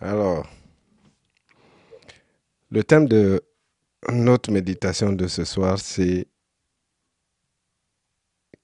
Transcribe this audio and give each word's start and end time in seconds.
Alors, 0.00 0.48
le 2.70 2.84
thème 2.84 3.08
de 3.08 3.42
notre 4.12 4.52
méditation 4.52 5.12
de 5.12 5.26
ce 5.26 5.44
soir, 5.44 5.78
c'est 5.78 6.28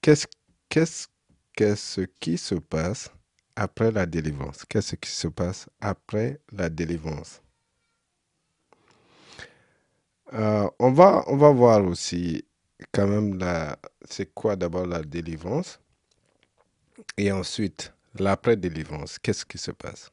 qu'est-ce 0.01 0.27
qui 2.19 2.37
se 2.37 2.55
passe 2.55 3.11
après 3.55 3.91
la 3.91 4.05
délivrance? 4.05 4.63
Qu'est-ce 4.65 4.95
qui 4.95 5.09
se 5.09 5.27
passe 5.27 5.67
après 5.81 6.39
la 6.53 6.69
délivrance? 6.69 7.41
Euh, 10.33 10.69
on 10.79 10.91
va, 10.91 11.23
on 11.27 11.35
va 11.37 11.51
voir 11.51 11.85
aussi 11.85 12.45
quand 12.91 13.07
même 13.07 13.37
la, 13.37 13.77
c'est 14.09 14.33
quoi 14.33 14.55
d'abord 14.55 14.85
la 14.85 15.01
délivrance 15.03 15.79
et 17.17 17.31
ensuite 17.31 17.93
l'après-délivrance. 18.17 19.19
Qu'est-ce 19.19 19.45
qui 19.45 19.57
se 19.57 19.71
passe? 19.71 20.11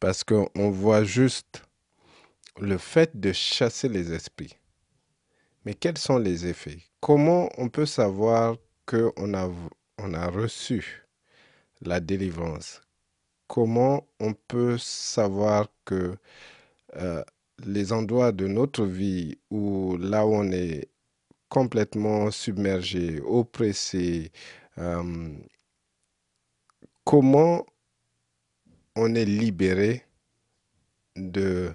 Parce 0.00 0.24
qu'on 0.24 0.70
voit 0.70 1.04
juste 1.04 1.62
le 2.58 2.78
fait 2.78 3.18
de 3.20 3.32
chasser 3.32 3.88
les 3.88 4.12
esprits. 4.12 4.56
Mais 5.64 5.74
quels 5.74 5.98
sont 5.98 6.18
les 6.18 6.46
effets? 6.46 6.78
Comment 7.00 7.50
on 7.58 7.68
peut 7.68 7.86
savoir 7.86 8.56
qu'on 8.86 9.34
a, 9.34 9.50
on 9.98 10.14
a 10.14 10.26
reçu 10.28 11.04
la 11.82 12.00
délivrance? 12.00 12.80
Comment 13.46 14.06
on 14.20 14.32
peut 14.32 14.78
savoir 14.78 15.68
que 15.84 16.16
euh, 16.96 17.22
les 17.66 17.92
endroits 17.92 18.32
de 18.32 18.46
notre 18.46 18.86
vie 18.86 19.38
où 19.50 19.98
là 19.98 20.26
où 20.26 20.34
on 20.34 20.50
est 20.50 20.88
complètement 21.50 22.30
submergé, 22.30 23.20
oppressé, 23.20 24.32
euh, 24.78 25.28
comment 27.04 27.66
on 29.02 29.14
est 29.14 29.24
libéré 29.24 30.04
de 31.16 31.72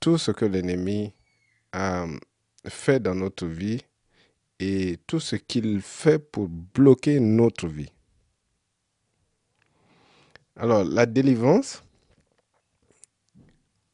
tout 0.00 0.18
ce 0.18 0.32
que 0.32 0.44
l'ennemi 0.44 1.14
a 1.72 2.04
fait 2.68 3.00
dans 3.00 3.14
notre 3.14 3.46
vie 3.46 3.82
et 4.60 4.98
tout 5.06 5.18
ce 5.18 5.36
qu'il 5.36 5.80
fait 5.80 6.18
pour 6.18 6.48
bloquer 6.48 7.20
notre 7.20 7.68
vie. 7.68 7.90
Alors, 10.56 10.84
la 10.84 11.06
délivrance, 11.06 11.82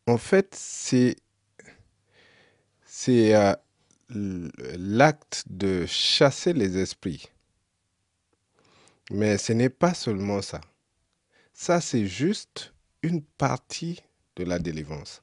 en 0.09 0.19
fait, 0.19 0.53
c'est 0.57 1.15
c'est 2.85 3.37
euh, 3.37 3.55
l'acte 4.11 5.45
de 5.47 5.87
chasser 5.87 6.53
les 6.53 6.77
esprits. 6.77 7.29
Mais 9.13 9.39
ce 9.39 9.53
n'est 9.53 9.71
pas 9.71 9.95
seulement 9.95 10.43
ça. 10.43 10.61
Ça, 11.65 11.81
c'est 11.81 12.07
juste 12.07 12.75
une 13.05 13.23
partie 13.23 14.01
de 14.35 14.43
la 14.43 14.59
délivrance. 14.59 15.23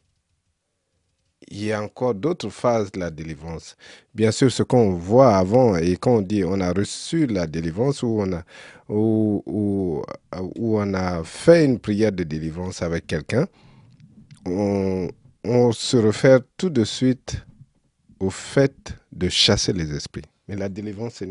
Il 1.50 1.66
y 1.66 1.74
a 1.74 1.84
encore 1.84 2.16
d'autres 2.16 2.48
phases 2.48 2.94
de 2.94 3.00
la 3.02 3.12
délivrance. 3.12 3.76
Bien 4.16 4.32
sûr, 4.32 4.50
ce 4.50 4.64
qu'on 4.64 4.92
voit 4.92 5.36
avant 5.36 5.76
et 5.76 5.98
quand 5.98 6.16
on 6.16 6.22
dit 6.22 6.46
on 6.46 6.62
a 6.62 6.72
reçu 6.72 7.28
la 7.28 7.46
délivrance 7.46 8.04
ou 8.04 8.22
on 8.22 8.32
a, 8.32 8.46
ou, 8.88 9.44
ou, 9.46 10.02
on 10.32 10.94
a 10.94 11.26
fait 11.26 11.66
une 11.66 11.78
prière 11.78 12.14
de 12.14 12.24
délivrance 12.24 12.82
avec 12.82 13.06
quelqu'un, 13.08 13.46
on, 14.46 15.10
on 15.44 15.74
se 15.74 15.98
réfère 15.98 16.40
tout 16.56 16.70
de 16.70 16.86
suite 16.86 17.44
au 18.22 18.30
fait 18.30 18.94
de 19.12 19.28
chasser 19.28 19.74
les 19.74 19.94
esprits. 19.94 20.24
Mais 20.48 20.56
la 20.56 20.70
délivrance, 20.70 21.22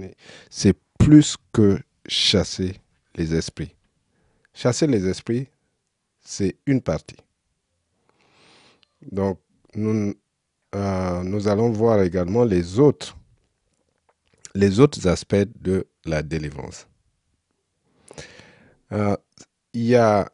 c'est 0.51 0.77
plus 0.99 1.39
que 1.51 1.79
chasser 2.07 2.77
les 3.15 3.35
esprits. 3.35 3.75
Chasser 4.61 4.89
les 4.89 5.07
esprits, 5.07 5.47
c'est 6.21 6.57
une 6.67 6.83
partie. 6.83 7.19
Donc, 9.13 9.39
nous, 9.77 10.13
euh, 10.75 11.23
nous 11.23 11.47
allons 11.47 11.71
voir 11.71 12.03
également 12.03 12.43
les 12.43 12.81
autres, 12.81 13.17
les 14.57 14.81
autres 14.81 15.07
aspects 15.07 15.47
de 15.61 15.87
la 16.05 16.25
délivrance. 16.25 16.89
Euh, 18.91 19.17
il 19.75 19.85
y 19.85 19.95
a 19.95 20.29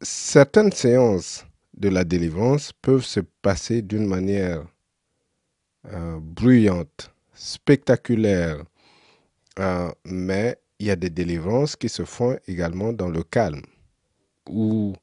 certaines 0.00 0.72
séances 0.72 1.44
de 1.74 1.90
la 1.90 2.04
délivrance 2.04 2.72
peuvent 2.72 3.04
se 3.04 3.20
passer 3.20 3.82
d'une 3.82 4.06
manière 4.06 4.64
euh, 5.84 6.18
bruyante, 6.18 7.14
spectaculaire, 7.34 8.64
mais 10.06 10.58
il 10.80 10.86
y 10.86 10.90
a 10.90 10.96
des 10.96 11.10
délivrances 11.10 11.76
qui 11.76 11.90
se 11.90 12.04
font 12.04 12.38
également 12.48 12.94
dans 12.94 13.08
le 13.08 13.22
calme, 13.22 13.62
où 14.48 14.94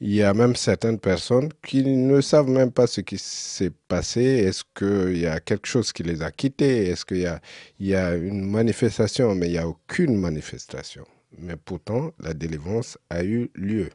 il 0.00 0.12
y 0.12 0.22
a 0.22 0.34
même 0.34 0.56
certaines 0.56 0.98
personnes 0.98 1.50
qui 1.64 1.84
ne 1.84 2.20
savent 2.20 2.48
même 2.48 2.72
pas 2.72 2.88
ce 2.88 3.00
qui 3.00 3.16
s'est 3.16 3.72
passé. 3.86 4.22
Est-ce 4.22 4.64
qu'il 4.74 5.18
y 5.18 5.26
a 5.26 5.38
quelque 5.38 5.68
chose 5.68 5.92
qui 5.92 6.02
les 6.02 6.20
a 6.20 6.32
quittés? 6.32 6.88
Est-ce 6.88 7.04
qu'il 7.04 7.30
y 7.78 7.94
a, 7.94 8.16
une 8.16 8.44
manifestation? 8.44 9.36
Mais 9.36 9.46
il 9.46 9.52
n'y 9.52 9.58
a 9.58 9.68
aucune 9.68 10.16
manifestation. 10.16 11.06
Mais 11.38 11.56
pourtant, 11.56 12.12
la 12.18 12.34
délivrance 12.34 12.98
a 13.08 13.24
eu 13.24 13.50
lieu. 13.54 13.90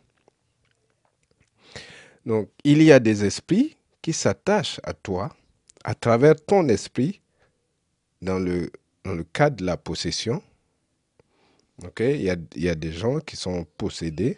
Donc, 2.26 2.50
il 2.64 2.82
y 2.82 2.94
a 2.94 3.00
des 3.00 3.26
esprits 3.26 3.76
qui 4.02 4.14
s'attachent 4.14 4.80
à 4.84 4.94
toi 4.94 5.36
à 5.84 5.96
travers 5.96 6.36
ton 6.38 6.70
esprit 6.70 7.20
dans 8.22 8.40
le, 8.40 8.72
dans 9.04 9.14
le 9.14 9.26
cadre 9.26 9.58
de 9.58 9.66
la 9.66 9.76
possession. 9.76 10.42
Ok, 11.86 12.02
il 12.02 12.22
y 12.22 12.70
a, 12.70 12.76
des 12.76 12.92
gens 12.92 13.20
qui 13.20 13.38
sont 13.38 13.66
possédés. 13.78 14.38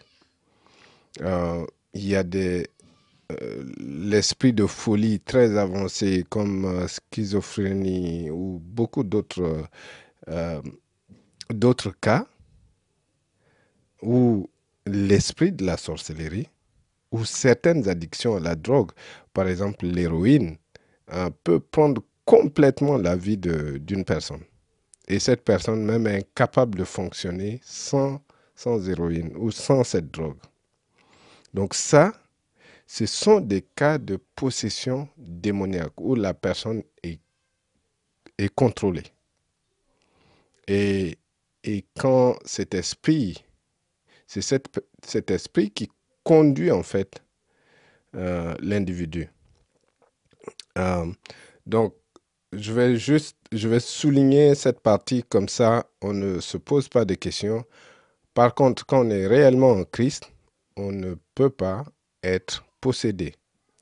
Euh, 1.21 1.65
il 1.93 2.07
y 2.07 2.15
a 2.15 2.23
euh, 2.23 2.63
l'esprit 3.79 4.53
de 4.53 4.67
folie 4.67 5.19
très 5.19 5.57
avancé 5.57 6.23
comme 6.29 6.65
euh, 6.65 6.87
schizophrénie 6.87 8.29
ou 8.29 8.61
beaucoup 8.63 9.03
d'autres 9.03 9.65
d'autres 11.49 11.91
cas 11.99 12.27
où 14.03 14.47
l'esprit 14.85 15.51
de 15.51 15.65
la 15.65 15.77
sorcellerie 15.77 16.47
ou 17.11 17.25
certaines 17.25 17.89
addictions 17.89 18.35
à 18.35 18.39
la 18.39 18.55
drogue, 18.55 18.91
par 19.33 19.47
exemple 19.47 19.85
l'héroïne, 19.87 20.57
peut 21.43 21.59
prendre 21.59 22.03
complètement 22.23 22.97
la 22.97 23.15
vie 23.15 23.37
d'une 23.37 24.05
personne. 24.05 24.43
Et 25.07 25.19
cette 25.19 25.43
personne 25.43 25.83
même 25.83 26.07
est 26.07 26.17
incapable 26.17 26.77
de 26.77 26.83
fonctionner 26.83 27.59
sans, 27.63 28.21
sans 28.55 28.87
héroïne 28.87 29.35
ou 29.37 29.51
sans 29.51 29.83
cette 29.83 30.11
drogue. 30.11 30.39
Donc 31.53 31.73
ça, 31.73 32.13
ce 32.87 33.05
sont 33.05 33.39
des 33.41 33.61
cas 33.61 33.97
de 33.97 34.17
possession 34.35 35.07
démoniaque 35.17 35.99
où 35.99 36.15
la 36.15 36.33
personne 36.33 36.83
est, 37.03 37.19
est 38.37 38.53
contrôlée. 38.53 39.03
Et, 40.67 41.17
et 41.63 41.85
quand 41.97 42.37
cet 42.45 42.73
esprit, 42.73 43.43
c'est 44.27 44.41
cet, 44.41 44.79
cet 45.03 45.31
esprit 45.31 45.71
qui 45.71 45.89
conduit 46.23 46.71
en 46.71 46.83
fait 46.83 47.21
euh, 48.15 48.55
l'individu. 48.59 49.29
Euh, 50.77 51.11
donc, 51.65 51.95
je 52.53 52.73
vais 52.73 52.97
juste, 52.97 53.37
je 53.51 53.67
vais 53.67 53.79
souligner 53.79 54.55
cette 54.55 54.81
partie 54.81 55.23
comme 55.23 55.47
ça, 55.47 55.85
on 56.01 56.13
ne 56.13 56.39
se 56.39 56.57
pose 56.57 56.89
pas 56.89 57.05
de 57.05 57.15
questions. 57.15 57.63
Par 58.33 58.53
contre, 58.53 58.85
quand 58.85 59.05
on 59.05 59.09
est 59.09 59.27
réellement 59.27 59.71
en 59.71 59.83
Christ, 59.83 60.31
on 60.75 60.91
ne 60.91 61.15
peut 61.35 61.49
pas 61.49 61.85
être 62.23 62.63
possédé. 62.79 63.35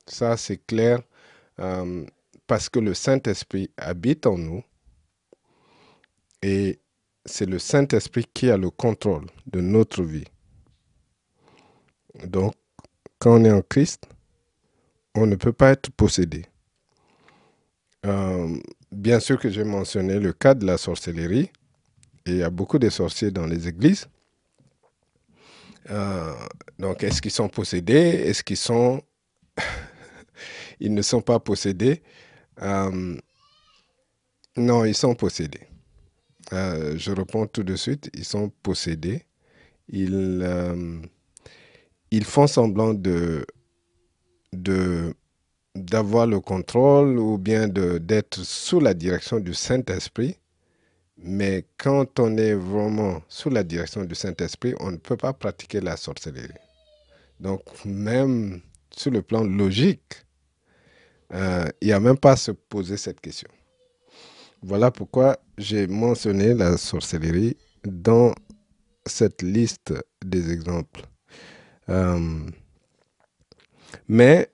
Ça, 0.06 0.36
c'est 0.36 0.64
clair 0.66 1.00
euh, 1.60 2.04
parce 2.46 2.68
que 2.68 2.78
le 2.78 2.94
Saint-Esprit 2.94 3.70
habite 3.76 4.26
en 4.26 4.38
nous 4.38 4.62
et 6.42 6.80
c'est 7.26 7.46
le 7.46 7.58
Saint-Esprit 7.58 8.26
qui 8.32 8.50
a 8.50 8.56
le 8.56 8.70
contrôle 8.70 9.26
de 9.46 9.60
notre 9.60 10.02
vie. 10.02 10.24
Donc, 12.24 12.54
quand 13.18 13.40
on 13.40 13.44
est 13.44 13.52
en 13.52 13.62
Christ, 13.62 14.08
on 15.14 15.26
ne 15.26 15.36
peut 15.36 15.52
pas 15.52 15.70
être 15.70 15.90
possédé. 15.90 16.46
Euh, 18.06 18.58
bien 18.92 19.20
sûr 19.20 19.38
que 19.38 19.50
j'ai 19.50 19.64
mentionné 19.64 20.18
le 20.18 20.32
cas 20.32 20.54
de 20.54 20.64
la 20.66 20.78
sorcellerie, 20.78 21.50
et 22.26 22.30
il 22.32 22.36
y 22.38 22.42
a 22.42 22.50
beaucoup 22.50 22.78
de 22.78 22.88
sorciers 22.90 23.30
dans 23.30 23.46
les 23.46 23.68
églises. 23.68 24.06
Euh, 25.90 26.34
donc, 26.78 27.02
est-ce 27.02 27.20
qu'ils 27.22 27.30
sont 27.30 27.48
possédés? 27.48 27.94
Est-ce 27.94 28.44
qu'ils 28.44 28.56
sont... 28.56 29.02
ils 30.80 30.94
ne 30.94 31.02
sont 31.02 31.22
pas 31.22 31.40
possédés? 31.40 32.02
Euh, 32.62 33.16
Non, 34.56 34.84
ils 34.84 34.94
sont 34.94 35.14
possédés. 35.14 35.66
Je 36.52 37.12
réponds 37.12 37.46
tout 37.46 37.62
de 37.62 37.76
suite, 37.76 38.10
ils 38.14 38.24
sont 38.24 38.50
possédés. 38.62 39.24
Ils, 39.88 40.44
ils 42.10 42.24
font 42.24 42.46
semblant 42.46 42.94
de, 42.94 43.46
de 44.52 45.14
d'avoir 45.80 46.26
le 46.26 46.40
contrôle 46.40 47.18
ou 47.18 47.38
bien 47.38 47.68
d'être 47.68 48.44
sous 48.44 48.80
la 48.80 48.94
direction 48.94 49.40
du 49.40 49.54
Saint-Esprit. 49.54 50.36
Mais 51.22 51.66
quand 51.76 52.18
on 52.18 52.36
est 52.36 52.54
vraiment 52.54 53.22
sous 53.28 53.50
la 53.50 53.62
direction 53.62 54.04
du 54.04 54.14
Saint-Esprit, 54.14 54.74
on 54.80 54.90
ne 54.92 54.96
peut 54.96 55.16
pas 55.16 55.32
pratiquer 55.32 55.80
la 55.80 55.96
sorcellerie. 55.96 56.48
Donc, 57.40 57.62
même 57.84 58.60
sur 58.90 59.10
le 59.10 59.22
plan 59.22 59.44
logique, 59.44 60.24
euh, 61.32 61.66
il 61.80 61.88
n'y 61.88 61.92
a 61.92 62.00
même 62.00 62.18
pas 62.18 62.32
à 62.32 62.36
se 62.36 62.50
poser 62.52 62.96
cette 62.96 63.20
question. 63.20 63.48
Voilà 64.62 64.90
pourquoi 64.90 65.38
j'ai 65.58 65.86
mentionné 65.86 66.54
la 66.54 66.76
sorcellerie 66.76 67.56
dans 67.84 68.34
cette 69.06 69.42
liste 69.42 69.94
des 70.24 70.50
exemples. 70.50 71.02
Euh, 71.88 72.40
mais 74.08 74.50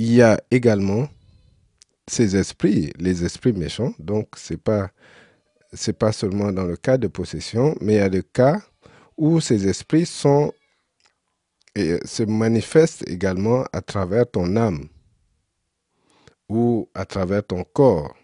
il 0.00 0.14
y 0.14 0.22
a 0.22 0.40
également 0.50 1.10
ces 2.06 2.34
esprits, 2.34 2.90
les 2.98 3.22
esprits 3.22 3.52
méchants. 3.52 3.92
Donc, 3.98 4.28
ce 4.38 4.54
n'est 4.54 4.56
pas, 4.56 4.90
pas 5.98 6.12
seulement 6.12 6.50
dans 6.52 6.64
le 6.64 6.76
cas 6.76 6.96
de 6.96 7.06
possession, 7.06 7.76
mais 7.82 7.96
il 7.96 7.98
y 7.98 8.00
a 8.00 8.08
des 8.08 8.22
cas 8.22 8.62
où 9.18 9.40
ces 9.42 9.68
esprits 9.68 10.10
et 11.74 11.98
se 12.06 12.22
manifestent 12.22 13.06
également 13.06 13.66
à 13.74 13.82
travers 13.82 14.28
ton 14.28 14.56
âme 14.56 14.88
ou 16.48 16.88
à 16.94 17.04
travers 17.04 17.46
ton 17.46 17.62
corps. 17.62 18.16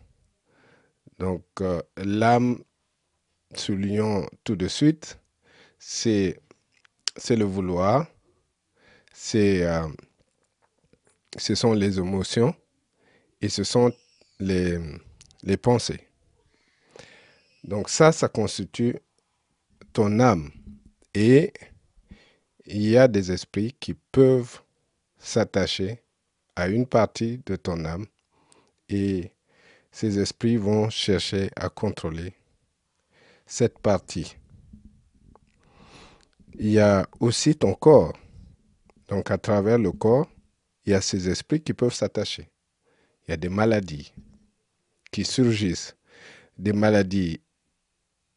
Donc, 1.18 1.44
euh, 1.60 1.82
l'âme, 1.98 2.58
soulignons 3.54 4.26
tout 4.44 4.56
de 4.56 4.66
suite, 4.66 5.18
c'est 5.78 6.40
le 7.28 7.44
vouloir, 7.44 8.06
c'est 9.12 9.62
euh, 9.62 9.86
ce 11.38 11.54
sont 11.54 11.72
les 11.72 11.98
émotions 11.98 12.54
et 13.40 13.48
ce 13.48 13.64
sont 13.64 13.92
les, 14.40 14.78
pensées. 15.62 16.08
Donc 17.64 17.88
ça, 17.88 18.12
ça 18.12 18.28
constitue 18.28 18.96
ton 19.92 20.20
âme. 20.20 20.50
Et 21.14 21.52
il 22.66 22.82
y 22.82 22.96
a 22.96 23.08
des 23.08 23.32
esprits 23.32 23.74
qui 23.78 23.94
peuvent 23.94 24.60
s'attacher 25.18 26.02
à 26.54 26.68
une 26.68 26.86
partie 26.86 27.40
de 27.46 27.56
ton 27.56 27.84
âme 27.84 28.06
et 28.88 29.32
ces 29.90 30.18
esprits 30.18 30.56
vont 30.56 30.90
chercher 30.90 31.50
à 31.56 31.68
contrôler 31.68 32.34
cette 33.46 33.78
partie. 33.78 34.36
Il 36.58 36.70
y 36.70 36.80
a 36.80 37.06
aussi 37.20 37.54
ton 37.56 37.74
corps. 37.74 38.12
Donc 39.08 39.30
à 39.30 39.38
travers 39.38 39.78
le 39.78 39.92
corps, 39.92 40.28
il 40.86 40.92
y 40.92 40.94
a 40.94 41.00
ces 41.00 41.28
esprits 41.28 41.60
qui 41.60 41.74
peuvent 41.74 41.92
s'attacher. 41.92 42.48
Il 43.26 43.32
y 43.32 43.34
a 43.34 43.36
des 43.36 43.48
maladies 43.48 44.12
qui 45.10 45.24
surgissent, 45.24 45.96
des 46.56 46.72
maladies 46.72 47.40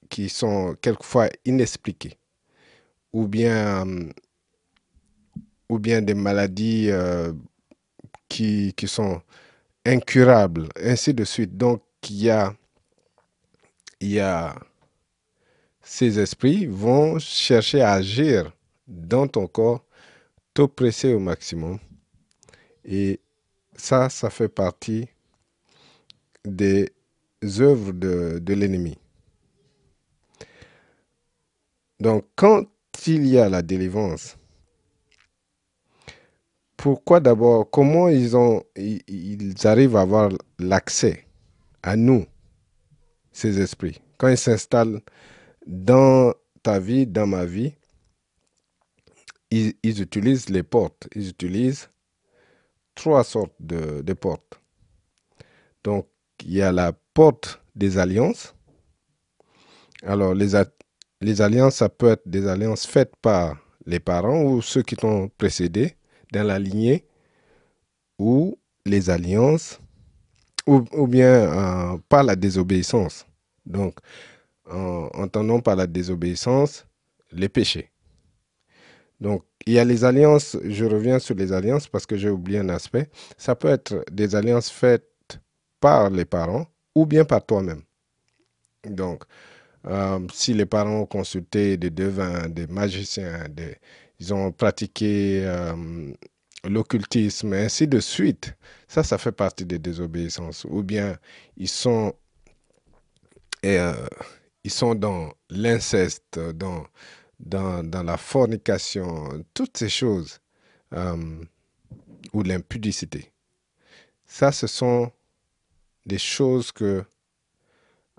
qui 0.10 0.30
sont 0.30 0.75
quelquefois 0.81 1.30
inexpliquées, 1.46 2.18
ou 3.13 3.28
bien, 3.28 3.86
ou 5.69 5.78
bien 5.78 6.01
des 6.01 6.16
maladies 6.16 6.90
euh, 6.90 7.31
qui, 8.28 8.74
qui, 8.75 8.88
sont 8.88 9.22
incurables, 9.86 10.68
ainsi 10.75 11.13
de 11.13 11.24
suite. 11.24 11.56
Donc, 11.56 11.84
il 12.10 12.24
y 12.24 12.30
a, 12.31 12.56
il 14.00 14.10
y 14.10 14.19
a 14.19 14.56
ces 15.84 16.19
esprits 16.19 16.66
vont 16.66 17.19
chercher 17.19 17.81
à 17.81 17.94
agir 17.94 18.52
dans 18.88 19.28
ton 19.28 19.45
corps, 19.45 19.86
t'oppresser 20.54 21.13
au 21.13 21.19
maximum 21.19 21.80
et 22.86 23.20
ça, 23.76 24.10
ça 24.10 24.30
fait 24.30 24.50
partie 24.50 25.08
des 26.46 26.92
œuvres 27.60 27.92
de, 27.94 28.54
l'ennemi. 28.54 28.98
Donc, 32.00 32.26
quand 32.36 32.66
il 33.08 33.28
y 33.28 33.38
a 33.38 33.50
la 33.50 33.62
délivrance, 33.62 34.38
pourquoi 36.78 37.20
d'abord, 37.20 37.70
comment 37.70 38.08
ils, 38.08 38.38
ont, 38.38 38.64
ils 38.76 39.68
arrivent 39.68 39.98
à 39.98 40.02
avoir 40.02 40.30
l'accès 40.60 41.26
à 41.84 41.96
nous, 41.96 42.26
ces 43.31 43.60
esprits? 43.60 44.02
Quand 44.18 44.30
ils 44.30 44.38
s'installent 44.38 45.02
dans 45.68 46.34
ta 46.64 46.80
vie, 46.80 47.06
dans 47.06 47.28
ma 47.28 47.46
vie, 47.46 47.74
ils, 49.52 49.74
ils 49.84 50.02
utilisent 50.02 50.50
les 50.50 50.64
portes, 50.64 51.08
ils 51.16 51.30
utilisent 51.30 51.90
trois 53.00 53.24
sortes 53.24 53.56
de, 53.62 54.13
portes. 54.13 54.60
Donc, 55.86 56.07
il 56.44 56.51
y 56.51 56.62
a 56.62 56.72
la 56.72 56.92
porte 57.13 57.62
des 57.74 57.98
alliances. 57.98 58.54
Alors, 60.04 60.34
les, 60.34 60.51
les 61.22 61.42
alliances, 61.42 61.75
ça 61.75 61.88
peut 61.88 62.10
être 62.10 62.28
des 62.28 62.46
alliances 62.46 62.86
faites 62.86 63.16
par 63.22 63.57
les 63.86 64.01
parents 64.01 64.44
ou 64.44 64.62
ceux 64.62 64.84
qui 64.84 64.98
t'ont 64.98 65.30
précédé 65.30 65.96
dans 66.34 66.46
la 66.46 66.60
lignée, 66.60 67.06
ou 68.19 68.60
les 68.86 69.10
alliances, 69.10 69.80
ou, 70.68 71.07
bien 71.07 71.94
euh, 71.94 71.98
par 72.10 72.24
la 72.24 72.36
désobéissance. 72.36 73.25
Donc, 73.66 73.98
en 74.69 75.07
entendons 75.13 75.62
par 75.62 75.75
la 75.75 75.88
désobéissance 75.88 76.86
les 77.31 77.50
péchés. 77.50 77.92
Donc, 79.19 79.44
il 79.65 79.73
y 79.73 79.79
a 79.79 79.83
les 79.85 80.03
alliances, 80.03 80.57
je 80.63 80.85
reviens 80.85 81.19
sur 81.19 81.35
les 81.35 81.51
alliances 81.51 81.88
parce 81.88 82.06
que 82.06 82.17
j'ai 82.17 82.29
oublié 82.29 82.59
un 82.59 82.69
aspect. 82.69 83.09
Ça 83.38 83.56
peut 83.56 83.67
être 83.69 84.03
des 84.11 84.35
alliances 84.35 84.69
faites 84.69 85.39
par 85.79 86.09
les 86.09 86.25
parents 86.25 86.67
ou 86.95 87.06
bien 87.06 87.25
par 87.25 87.45
toi-même. 87.45 87.81
Donc, 88.85 89.23
euh, 89.85 90.19
si 90.33 90.53
les 90.53 90.65
parents 90.65 91.01
ont 91.01 91.06
consulté 91.06 91.77
des 91.77 91.89
devins, 91.89 92.50
des 92.50 92.67
magiciens, 92.67 93.45
ils 94.19 94.33
ont 94.33 94.51
pratiqué 94.51 95.41
euh, 95.45 96.11
l'occultisme, 96.65 97.53
ainsi 97.53 97.88
de 97.88 98.00
suite, 98.00 98.56
ça, 98.88 99.03
ça 99.03 99.17
fait 99.17 99.31
partie 99.31 99.65
des 99.65 99.79
désobéissances. 99.79 100.65
Ou 100.69 100.83
bien 100.83 101.17
ils 101.57 101.69
sont, 101.69 102.13
euh, 103.65 103.94
ils 104.63 104.71
sont 104.71 104.95
dans 104.95 105.33
l'inceste, 105.50 106.39
dans 106.56 106.85
dans, 107.39 108.03
la 108.03 108.18
fornication, 108.18 109.44
toutes 109.53 109.77
ces 109.77 109.89
choses, 109.89 110.39
euh, 110.94 111.44
ou 112.33 112.44
l'impudicité. 112.44 113.31
Ça, 114.25 114.51
ce 114.51 114.68
sont 114.68 115.12
des 116.06 116.18
choses 116.18 116.71
que 116.71 117.03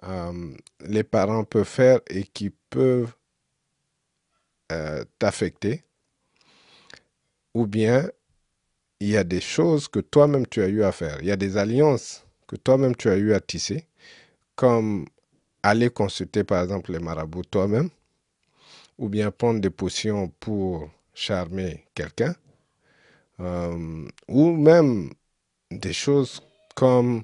euh, 0.02 0.55
les 0.81 1.05
parents 1.05 1.44
peuvent 1.44 1.64
faire 1.64 2.00
et 2.08 2.25
qui 2.25 2.50
peuvent 2.70 3.12
euh, 4.72 5.05
t'affecter. 5.19 5.84
Ou 7.54 7.66
bien, 7.66 8.09
il 9.00 9.09
y 9.09 9.16
a 9.16 9.25
des 9.25 9.40
choses 9.40 9.88
que 9.88 10.00
toi-même 10.00 10.47
tu 10.47 10.62
as 10.62 10.68
eu 10.68 10.83
à 10.83 10.92
faire. 10.92 11.18
Il 11.21 11.26
y 11.26 11.33
a 11.33 11.37
des 11.37 11.56
alliances 11.56 12.25
que 12.47 12.56
toi-même 12.56 12.97
tu 12.97 13.09
as 13.09 13.16
eu 13.16 13.33
à 13.33 13.40
tisser, 13.40 13.87
comme 14.54 15.06
aller 15.62 15.90
consulter 15.90 16.45
par 16.45 16.62
exemple 16.62 16.92
les 16.92 16.99
marabouts 16.99 17.45
toi-même 17.45 17.90
ou 19.00 19.09
bien 19.09 19.30
prendre 19.30 19.61
des 19.61 19.71
potions 19.71 20.28
pour 20.38 20.88
charmer 21.14 21.87
quelqu'un, 21.95 22.35
euh, 23.40 24.07
ou 24.28 24.50
même 24.52 25.11
des 25.71 25.95
choses 25.95 26.42
comme 26.75 27.23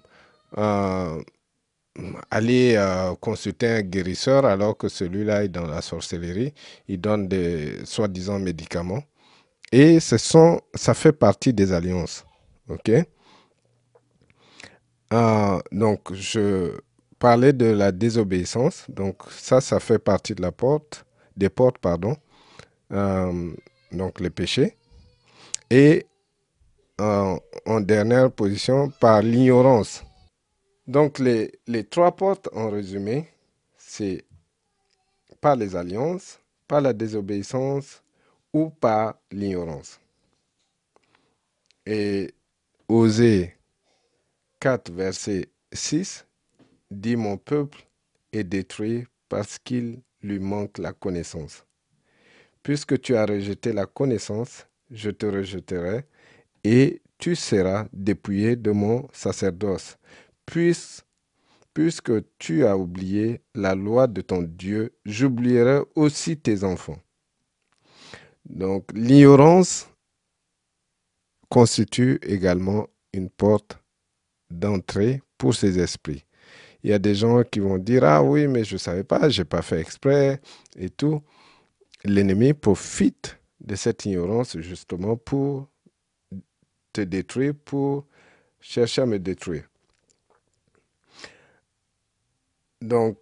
euh, 0.56 1.22
aller 2.30 2.76
euh, 2.76 3.14
consulter 3.16 3.68
un 3.68 3.82
guérisseur 3.82 4.46
alors 4.46 4.76
que 4.76 4.88
celui-là 4.88 5.44
est 5.44 5.48
dans 5.48 5.66
la 5.66 5.82
sorcellerie, 5.82 6.54
il 6.88 6.98
donne 6.98 7.28
des 7.28 7.84
soi-disant 7.84 8.38
médicaments. 8.38 9.02
Et 9.70 10.00
ce 10.00 10.16
sont, 10.16 10.60
ça 10.74 10.94
fait 10.94 11.12
partie 11.12 11.52
des 11.52 11.72
alliances. 11.72 12.24
OK? 12.68 12.90
Donc, 15.72 16.12
je 16.14 16.72
parlais 17.18 17.52
de 17.52 17.66
la 17.66 17.92
désobéissance. 17.92 18.84
Donc, 18.88 19.22
ça, 19.30 19.60
ça 19.60 19.80
fait 19.80 19.98
partie 19.98 20.34
de 20.34 20.42
la 20.42 20.52
porte 20.52 21.06
des 21.36 21.48
portes, 21.48 21.78
pardon, 21.78 22.16
euh, 22.92 23.52
donc 23.92 24.20
les 24.20 24.30
péchés, 24.30 24.76
et 25.70 26.06
en 26.98 27.80
dernière 27.80 28.32
position 28.32 28.88
par 28.88 29.20
l'ignorance. 29.20 30.02
Donc 30.86 31.18
les, 31.18 31.52
les 31.66 31.84
trois 31.84 32.14
portes 32.14 32.48
en 32.54 32.70
résumé, 32.70 33.28
c'est 33.76 34.24
par 35.40 35.56
les 35.56 35.76
alliances, 35.76 36.40
par 36.66 36.80
la 36.80 36.92
désobéissance 36.92 38.02
ou 38.52 38.70
par 38.70 39.16
l'ignorance. 39.30 40.00
Et 41.84 42.32
Osée 42.88 43.56
4, 44.60 44.90
verset 44.90 45.48
6 45.72 46.26
dit 46.90 47.16
Mon 47.16 47.36
peuple 47.36 47.86
est 48.32 48.44
détruit 48.44 49.06
parce 49.28 49.58
qu'il 49.58 50.00
lui 50.22 50.38
manque 50.38 50.78
la 50.78 50.92
connaissance. 50.92 51.64
Puisque 52.62 53.00
tu 53.00 53.16
as 53.16 53.26
rejeté 53.26 53.72
la 53.72 53.86
connaissance, 53.86 54.66
je 54.90 55.10
te 55.10 55.26
rejeterai, 55.26 56.04
et 56.64 57.00
tu 57.18 57.36
seras 57.36 57.86
dépouillé 57.92 58.56
de 58.56 58.72
mon 58.72 59.08
sacerdoce. 59.12 59.96
Puis, 60.44 60.76
puisque 61.72 62.12
tu 62.38 62.64
as 62.64 62.76
oublié 62.76 63.40
la 63.54 63.74
loi 63.74 64.06
de 64.06 64.20
ton 64.20 64.42
Dieu, 64.42 64.94
j'oublierai 65.04 65.80
aussi 65.94 66.36
tes 66.36 66.64
enfants. 66.64 66.98
Donc 68.44 68.90
l'ignorance 68.94 69.88
constitue 71.48 72.18
également 72.22 72.88
une 73.12 73.30
porte 73.30 73.78
d'entrée 74.50 75.22
pour 75.36 75.54
ces 75.54 75.78
esprits. 75.78 76.24
Il 76.86 76.90
y 76.90 76.92
a 76.92 77.00
des 77.00 77.16
gens 77.16 77.42
qui 77.42 77.58
vont 77.58 77.78
dire 77.78 78.04
Ah 78.04 78.22
oui, 78.22 78.46
mais 78.46 78.62
je 78.62 78.74
ne 78.74 78.78
savais 78.78 79.02
pas, 79.02 79.28
je 79.28 79.42
n'ai 79.42 79.44
pas 79.44 79.60
fait 79.60 79.80
exprès 79.80 80.40
et 80.76 80.88
tout. 80.88 81.20
L'ennemi 82.04 82.54
profite 82.54 83.40
de 83.60 83.74
cette 83.74 84.04
ignorance 84.04 84.56
justement 84.60 85.16
pour 85.16 85.68
te 86.92 87.00
détruire, 87.00 87.54
pour 87.64 88.06
chercher 88.60 89.02
à 89.02 89.06
me 89.06 89.18
détruire. 89.18 89.64
Donc, 92.80 93.18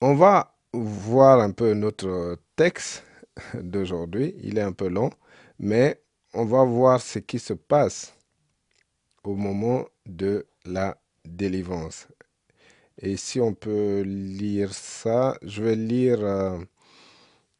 on 0.00 0.14
va 0.14 0.56
voir 0.72 1.40
un 1.40 1.50
peu 1.50 1.74
notre 1.74 2.38
texte 2.54 3.04
d'aujourd'hui. 3.54 4.36
Il 4.40 4.56
est 4.56 4.62
un 4.62 4.72
peu 4.72 4.86
long, 4.86 5.10
mais 5.58 6.00
on 6.32 6.44
va 6.44 6.62
voir 6.62 7.00
ce 7.00 7.18
qui 7.18 7.40
se 7.40 7.54
passe 7.54 8.14
au 9.24 9.34
moment 9.34 9.84
de 10.06 10.46
la 10.64 10.96
délivrance. 11.24 12.06
Et 13.02 13.16
si 13.16 13.40
on 13.40 13.54
peut 13.54 14.02
lire 14.02 14.74
ça, 14.74 15.36
je 15.42 15.62
vais 15.62 15.74
lire 15.74 16.22
euh, 16.22 16.58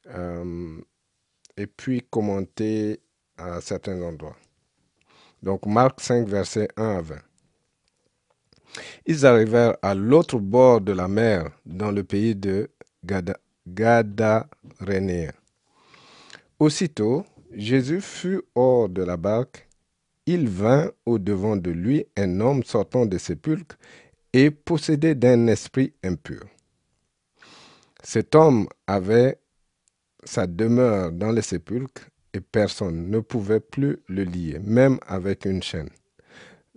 euh, 0.08 0.78
et 1.56 1.66
puis 1.66 2.02
commenter 2.10 3.00
à 3.38 3.62
certains 3.62 4.02
endroits. 4.02 4.36
Donc 5.42 5.64
Marc 5.64 6.00
5, 6.00 6.28
verset 6.28 6.68
1 6.76 6.84
à 6.84 7.00
20. 7.00 7.16
Ils 9.06 9.24
arrivèrent 9.24 9.76
à 9.80 9.94
l'autre 9.94 10.38
bord 10.38 10.82
de 10.82 10.92
la 10.92 11.08
mer, 11.08 11.50
dans 11.64 11.90
le 11.90 12.04
pays 12.04 12.36
de 12.36 12.68
Gadarénéens. 13.66 15.32
Aussitôt, 16.58 17.24
Jésus 17.52 18.02
fut 18.02 18.42
hors 18.54 18.90
de 18.90 19.02
la 19.02 19.16
barque. 19.16 19.66
Il 20.26 20.48
vint 20.48 20.90
au-devant 21.06 21.56
de 21.56 21.70
lui 21.70 22.04
un 22.16 22.40
homme 22.40 22.62
sortant 22.62 23.06
des 23.06 23.18
sépulcres 23.18 23.78
et 24.32 24.50
possédé 24.50 25.14
d'un 25.14 25.46
esprit 25.46 25.92
impur. 26.04 26.42
Cet 28.02 28.34
homme 28.34 28.68
avait 28.86 29.38
sa 30.24 30.46
demeure 30.46 31.12
dans 31.12 31.32
les 31.32 31.42
sépulcres 31.42 32.08
et 32.32 32.40
personne 32.40 33.10
ne 33.10 33.20
pouvait 33.20 33.60
plus 33.60 33.98
le 34.08 34.24
lier, 34.24 34.58
même 34.60 34.98
avec 35.06 35.44
une 35.44 35.62
chaîne. 35.62 35.90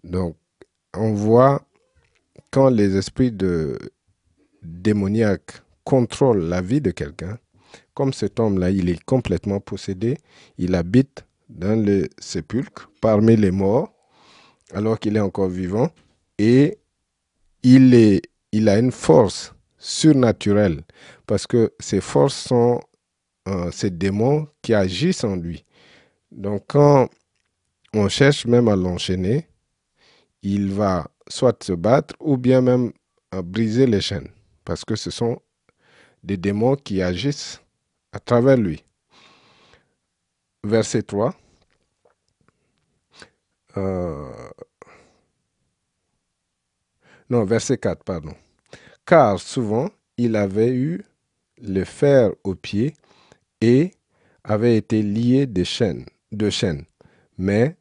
Donc, 0.03 0.36
on 0.95 1.13
voit 1.13 1.65
quand 2.51 2.69
les 2.69 2.95
esprits 2.98 3.36
démoniaques 4.62 5.62
contrôlent 5.83 6.45
la 6.45 6.62
vie 6.62 6.81
de 6.81 6.91
quelqu'un, 6.91 7.38
comme 7.93 8.13
cet 8.13 8.39
homme-là, 8.39 8.69
il 8.72 8.89
est 8.89 9.03
complètement 9.03 9.60
possédé, 9.60 10.17
il 10.57 10.75
habite 10.75 11.25
dans 11.50 11.79
le 11.79 12.07
sépulcre, 12.19 12.89
parmi 13.01 13.36
les 13.36 13.51
morts, 13.51 13.93
alors 14.74 15.00
qu'il 15.00 15.17
est 15.17 15.22
encore 15.22 15.50
vivant, 15.50 15.89
et 16.38 16.77
il, 17.63 17.93
est, 17.93 18.22
il 18.51 18.70
a 18.70 18.77
une 18.77 18.91
force 18.91 19.53
surnaturelle, 19.77 20.82
parce 21.25 21.48
que 21.48 21.74
ces 21.79 22.01
forces 22.01 22.36
sont 22.36 22.79
euh, 23.48 23.72
ces 23.72 23.89
démons 23.89 24.48
qui 24.62 24.74
agissent 24.74 25.24
en 25.24 25.36
lui. 25.36 25.65
Donc 26.32 26.63
quand 26.67 27.10
on 27.93 28.08
cherche 28.08 28.46
même 28.46 28.67
à 28.67 28.75
l'enchaîner, 28.75 29.48
il 30.41 30.72
va 30.72 31.08
soit 31.27 31.63
se 31.63 31.74
battre 31.74 32.15
ou 32.20 32.38
bien 32.38 32.62
même 32.62 32.91
briser 33.43 33.86
les 33.86 34.01
chaînes, 34.01 34.29
parce 34.63 34.86
que 34.86 34.96
ce 34.96 35.10
sont 35.10 35.39
des 36.24 36.38
démons 36.38 36.75
qui 36.75 37.01
agissent 37.01 37.62
à 38.12 38.20
travers 38.20 38.58
lui. 38.58 38.84
Verset 40.63 41.03
3. 41.03 41.36
Euh, 43.75 44.32
non, 47.34 47.46
verset 47.46 47.80
4, 47.80 48.04
pardon. 48.04 48.36
Car 49.08 49.40
souvent, 49.40 49.90
il 50.18 50.36
avait 50.36 50.72
eu 50.72 51.04
le 51.60 51.84
fer 51.84 52.30
au 52.44 52.54
pied 52.54 52.94
et 53.60 53.92
avait 54.44 54.78
été 54.78 55.02
lié 55.02 55.48
de 55.48 55.63
chaînes, 55.63 56.06
de 56.32 56.52
chaînes, 56.52 56.86
mais 57.40 57.75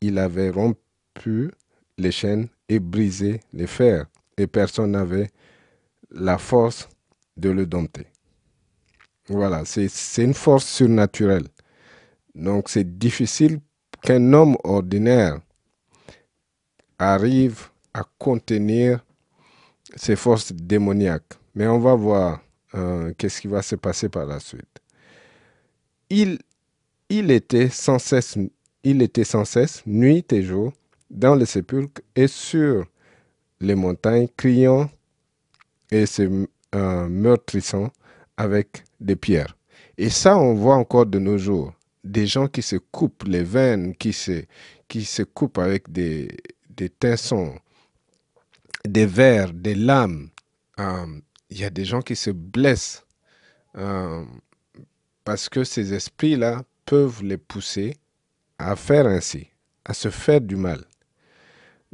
il 0.00 0.18
avait 0.18 0.48
rompu 0.48 1.50
les 1.98 2.12
chaînes 2.12 2.48
et 2.70 2.80
brisé 2.80 3.40
les 3.52 3.66
fers, 3.66 4.06
et 4.38 4.46
personne 4.46 4.92
n'avait 4.92 5.30
la 6.10 6.38
force 6.38 6.88
de 7.36 7.50
le 7.50 7.66
dompter. 7.66 8.06
Voilà, 9.28 9.66
c'est 9.66 10.24
une 10.24 10.32
force 10.32 10.66
surnaturelle. 10.66 11.48
Donc 12.34 12.70
c'est 12.70 12.98
difficile 12.98 13.60
qu'un 14.02 14.32
homme 14.32 14.56
ordinaire 14.64 15.40
arrive 16.98 17.68
à 17.94 18.04
contenir 18.18 19.04
ces 19.96 20.16
forces 20.16 20.52
démoniaques. 20.52 21.34
Mais 21.54 21.66
on 21.66 21.78
va 21.78 21.94
voir 21.94 22.42
euh, 22.74 23.12
qu'est-ce 23.16 23.40
qui 23.40 23.48
va 23.48 23.62
se 23.62 23.76
passer 23.76 24.08
par 24.08 24.26
la 24.26 24.40
suite. 24.40 24.80
Il, 26.10 26.38
il, 27.08 27.30
était 27.30 27.68
sans 27.68 27.98
cesse, 27.98 28.36
il 28.82 29.00
était 29.00 29.24
sans 29.24 29.44
cesse, 29.44 29.82
nuit 29.86 30.26
et 30.32 30.42
jour, 30.42 30.72
dans 31.10 31.34
les 31.34 31.46
sépulcres 31.46 32.02
et 32.16 32.26
sur 32.26 32.84
les 33.60 33.74
montagnes, 33.74 34.28
criant 34.36 34.90
et 35.90 36.06
se 36.06 36.46
euh, 36.74 37.08
meurtrissant 37.08 37.90
avec 38.36 38.82
des 39.00 39.16
pierres. 39.16 39.56
Et 39.96 40.10
ça, 40.10 40.36
on 40.36 40.54
voit 40.54 40.74
encore 40.74 41.06
de 41.06 41.20
nos 41.20 41.38
jours. 41.38 41.72
Des 42.02 42.26
gens 42.26 42.48
qui 42.48 42.62
se 42.62 42.76
coupent 42.76 43.24
les 43.26 43.44
veines, 43.44 43.94
qui 43.94 44.12
se, 44.12 44.44
qui 44.88 45.04
se 45.04 45.22
coupent 45.22 45.58
avec 45.58 45.90
des, 45.90 46.28
des 46.70 46.88
tensons, 46.88 47.54
des 48.86 49.06
vers, 49.06 49.52
des 49.52 49.74
lames. 49.74 50.30
Euh, 50.78 51.20
il 51.50 51.58
y 51.58 51.64
a 51.64 51.70
des 51.70 51.84
gens 51.84 52.02
qui 52.02 52.16
se 52.16 52.30
blessent 52.30 53.04
euh, 53.76 54.24
parce 55.24 55.48
que 55.48 55.64
ces 55.64 55.94
esprits-là 55.94 56.62
peuvent 56.84 57.22
les 57.22 57.38
pousser 57.38 57.96
à 58.58 58.76
faire 58.76 59.06
ainsi, 59.06 59.48
à 59.84 59.94
se 59.94 60.10
faire 60.10 60.40
du 60.40 60.56
mal. 60.56 60.84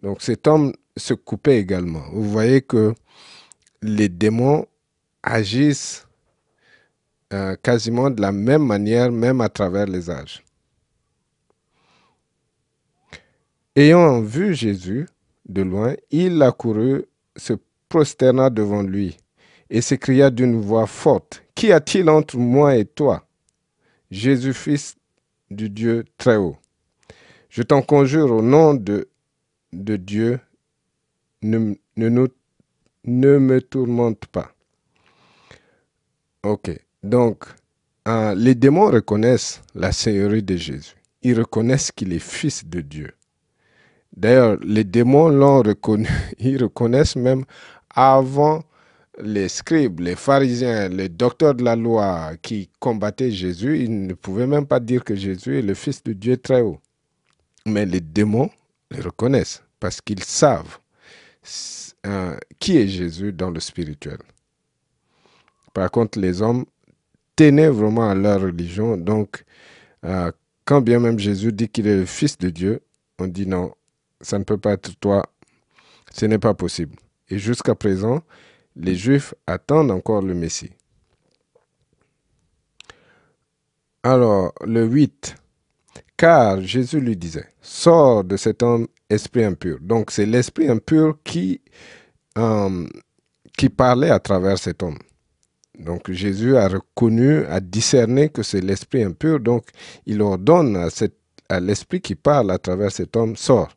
Donc 0.03 0.23
cet 0.23 0.47
homme 0.47 0.73
se 0.97 1.15
coupait 1.15 1.59
également. 1.59 2.05
Vous 2.13 2.29
voyez 2.29 2.63
que 2.63 2.95
les 3.83 4.09
démons 4.09 4.67
agissent 5.23 6.07
euh, 7.33 7.55
quasiment 7.63 8.11
de 8.11 8.21
la 8.21 8.33
même 8.33 8.65
manière, 8.65 9.13
même 9.13 9.41
à 9.41 9.49
travers 9.49 9.87
les 9.87 10.11
âges. 10.11 10.43
Ayant 13.77 14.21
vu 14.21 14.55
Jésus 14.55 15.07
de 15.53 15.63
loin, 15.63 15.95
il 16.11 16.43
accourut, 16.43 17.05
se 17.37 17.55
prosterna 17.89 18.51
devant 18.51 18.83
lui 18.83 19.19
et 19.69 19.81
s'écria 19.81 20.31
d'une 20.31 20.61
voix 20.61 20.87
forte, 20.87 21.45
Qu'y 21.61 21.73
a-t-il 21.73 22.09
entre 22.09 22.39
moi 22.39 22.77
et 22.77 22.87
toi? 22.87 23.29
Jésus, 24.11 24.55
fils 24.55 24.97
du 25.51 25.69
Dieu 25.69 26.07
très 26.17 26.37
haut. 26.37 26.57
Je 27.51 27.63
t'en 27.63 27.83
conjure 27.83 28.33
au 28.33 28.41
nom 28.41 28.73
de, 28.73 29.11
de 29.75 29.97
Dieu, 29.97 30.41
ne, 31.43 31.75
me 33.05 33.59
tourmente 33.59 34.25
pas. 34.25 34.55
Ok. 36.43 36.71
Donc, 37.03 37.45
euh, 38.09 38.35
les 38.35 38.55
démons 38.55 38.91
reconnaissent 38.91 39.61
la 39.75 39.93
Seigneurie 39.93 40.43
de 40.43 40.57
Jésus. 40.57 40.95
Ils 41.21 41.39
reconnaissent 41.39 41.93
qu'il 41.93 42.15
est 42.15 42.19
fils 42.19 42.65
de 42.65 42.81
Dieu. 42.81 43.13
D'ailleurs, 44.17 44.59
les 44.63 44.85
démons 44.85 45.29
l'ont 45.29 45.63
reconnu. 45.63 46.09
Ils 46.39 46.63
reconnaissent 46.63 47.17
même 47.17 47.45
avant 47.95 48.63
les 49.23 49.49
scribes, 49.49 50.01
les 50.01 50.17
pharisiens, 50.17 50.89
les 50.89 51.09
docteurs 51.09 51.55
de 51.55 51.65
la 51.65 51.77
loi 51.77 52.33
qui 52.43 52.71
combattaient 52.79 53.31
Jésus, 53.31 53.81
ils 53.81 54.07
ne 54.07 54.15
pouvaient 54.15 54.47
même 54.47 54.67
pas 54.67 54.81
dire 54.81 55.05
que 55.05 55.15
Jésus 55.15 55.59
est 55.59 55.63
le 55.63 55.75
fils 55.75 56.03
de 56.03 56.13
Dieu 56.13 56.37
très 56.37 56.63
haut. 56.63 56.79
Mais 57.67 57.85
les 57.85 58.01
démons 58.01 58.51
le 58.91 59.03
reconnaissent 59.03 59.63
parce 59.79 60.01
qu'ils 60.01 60.25
savent 60.25 60.79
euh, 62.07 62.37
qui 62.59 62.79
est 62.79 62.89
Jésus 62.89 63.33
dans 63.33 63.51
le 63.51 63.61
spirituel. 63.61 64.19
Par 65.75 65.91
contre, 65.91 66.19
les 66.19 66.43
hommes 66.43 66.65
tenaient 67.37 67.69
vraiment 67.69 68.09
à 68.09 68.15
leur 68.15 68.41
religion. 68.41 68.97
Donc, 68.97 69.45
euh, 70.05 70.33
quand 70.65 70.81
bien 70.81 70.99
même 70.99 71.19
Jésus 71.19 71.53
dit 71.53 71.69
qu'il 71.69 71.87
est 71.87 71.97
le 71.97 72.07
Fils 72.07 72.39
de 72.39 72.51
Dieu, 72.51 72.81
on 73.19 73.27
dit 73.27 73.47
non, 73.47 73.73
ça 74.21 74.39
ne 74.39 74.45
peut 74.45 74.59
pas 74.59 74.73
être 74.73 74.99
toi, 75.01 75.25
ce 76.13 76.27
n'est 76.27 76.39
pas 76.39 76.55
possible. 76.55 76.97
Et 77.29 77.39
jusqu'à 77.39 77.75
présent, 77.75 78.23
les 78.77 78.95
Juifs 78.95 79.35
attendent 79.47 79.91
encore 79.91 80.23
le 80.23 80.35
Messie. 80.35 80.73
Alors, 84.03 84.53
le 84.65 84.85
8. 84.85 85.37
Car 86.17 86.61
Jésus 86.61 87.01
lui 87.01 87.17
disait, 87.17 87.49
sors 87.61 88.25
de 88.25 88.37
cet 88.37 88.63
homme, 88.63 88.87
esprit 89.09 89.45
impur. 89.45 89.79
Donc, 89.81 90.11
c'est 90.11 90.27
l'esprit 90.27 90.69
impur 90.69 91.19
qui, 91.25 91.61
euh, 92.39 92.87
qui 93.57 93.69
parlait 93.69 94.11
à 94.11 94.19
travers 94.19 94.59
cet 94.59 94.83
homme. 94.83 94.99
Donc 95.81 96.11
Jésus 96.11 96.57
a 96.57 96.69
reconnu, 96.69 97.45
a 97.47 97.61
discerné 97.61 98.29
que 98.29 98.43
c'est 98.43 98.61
l'esprit 98.61 99.03
impur, 99.03 99.41
donc 99.41 99.65
il 100.05 100.21
ordonne 100.21 100.77
à, 100.77 100.89
à 101.49 101.61
l'esprit 101.61 102.01
qui 102.03 102.15
parle 102.15 102.51
à 102.51 102.59
travers 102.59 102.93
cet 102.93 103.17
homme, 103.17 103.35
sort. 103.35 103.71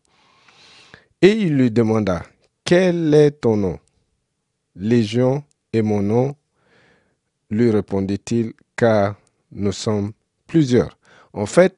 Et 1.26 1.32
il 1.38 1.56
lui 1.56 1.72
demanda, 1.72 2.22
quel 2.66 3.14
est 3.14 3.32
ton 3.32 3.56
nom? 3.56 3.80
Légion 4.76 5.46
est 5.72 5.82
mon 5.82 6.02
nom, 6.02 6.36
lui 7.50 7.72
répondit-il, 7.72 8.52
car 8.76 9.16
nous 9.54 9.72
sommes 9.72 10.12
plusieurs. 10.48 10.98
En 11.32 11.46
fait, 11.46 11.78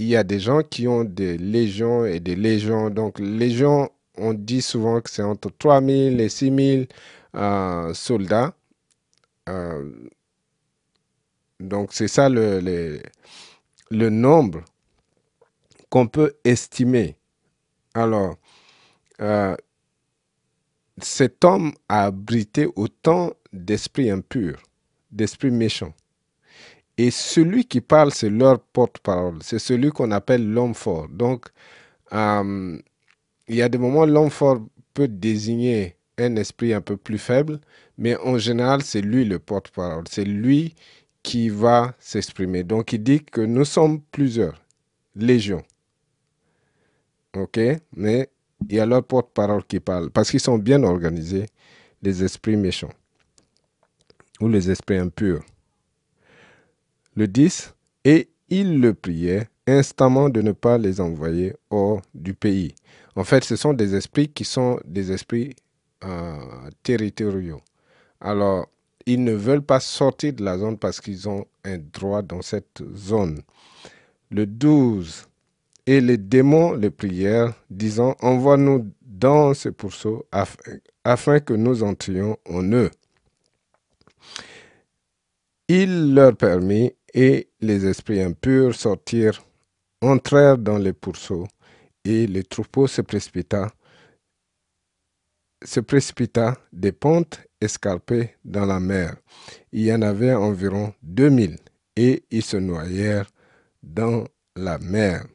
il 0.00 0.08
y 0.08 0.16
a 0.16 0.24
des 0.24 0.40
gens 0.40 0.62
qui 0.64 0.88
ont 0.88 1.04
des 1.04 1.38
légions 1.38 2.04
et 2.04 2.18
des 2.18 2.34
légions. 2.34 2.90
Donc, 2.90 3.20
légions, 3.20 3.90
on 4.18 4.34
dit 4.34 4.60
souvent 4.60 5.00
que 5.00 5.08
c'est 5.08 5.22
entre 5.22 5.48
3000 5.56 6.20
et 6.20 6.28
6000 6.28 6.88
euh, 7.36 7.94
soldats. 7.94 8.56
Euh, 9.48 9.88
donc, 11.60 11.92
c'est 11.92 12.08
ça 12.08 12.28
le 12.28 13.00
nombre 13.92 14.64
qu'on 15.90 16.08
peut 16.08 16.32
estimer. 16.42 17.14
Alors, 17.96 18.36
euh, 19.22 19.56
cet 21.00 21.42
homme 21.46 21.72
a 21.88 22.04
abrité 22.04 22.68
autant 22.76 23.32
d'esprits 23.54 24.10
impurs, 24.10 24.62
d'esprits 25.10 25.50
méchants. 25.50 25.94
Et 26.98 27.10
celui 27.10 27.64
qui 27.64 27.80
parle, 27.80 28.12
c'est 28.12 28.28
leur 28.28 28.60
porte-parole. 28.60 29.38
C'est 29.40 29.58
celui 29.58 29.90
qu'on 29.92 30.10
appelle 30.10 30.46
l'homme 30.46 30.74
fort. 30.74 31.08
Donc, 31.08 31.46
euh, 32.12 32.78
il 33.48 33.54
y 33.56 33.62
a 33.62 33.68
des 33.70 33.78
moments 33.78 34.04
l'homme 34.04 34.28
fort 34.28 34.60
peut 34.92 35.08
désigner 35.08 35.96
un 36.18 36.36
esprit 36.36 36.74
un 36.74 36.82
peu 36.82 36.98
plus 36.98 37.18
faible, 37.18 37.60
mais 37.96 38.14
en 38.18 38.36
général, 38.36 38.82
c'est 38.82 39.00
lui 39.00 39.24
le 39.24 39.38
porte-parole. 39.38 40.04
C'est 40.10 40.24
lui 40.24 40.74
qui 41.22 41.48
va 41.48 41.94
s'exprimer. 41.98 42.62
Donc, 42.62 42.92
il 42.92 43.02
dit 43.02 43.24
que 43.24 43.40
nous 43.40 43.64
sommes 43.64 44.02
plusieurs, 44.12 44.62
légions. 45.14 45.64
OK 47.36 47.58
Mais 47.94 48.28
il 48.68 48.76
y 48.76 48.80
a 48.80 48.86
leur 48.86 49.04
porte-parole 49.04 49.64
qui 49.64 49.80
parle, 49.80 50.10
parce 50.10 50.30
qu'ils 50.30 50.40
sont 50.40 50.58
bien 50.58 50.82
organisés, 50.82 51.46
les 52.02 52.24
esprits 52.24 52.56
méchants 52.56 52.92
ou 54.40 54.48
les 54.48 54.70
esprits 54.70 54.98
impurs 54.98 55.42
le 57.16 57.26
10, 57.26 57.74
et 58.04 58.28
il 58.50 58.80
le 58.80 58.94
priait 58.94 59.48
instamment 59.66 60.28
de 60.28 60.42
ne 60.42 60.52
pas 60.52 60.78
les 60.78 61.00
envoyer 61.00 61.54
hors 61.70 62.02
du 62.14 62.34
pays. 62.34 62.74
En 63.16 63.24
fait, 63.24 63.42
ce 63.42 63.56
sont 63.56 63.72
des 63.72 63.94
esprits 63.94 64.28
qui 64.28 64.44
sont 64.44 64.78
des 64.84 65.10
esprits 65.10 65.56
euh, 66.04 66.36
territoriaux. 66.82 67.62
Alors, 68.20 68.68
ils 69.06 69.22
ne 69.24 69.32
veulent 69.32 69.62
pas 69.62 69.80
sortir 69.80 70.34
de 70.34 70.44
la 70.44 70.58
zone 70.58 70.78
parce 70.78 71.00
qu'ils 71.00 71.28
ont 71.28 71.46
un 71.64 71.78
droit 71.78 72.22
dans 72.22 72.42
cette 72.42 72.82
zone. 72.94 73.40
Le 74.30 74.46
12, 74.46 75.25
et 75.86 76.00
les 76.00 76.18
démons 76.18 76.72
le 76.72 76.90
prièrent, 76.90 77.54
disant, 77.70 78.16
envoie-nous 78.20 78.92
dans 79.00 79.54
ce 79.54 79.68
pourceau 79.68 80.26
afin 81.04 81.40
que 81.40 81.54
nous 81.54 81.82
entrions 81.82 82.36
en 82.48 82.62
eux. 82.72 82.90
Il 85.68 86.14
leur 86.14 86.36
permit 86.36 86.92
et 87.14 87.48
les 87.60 87.86
esprits 87.86 88.20
impurs 88.20 88.74
sortirent, 88.74 89.42
entrèrent 90.02 90.58
dans 90.58 90.78
les 90.78 90.92
pourceaux, 90.92 91.46
et 92.04 92.26
le 92.26 92.42
troupeau 92.42 92.86
se 92.86 93.00
précipita, 93.00 93.68
se 95.64 95.80
précipita 95.80 96.56
des 96.72 96.92
pentes 96.92 97.40
escarpées 97.60 98.34
dans 98.44 98.66
la 98.66 98.78
mer. 98.78 99.16
Il 99.72 99.82
y 99.82 99.92
en 99.92 100.02
avait 100.02 100.34
environ 100.34 100.92
2000, 101.02 101.56
et 101.96 102.24
ils 102.30 102.44
se 102.44 102.58
noyèrent 102.58 103.30
dans 103.82 104.24
la 104.54 104.78
mer. 104.78 105.26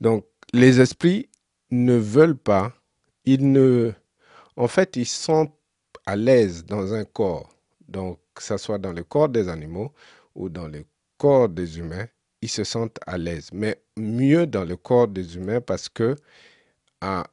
Donc, 0.00 0.26
les 0.52 0.80
esprits 0.80 1.28
ne 1.70 1.94
veulent 1.94 2.36
pas, 2.36 2.72
ils 3.24 3.50
ne, 3.50 3.92
en 4.56 4.68
fait, 4.68 4.96
ils 4.96 5.06
sont 5.06 5.50
à 6.06 6.16
l'aise 6.16 6.64
dans 6.64 6.94
un 6.94 7.04
corps. 7.04 7.48
Donc, 7.88 8.18
que 8.34 8.42
ce 8.42 8.56
soit 8.56 8.78
dans 8.78 8.92
le 8.92 9.04
corps 9.04 9.28
des 9.28 9.48
animaux 9.48 9.92
ou 10.34 10.48
dans 10.48 10.68
le 10.68 10.84
corps 11.18 11.48
des 11.48 11.78
humains, 11.78 12.06
ils 12.40 12.48
se 12.48 12.64
sentent 12.64 12.98
à 13.06 13.18
l'aise. 13.18 13.50
Mais 13.52 13.80
mieux 13.96 14.46
dans 14.46 14.64
le 14.64 14.76
corps 14.76 15.08
des 15.08 15.36
humains 15.36 15.60
parce 15.60 15.88
que 15.88 16.16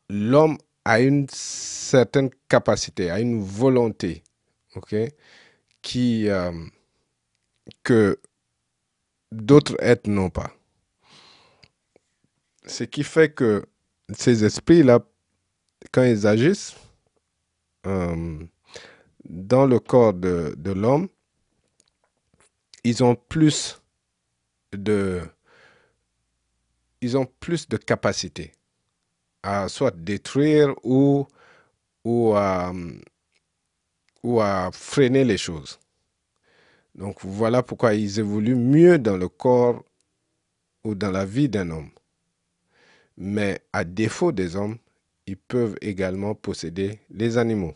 l'homme 0.09 0.57
a 0.85 0.99
une 0.99 1.27
certaine 1.29 2.29
capacité, 2.47 3.09
a 3.09 3.19
une 3.19 3.41
volonté, 3.41 4.23
ok, 4.75 4.95
qui 5.81 6.29
euh, 6.29 6.51
que 7.83 8.19
d'autres 9.31 9.75
êtres 9.79 10.09
n'ont 10.09 10.29
pas. 10.29 10.51
Ce 12.65 12.83
qui 12.83 13.03
fait 13.03 13.33
que 13.33 13.65
ces 14.13 14.43
esprits-là, 14.43 14.99
quand 15.91 16.03
ils 16.03 16.27
agissent, 16.27 16.75
euh, 17.85 18.39
dans 19.27 19.65
le 19.65 19.79
corps 19.79 20.13
de, 20.13 20.71
l'homme, 20.71 21.07
ils 22.83 23.03
ont 23.03 23.15
plus 23.15 23.81
de 24.73 25.21
ils 27.01 27.17
ont 27.17 27.25
plus 27.25 27.67
de 27.69 27.77
capacité 27.77 28.51
à 29.41 29.69
soit 29.69 29.95
détruire 29.95 30.73
ou, 30.83 31.25
ou, 32.03 32.33
à, 32.35 32.73
ou 34.21 34.41
à 34.41 34.69
freiner 34.73 35.23
les 35.23 35.37
choses. 35.37 35.79
Donc 36.95 37.23
voilà 37.23 37.63
pourquoi 37.63 37.93
ils 37.93 38.19
évoluent 38.19 38.55
mieux 38.55 38.99
dans 38.99 39.15
le 39.15 39.29
corps 39.29 39.83
ou 40.83 40.93
dans 40.95 41.11
la 41.11 41.25
vie 41.25 41.47
d'un 41.47 41.69
homme. 41.69 41.91
Mais 43.19 43.59
à 43.73 43.83
défaut 43.83 44.31
des 44.31 44.55
hommes, 44.55 44.77
ils 45.27 45.37
peuvent 45.37 45.75
également 45.81 46.33
posséder 46.33 46.99
les 47.11 47.37
animaux. 47.37 47.75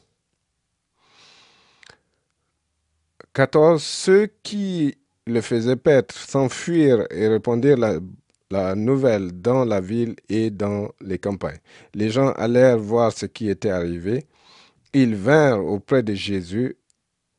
14. 3.33 3.83
Ceux 3.83 4.29
qui 4.41 4.97
le 5.27 5.41
faisaient 5.41 5.75
paître 5.75 6.15
s'enfuirent 6.15 7.05
et 7.11 7.27
répandirent 7.27 7.99
la 8.49 8.75
nouvelle 8.75 9.31
dans 9.41 9.65
la 9.65 9.81
ville 9.81 10.15
et 10.29 10.49
dans 10.49 10.89
les 11.01 11.17
campagnes. 11.17 11.59
Les 11.93 12.09
gens 12.09 12.31
allèrent 12.33 12.77
voir 12.77 13.11
ce 13.11 13.25
qui 13.25 13.49
était 13.49 13.69
arrivé. 13.69 14.25
Ils 14.93 15.15
vinrent 15.15 15.65
auprès 15.65 16.03
de 16.03 16.13
Jésus 16.13 16.77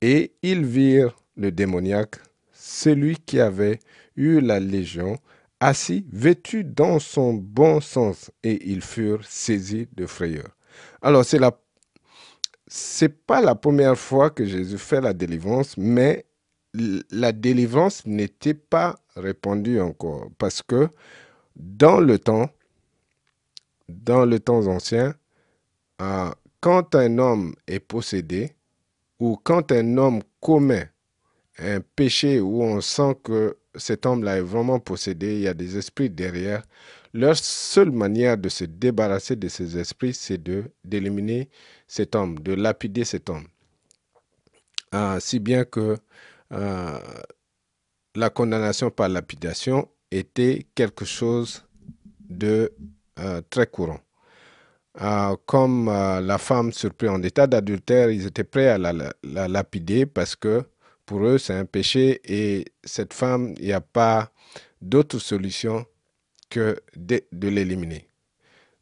et 0.00 0.32
ils 0.42 0.64
virent 0.64 1.16
le 1.36 1.50
démoniaque, 1.52 2.16
celui 2.52 3.16
qui 3.16 3.40
avait 3.40 3.78
eu 4.16 4.40
la 4.40 4.60
légion, 4.60 5.16
assis, 5.64 6.06
vêtu 6.12 6.62
dans 6.62 6.98
son 6.98 7.32
bon 7.32 7.80
sens, 7.80 8.30
et 8.42 8.70
ils 8.70 8.82
furent 8.82 9.24
saisis 9.24 9.88
de 9.94 10.04
frayeur. 10.06 10.48
Alors, 11.00 11.24
c'est 11.24 11.38
la 11.38 11.58
c'est 12.66 13.08
pas 13.26 13.40
la 13.40 13.54
première 13.54 13.96
fois 13.96 14.30
que 14.30 14.44
Jésus 14.44 14.78
fait 14.78 15.00
la 15.00 15.12
délivrance, 15.12 15.76
mais 15.76 16.26
la 17.10 17.32
délivrance 17.32 18.04
n'était 18.04 18.54
pas 18.54 18.98
répandue 19.14 19.80
encore 19.80 20.28
parce 20.38 20.60
que 20.62 20.88
dans 21.54 22.00
le 22.00 22.18
temps, 22.18 22.50
dans 23.88 24.24
le 24.24 24.40
temps 24.40 24.66
ancien, 24.66 25.14
euh, 26.02 26.30
quand 26.60 26.94
un 26.94 27.18
homme 27.18 27.54
est 27.68 27.78
possédé 27.80 28.56
ou 29.20 29.36
quand 29.36 29.70
un 29.70 29.96
homme 29.96 30.22
commet 30.40 30.90
un 31.58 31.80
péché 31.80 32.40
où 32.40 32.62
on 32.62 32.80
sent 32.80 33.14
que 33.22 33.56
cet 33.76 34.06
homme-là 34.06 34.38
est 34.38 34.42
vraiment 34.42 34.78
possédé, 34.80 35.34
il 35.34 35.40
y 35.40 35.48
a 35.48 35.54
des 35.54 35.76
esprits 35.76 36.10
derrière, 36.10 36.62
leur 37.12 37.36
seule 37.36 37.92
manière 37.92 38.36
de 38.36 38.48
se 38.48 38.64
débarrasser 38.64 39.36
de 39.36 39.46
ces 39.48 39.78
esprits, 39.78 40.14
c'est 40.14 40.42
d'éliminer 40.84 41.48
cet 41.86 42.16
homme, 42.16 42.38
de 42.40 42.54
lapider 42.54 43.04
cet 43.04 43.30
homme. 43.30 43.46
Ah, 44.90 45.18
si 45.20 45.38
bien 45.38 45.64
que 45.64 45.96
ah, 46.50 47.00
la 48.14 48.30
condamnation 48.30 48.90
par 48.90 49.08
lapidation 49.08 49.88
était 50.10 50.66
quelque 50.74 51.04
chose 51.04 51.64
de 52.20 52.72
ah, 53.16 53.42
très 53.48 53.66
courant. 53.66 54.00
comme 55.46 55.86
la 55.86 56.38
femme 56.38 56.72
surprise 56.72 57.10
en 57.10 57.22
état 57.22 57.46
d'adultère, 57.46 58.10
ils 58.10 58.26
étaient 58.26 58.44
prêts 58.44 58.68
à 58.68 58.78
la, 58.78 59.48
lapider 59.48 60.06
parce 60.06 60.36
que 60.36 60.64
pour 61.06 61.24
eux, 61.26 61.38
c'est 61.38 61.54
un 61.54 61.64
péché 61.64 62.20
et 62.24 62.64
cette 62.84 63.12
femme, 63.12 63.54
il 63.58 63.66
n'y 63.66 63.72
a 63.72 63.80
pas 63.80 64.32
d'autre 64.80 65.18
solution 65.18 65.86
que 66.50 66.80
de, 66.96 67.48
l'éliminer. 67.48 68.08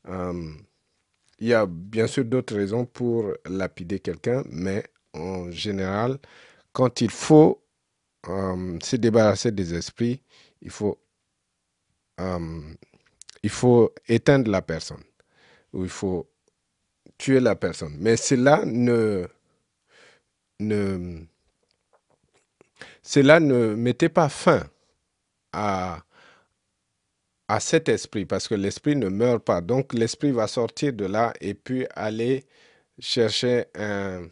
Il 0.07 1.49
y 1.49 1.55
a 1.55 1.67
bien 1.67 2.07
sûr 2.07 2.25
d'autres 2.25 2.55
raisons 2.55 2.85
pour 2.87 3.33
lapider 3.47 3.99
quelqu'un, 3.99 4.45
mais 4.49 4.85
en 5.13 5.51
général, 5.51 6.19
quand 6.73 7.01
il 7.01 7.11
faut 7.11 7.63
euh, 8.29 8.79
se 8.83 8.97
débarrasser 8.97 9.51
des 9.51 9.75
esprits, 9.75 10.23
il 10.61 10.71
faut, 10.71 10.99
euh, 12.21 12.61
il 13.43 13.51
faut 13.51 13.93
éteindre 14.09 14.51
la 14.51 14.63
personne, 14.63 15.03
ou 15.73 15.83
il 15.85 15.91
faut 15.91 16.31
tuer 17.19 17.41
la 17.41 17.57
personne. 17.57 17.97
Mais 17.99 18.17
cela 18.17 18.65
ne, 18.65 19.27
ne, 20.61 21.25
cela 23.03 23.40
ne 23.40 23.75
mettait 23.75 24.09
pas 24.09 24.29
fin 24.29 24.64
à, 25.53 26.03
cet 27.61 27.90
esprit, 27.90 28.25
parce 28.25 28.49
que 28.49 28.55
l'esprit 28.55 28.97
ne 28.97 29.09
meurt 29.09 29.45
pas. 29.45 29.61
Donc 29.61 29.92
l'esprit 29.92 30.33
va 30.33 30.47
sortir 30.47 30.95
de 30.95 31.05
là 31.05 31.35
et 31.40 31.53
puis 31.53 31.87
aller 31.95 32.47
chercher 32.99 33.66
un, 33.75 34.23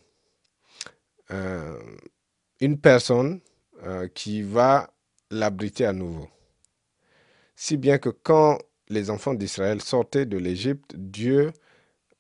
une 2.61 2.79
personne 2.79 3.41
euh, 3.85 4.09
qui 4.09 4.43
va 4.43 4.91
l'abriter 5.31 5.87
à 5.87 5.93
nouveau. 5.93 6.29
Si 7.57 7.77
bien 7.77 7.99
que 7.99 8.11
quand 8.11 8.59
les 8.89 9.11
enfants 9.11 9.35
d'Israël 9.35 9.81
sortaient 9.81 10.27
de 10.27 10.37
l'Égypte, 10.37 10.95
Dieu 10.97 11.53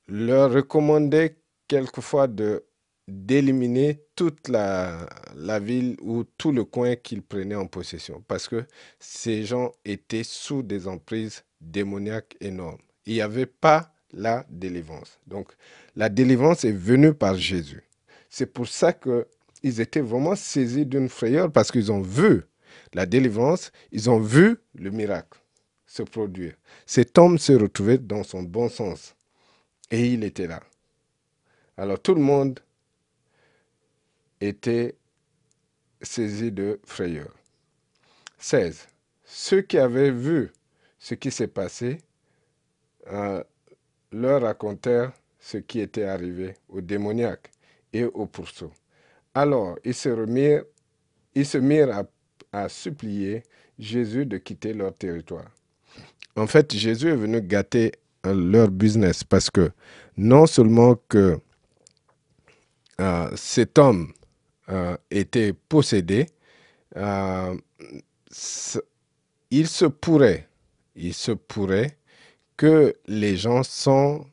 leur 0.06 0.52
recommandait 0.52 1.36
quelquefois 1.68 2.28
de 2.28 2.64
d'éliminer 3.10 4.00
toute 4.14 4.48
la, 4.48 5.06
ville 5.60 5.96
ou 6.00 6.24
tout 6.24 6.52
le 6.52 6.64
coin 6.64 6.96
qu'ils 6.96 7.22
prenaient 7.22 7.54
en 7.54 7.66
possession, 7.66 8.22
parce 8.26 8.48
que 8.48 8.64
ces 8.98 9.44
gens 9.44 9.72
étaient 9.84 10.24
sous 10.24 10.62
des 10.62 10.88
emprises 10.88 11.44
démoniaques 11.60 12.36
énormes. 12.40 12.78
Il 13.06 13.14
n'y 13.14 13.20
avait 13.20 13.46
pas 13.46 13.92
la 14.12 14.46
délivrance. 14.48 15.18
Donc 15.26 15.52
la 15.96 16.08
délivrance 16.08 16.64
est 16.64 16.72
venue 16.72 17.14
par 17.14 17.36
Jésus. 17.36 17.82
C'est 18.28 18.46
pour 18.46 18.68
ça 18.68 18.92
qu'ils 18.92 19.80
étaient 19.80 20.00
vraiment 20.00 20.36
saisis 20.36 20.86
d'une 20.86 21.08
frayeur, 21.08 21.50
parce 21.50 21.70
qu'ils 21.70 21.90
ont 21.92 22.02
vu 22.02 22.42
la 22.94 23.06
délivrance, 23.06 23.72
ils 23.92 24.10
ont 24.10 24.20
vu 24.20 24.58
le 24.74 24.90
miracle 24.90 25.40
se 25.86 26.02
produire. 26.04 26.54
Cet 26.86 27.18
homme 27.18 27.38
se 27.38 27.52
retrouvait 27.52 27.98
dans 27.98 28.22
son 28.22 28.42
bon 28.44 28.68
sens 28.68 29.16
et 29.90 30.06
il 30.12 30.22
était 30.22 30.46
là. 30.46 30.60
Alors 31.76 32.00
tout 32.00 32.14
le 32.14 32.20
monde 32.20 32.60
était 34.40 34.96
saisi 36.02 36.50
de 36.50 36.80
frayeur. 36.84 37.34
16. 38.38 38.88
Ceux 39.24 39.62
qui 39.62 39.78
avaient 39.78 40.10
vu 40.10 40.50
ce 40.98 41.14
qui 41.14 41.30
s'est 41.30 41.48
passé 41.48 41.98
euh, 43.12 43.42
leur 44.12 44.42
racontèrent 44.42 45.12
ce 45.38 45.58
qui 45.58 45.80
était 45.80 46.04
arrivé 46.04 46.54
aux 46.68 46.80
démoniaques 46.80 47.50
et 47.92 48.04
aux 48.04 48.26
pourceaux. 48.26 48.72
Alors 49.34 49.78
ils 49.84 49.94
se 49.94 50.08
remirent, 50.08 50.64
ils 51.34 51.46
se 51.46 51.58
mirent 51.58 51.90
à, 51.90 52.04
à 52.52 52.68
supplier 52.68 53.42
Jésus 53.78 54.26
de 54.26 54.36
quitter 54.38 54.74
leur 54.74 54.94
territoire. 54.94 55.50
En 56.36 56.46
fait, 56.46 56.74
Jésus 56.74 57.08
est 57.08 57.16
venu 57.16 57.40
gâter 57.40 57.92
euh, 58.26 58.34
leur 58.34 58.70
business 58.70 59.24
parce 59.24 59.50
que 59.50 59.70
non 60.16 60.46
seulement 60.46 60.96
que 61.08 61.38
euh, 63.00 63.30
cet 63.36 63.78
homme 63.78 64.12
euh, 64.70 64.96
était 65.10 65.52
possédé, 65.52 66.26
il 69.50 69.68
se 69.68 69.86
pourrait, 69.86 70.48
il 70.94 71.14
se 71.14 71.32
pourrait 71.32 71.96
que 72.56 72.94
les 73.06 73.36
gens 73.36 73.62
sont 73.62 74.26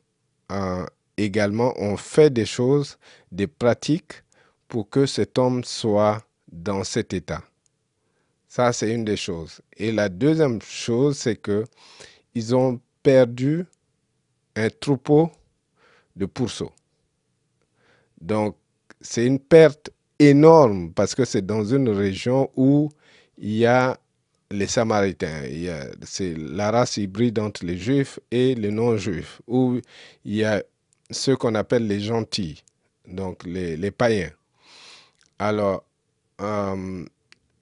également 1.18 1.74
ont 1.78 1.96
fait 1.96 2.30
des 2.30 2.46
choses, 2.46 2.98
des 3.32 3.46
pratiques 3.46 4.22
pour 4.68 4.88
que 4.88 5.06
cet 5.06 5.38
homme 5.38 5.64
soit 5.64 6.24
dans 6.50 6.84
cet 6.84 7.12
état. 7.12 7.42
Ça, 8.46 8.72
c'est 8.72 8.94
une 8.94 9.04
des 9.04 9.16
choses. 9.16 9.60
Et 9.76 9.92
la 9.92 10.08
deuxième 10.08 10.62
chose, 10.62 11.18
c'est 11.18 11.36
que 11.36 11.64
ils 12.34 12.54
ont 12.54 12.80
perdu 13.02 13.66
un 14.56 14.70
troupeau 14.70 15.30
de 16.16 16.26
pourceaux. 16.26 16.72
Donc, 18.20 18.56
c'est 19.00 19.26
une 19.26 19.38
perte 19.38 19.90
énorme 20.18 20.92
parce 20.92 21.14
que 21.14 21.24
c'est 21.24 21.46
dans 21.46 21.64
une 21.64 21.88
région 21.88 22.50
où 22.56 22.90
il 23.38 23.54
y 23.54 23.66
a 23.66 23.98
les 24.50 24.66
Samaritains. 24.66 25.42
C'est 26.02 26.34
la 26.36 26.70
race 26.70 26.96
hybride 26.96 27.38
entre 27.38 27.64
les 27.64 27.76
Juifs 27.76 28.18
et 28.30 28.54
les 28.54 28.70
non-Juifs, 28.70 29.40
où 29.46 29.80
il 30.24 30.34
y 30.34 30.44
a 30.44 30.62
ceux 31.10 31.36
qu'on 31.36 31.54
appelle 31.54 31.86
les 31.86 32.00
gentils, 32.00 32.62
donc 33.06 33.44
les, 33.44 33.90
païens. 33.90 34.30
Alors, 35.38 35.84
euh, 36.40 37.04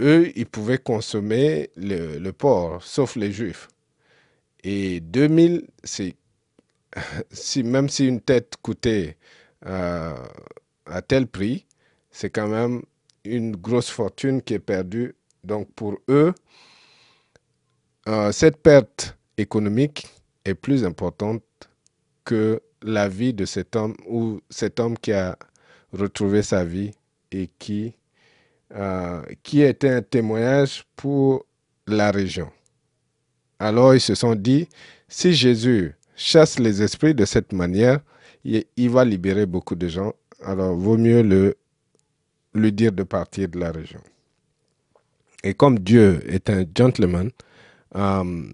eux, 0.00 0.32
ils 0.36 0.46
pouvaient 0.46 0.78
consommer 0.78 1.70
le, 1.76 2.30
porc, 2.30 2.82
sauf 2.82 3.16
les 3.16 3.32
Juifs. 3.32 3.68
Et 4.64 5.00
2000, 5.00 5.66
c'est 5.84 6.16
même 7.64 7.88
si 7.88 8.06
une 8.06 8.20
tête 8.20 8.54
coûtait 8.62 9.16
euh, 9.66 10.14
à 10.86 11.02
tel 11.02 11.26
prix, 11.26 11.65
c'est 12.16 12.30
quand 12.30 12.48
même 12.48 12.80
une 13.24 13.54
grosse 13.54 13.90
fortune 13.90 14.40
qui 14.40 14.54
est 14.54 14.58
perdue. 14.58 15.14
Donc 15.44 15.70
pour 15.74 15.98
eux, 16.08 16.32
euh, 18.08 18.32
cette 18.32 18.56
perte 18.56 19.18
économique 19.36 20.08
est 20.46 20.54
plus 20.54 20.82
importante 20.86 21.42
que 22.24 22.62
la 22.80 23.06
vie 23.10 23.34
de 23.34 23.44
cet 23.44 23.76
homme 23.76 23.94
ou 24.08 24.40
cet 24.48 24.80
homme 24.80 24.96
qui 24.96 25.12
a 25.12 25.36
retrouvé 25.92 26.42
sa 26.42 26.64
vie 26.64 26.92
et 27.32 27.50
qui, 27.58 27.92
euh, 28.74 29.20
qui 29.42 29.60
était 29.60 29.90
un 29.90 30.00
témoignage 30.02 30.86
pour 30.96 31.44
la 31.86 32.10
région. 32.10 32.50
Alors 33.58 33.94
ils 33.94 34.00
se 34.00 34.14
sont 34.14 34.34
dit, 34.34 34.70
si 35.06 35.34
Jésus 35.34 35.94
chasse 36.14 36.58
les 36.58 36.80
esprits 36.82 37.14
de 37.14 37.26
cette 37.26 37.52
manière, 37.52 38.00
il 38.42 38.88
va 38.88 39.04
libérer 39.04 39.44
beaucoup 39.44 39.74
de 39.74 39.88
gens. 39.88 40.14
Alors, 40.42 40.76
vaut 40.76 40.96
mieux 40.96 41.22
le, 41.22 41.56
lui 42.56 42.72
dire 42.72 42.92
de 42.92 43.02
partir 43.02 43.48
de 43.48 43.58
la 43.58 43.70
région. 43.70 44.00
Et 45.42 45.54
comme 45.54 45.78
Dieu 45.78 46.20
est 46.26 46.50
un 46.50 46.64
gentleman, 46.76 47.30
euh, 47.94 48.50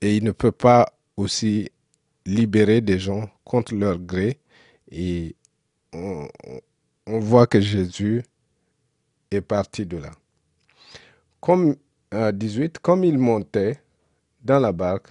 et 0.00 0.16
il 0.16 0.24
ne 0.24 0.32
peut 0.32 0.52
pas 0.52 0.92
aussi 1.16 1.70
libérer 2.24 2.80
des 2.80 2.98
gens 2.98 3.28
contre 3.44 3.74
leur 3.74 3.98
gré, 3.98 4.38
et 4.90 5.34
on, 5.92 6.28
voit 7.06 7.46
que 7.46 7.60
Jésus 7.60 8.22
est 9.30 9.40
parti 9.40 9.84
de 9.86 9.96
là. 9.96 10.12
Comme 11.40 11.74
euh, 12.14 12.32
18, 12.32 12.78
comme 12.78 13.04
il 13.04 13.18
montait 13.18 13.80
dans 14.42 14.60
la 14.60 14.72
barque, 14.72 15.08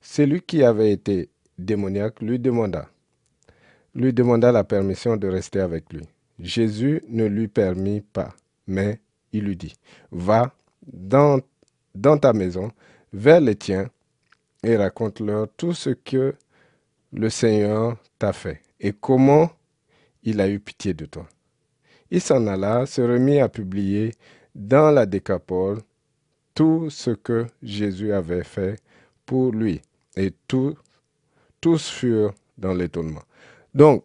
celui 0.00 0.40
qui 0.40 0.64
avait 0.64 0.92
été 0.92 1.28
démoniaque 1.58 2.20
lui 2.20 2.38
demanda, 2.38 2.88
lui 3.94 4.12
demanda 4.12 4.50
la 4.50 4.64
permission 4.64 5.16
de 5.16 5.28
rester 5.28 5.60
avec 5.60 5.92
lui. 5.92 6.06
Jésus 6.42 7.02
ne 7.08 7.26
lui 7.26 7.48
permit 7.48 8.00
pas, 8.00 8.34
mais 8.66 9.00
il 9.32 9.44
lui 9.44 9.56
dit, 9.56 9.74
va 10.10 10.54
dans, 10.82 11.40
ta 11.94 12.32
maison, 12.32 12.70
vers 13.12 13.40
les 13.40 13.56
tiens, 13.56 13.90
et 14.62 14.76
raconte-leur 14.76 15.48
tout 15.56 15.72
ce 15.72 15.90
que 15.90 16.34
le 17.12 17.30
Seigneur 17.30 17.96
t'a 18.18 18.32
fait 18.32 18.60
et 18.78 18.92
comment 18.92 19.50
il 20.22 20.40
a 20.40 20.48
eu 20.48 20.60
pitié 20.60 20.94
de 20.94 21.06
toi. 21.06 21.26
Il 22.10 22.20
s'en 22.20 22.46
alla, 22.46 22.86
se 22.86 23.00
remit 23.00 23.40
à 23.40 23.48
publier 23.48 24.12
dans 24.54 24.90
la 24.90 25.06
décapole 25.06 25.80
tout 26.54 26.90
ce 26.90 27.10
que 27.10 27.46
Jésus 27.62 28.12
avait 28.12 28.44
fait 28.44 28.80
pour 29.24 29.52
lui 29.52 29.80
et 30.16 30.32
tous 30.46 31.90
furent 31.90 32.34
dans 32.58 32.74
l'étonnement. 32.74 33.22
Donc, 33.74 34.04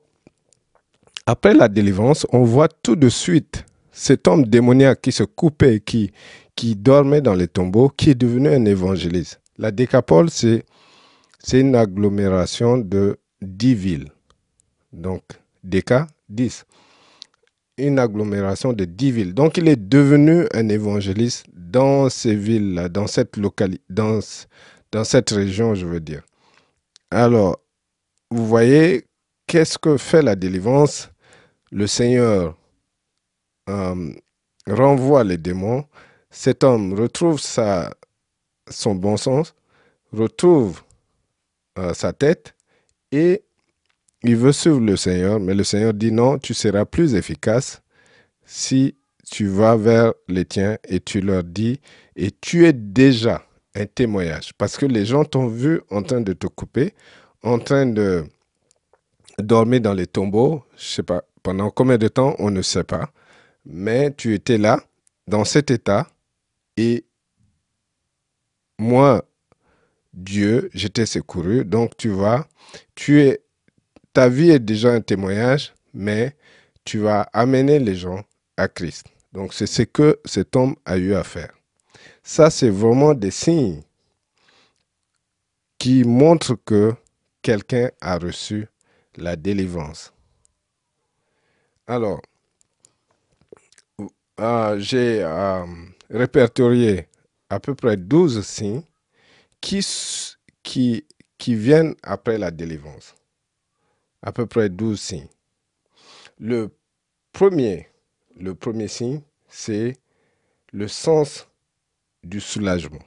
après 1.25 1.53
la 1.53 1.67
délivrance, 1.67 2.27
on 2.31 2.43
voit 2.43 2.67
tout 2.67 2.95
de 2.95 3.09
suite 3.09 3.65
cet 3.91 4.27
homme 4.27 4.45
démoniaque 4.45 5.01
qui 5.01 5.11
se 5.11 5.23
coupait, 5.23 5.79
qui, 5.79 6.11
qui 6.55 6.75
dormait 6.75 7.21
dans 7.21 7.33
les 7.33 7.47
tombeaux, 7.47 7.89
qui 7.89 8.11
est 8.11 8.15
devenu 8.15 8.49
un 8.49 8.65
évangéliste. 8.65 9.41
La 9.57 9.71
décapole, 9.71 10.29
c'est 10.29 10.65
une 11.53 11.75
agglomération 11.75 12.77
de 12.77 13.17
dix 13.41 13.73
villes. 13.73 14.11
Donc, 14.91 15.23
déca, 15.63 16.07
10. 16.29 16.65
Une 17.77 17.99
agglomération 17.99 18.73
de 18.73 18.85
dix 18.85 19.11
villes. 19.11 19.33
Donc, 19.33 19.57
il 19.57 19.67
est 19.67 19.75
devenu 19.75 20.45
un 20.53 20.69
évangéliste 20.69 21.45
dans 21.53 22.09
ces 22.09 22.35
villes-là, 22.35 22.89
dans 22.89 23.07
cette 23.07 23.37
localité, 23.37 23.83
dans, 23.89 24.19
dans 24.91 25.03
cette 25.03 25.29
région, 25.31 25.75
je 25.75 25.85
veux 25.85 25.99
dire. 25.99 26.21
Alors, 27.11 27.59
vous 28.31 28.45
voyez, 28.45 29.05
qu'est-ce 29.47 29.77
que 29.77 29.97
fait 29.97 30.21
la 30.21 30.35
délivrance? 30.35 31.09
Le 31.71 31.87
Seigneur 31.87 32.57
euh, 33.69 34.13
renvoie 34.67 35.23
les 35.23 35.37
démons. 35.37 35.85
Cet 36.29 36.63
homme 36.63 36.93
retrouve 36.93 37.39
son 37.39 38.95
bon 38.95 39.17
sens, 39.17 39.55
retrouve 40.11 40.81
euh, 41.77 41.93
sa 41.93 42.13
tête 42.13 42.55
et 43.11 43.43
il 44.23 44.35
veut 44.35 44.51
suivre 44.51 44.79
le 44.79 44.95
Seigneur, 44.97 45.39
mais 45.39 45.53
le 45.53 45.63
Seigneur 45.63 45.93
dit 45.93 46.11
non, 46.11 46.37
tu 46.37 46.53
seras 46.53 46.85
plus 46.85 47.15
efficace 47.15 47.81
si 48.45 48.95
tu 49.29 49.47
vas 49.47 49.75
vers 49.75 50.13
les 50.27 50.45
tiens 50.45 50.77
et 50.87 50.99
tu 50.99 51.21
leur 51.21 51.43
dis, 51.43 51.79
et 52.15 52.31
tu 52.31 52.65
es 52.65 52.73
déjà 52.73 53.43
un 53.75 53.85
témoignage. 53.85 54.53
Parce 54.57 54.77
que 54.77 54.85
les 54.85 55.05
gens 55.05 55.25
t'ont 55.25 55.47
vu 55.47 55.81
en 55.89 56.03
train 56.03 56.21
de 56.21 56.33
te 56.33 56.47
couper, 56.47 56.93
en 57.43 57.59
train 57.59 57.85
de 57.85 58.23
dormir 59.39 59.81
dans 59.81 59.93
les 59.93 60.07
tombeaux. 60.07 60.63
Je 60.77 60.85
sais 60.85 61.03
pas, 61.03 61.23
Pendant 61.45 61.69
combien 61.69 61.99
de 61.99 62.07
temps, 62.07 62.35
on 62.39 62.49
ne 62.49 62.63
sait 62.63 62.83
pas. 62.83 63.11
Mais 63.65 64.11
tu 64.11 64.33
étais 64.33 64.57
là, 64.57 64.81
dans 65.27 65.45
cet 65.45 65.69
état, 65.69 66.07
et 66.75 67.05
moi, 68.79 69.23
Dieu, 70.11 70.71
j'étais 70.73 71.05
secouru. 71.05 71.63
Donc 71.63 71.95
tu 71.97 72.09
vas, 72.09 72.47
tu 72.95 73.21
es, 73.21 73.43
ta 74.11 74.27
vie 74.27 74.49
est 74.49 74.59
déjà 74.59 74.91
un 74.91 75.01
témoignage, 75.01 75.75
mais 75.93 76.35
tu 76.83 76.97
vas 76.97 77.29
amener 77.31 77.77
les 77.77 77.93
gens 77.93 78.25
à 78.57 78.67
Christ. 78.67 79.05
Donc 79.31 79.53
c'est 79.53 79.67
ce 79.67 79.83
que 79.83 80.19
cet 80.25 80.55
homme 80.55 80.75
a 80.83 80.97
eu 80.97 81.13
à 81.13 81.23
faire. 81.23 81.53
Ça, 82.23 82.49
c'est 82.49 82.71
vraiment 82.71 83.13
des 83.13 83.29
signes 83.29 83.83
qui 85.77 86.05
montrent 86.05 86.57
que 86.65 86.95
quelqu'un 87.43 87.91
a 88.01 88.17
reçu 88.17 88.67
la 89.15 89.35
délivrance. 89.35 90.11
Alors, 91.87 92.19
euh, 94.39 94.79
j'ai 94.79 95.21
euh, 95.23 95.65
répertorié 96.09 97.07
à 97.49 97.59
peu 97.59 97.75
près 97.75 97.95
12 97.95 98.45
signes 98.45 98.81
qui, 99.61 101.05
viennent 101.47 101.95
après 102.01 102.39
la 102.39 102.49
délivrance. 102.49 103.15
À 104.23 104.31
peu 104.31 104.47
près 104.47 104.69
12 104.69 104.99
signes. 104.99 105.27
Le 106.39 106.71
premier, 107.33 107.87
le 108.35 108.55
premier 108.55 108.87
signe, 108.87 109.21
c'est 109.47 109.95
le 110.73 110.87
sens 110.87 111.47
du 112.23 112.39
soulagement. 112.39 113.03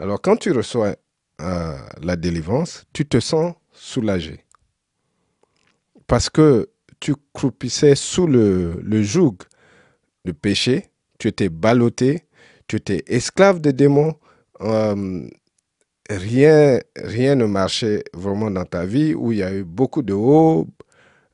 Alors, 0.00 0.20
quand 0.20 0.36
tu 0.36 0.50
reçois 0.50 0.96
euh, 1.40 1.78
la 2.02 2.16
délivrance, 2.16 2.86
tu 2.92 3.06
te 3.06 3.20
sens 3.20 3.54
soulagé. 3.72 4.44
Parce 6.08 6.28
que 6.28 6.68
tu 7.00 7.14
croupissais 7.32 7.94
sous 7.94 8.26
le, 8.26 8.80
le 8.82 9.02
joug 9.02 9.36
de 10.24 10.32
péché, 10.32 10.90
tu 11.18 11.28
étais 11.28 11.48
ballotté, 11.48 12.24
tu 12.66 12.76
étais 12.76 13.02
esclave 13.06 13.60
des 13.60 13.72
démons, 13.72 14.14
euh, 14.60 15.28
rien, 16.10 16.80
rien 16.96 17.34
ne 17.34 17.46
marchait 17.46 18.04
vraiment 18.14 18.50
dans 18.50 18.64
ta 18.64 18.84
vie, 18.84 19.14
où 19.14 19.32
il 19.32 19.38
y 19.38 19.42
a 19.42 19.54
eu 19.54 19.64
beaucoup 19.64 20.02
de 20.02 20.12
hauts, 20.14 20.66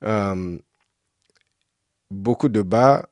euh, 0.04 0.58
beaucoup 2.10 2.48
de 2.48 2.62
bas, 2.62 3.08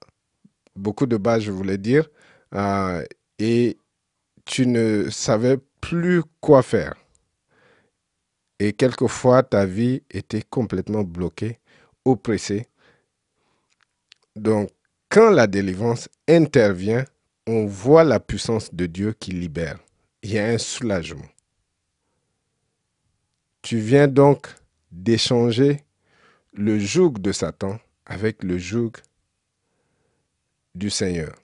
beaucoup 0.77 1.07
de 1.07 1.17
bas, 1.17 1.39
je 1.41 1.51
voulais 1.51 1.79
dire, 1.79 2.09
euh, 2.55 3.05
et 3.39 3.77
tu 4.45 4.67
ne 4.67 5.09
savais 5.11 5.59
plus 5.81 6.23
quoi 6.41 6.63
faire. 6.63 6.95
Et 8.59 8.73
quelquefois, 8.73 9.43
ta 9.43 9.67
vie 9.67 10.03
était 10.11 10.43
complètement 10.43 11.03
bloquée, 11.03 11.59
oppressée. 12.05 12.67
Donc, 14.37 14.71
quand 15.09 15.31
la 15.31 15.47
délivrance 15.47 16.09
intervient, 16.29 17.05
on 17.47 17.67
voit 17.67 18.05
la 18.05 18.21
puissance 18.21 18.73
de 18.75 18.87
Dieu 18.87 19.13
qui 19.13 19.33
libère. 19.33 19.79
Il 20.23 20.33
y 20.33 20.39
a 20.39 20.47
un 20.47 20.59
soulagement. 20.59 21.27
Tu 23.61 23.79
viens 23.79 24.09
donc 24.09 24.49
d'échanger 24.91 25.83
le 26.53 26.79
joug 26.79 27.13
de 27.19 27.33
Satan 27.33 27.79
avec 28.07 28.43
le 28.43 28.59
joug 28.59 28.93
du 30.75 30.91
Seigneur. 30.91 31.35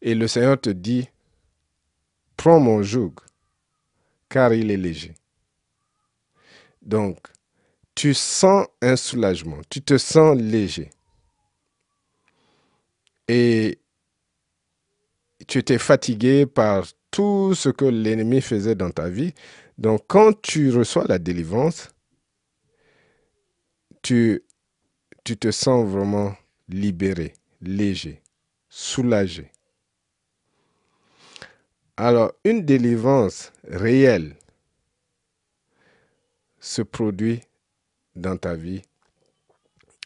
Et 0.00 0.14
le 0.14 0.26
Seigneur 0.26 0.60
te 0.60 0.70
dit, 0.70 1.08
prends 2.36 2.60
mon 2.60 2.82
joug, 2.82 3.12
car 4.28 4.52
il 4.52 4.70
est 4.70 4.76
léger. 4.76 5.14
Donc, 6.80 7.18
tu 7.94 8.14
sens 8.14 8.66
un 8.80 8.96
soulagement, 8.96 9.58
tu 9.68 9.82
te 9.82 9.98
sens 9.98 10.36
léger. 10.36 10.90
Et 13.28 13.78
tu 15.46 15.58
étais 15.58 15.78
fatigué 15.78 16.46
par 16.46 16.86
tout 17.10 17.54
ce 17.54 17.68
que 17.68 17.84
l'ennemi 17.84 18.40
faisait 18.40 18.74
dans 18.74 18.90
ta 18.90 19.08
vie. 19.08 19.34
Donc, 19.78 20.02
quand 20.06 20.40
tu 20.40 20.70
reçois 20.70 21.04
la 21.08 21.18
délivrance, 21.18 21.90
tu, 24.02 24.42
tu 25.24 25.36
te 25.36 25.50
sens 25.50 25.88
vraiment 25.88 26.34
libéré, 26.68 27.34
léger, 27.60 28.22
soulagé. 28.68 29.52
Alors, 31.96 32.32
une 32.44 32.64
délivrance 32.64 33.52
réelle 33.68 34.36
se 36.58 36.82
produit 36.82 37.40
dans 38.14 38.36
ta 38.36 38.54
vie 38.54 38.82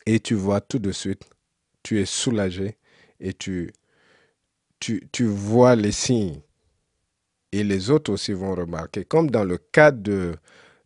et 0.06 0.20
tu 0.20 0.34
vois 0.34 0.60
tout 0.60 0.78
de 0.78 0.92
suite, 0.92 1.24
tu 1.82 2.00
es 2.00 2.06
soulagé 2.06 2.76
et 3.20 3.34
tu, 3.34 3.72
tu, 4.78 5.08
tu 5.12 5.24
vois 5.26 5.74
les 5.74 5.92
signes. 5.92 6.40
Et 7.52 7.64
les 7.64 7.90
autres 7.90 8.12
aussi 8.12 8.32
vont 8.32 8.54
remarquer. 8.54 9.04
Comme 9.04 9.30
dans 9.30 9.44
le 9.44 9.58
cas 9.58 9.90
de, 9.90 10.34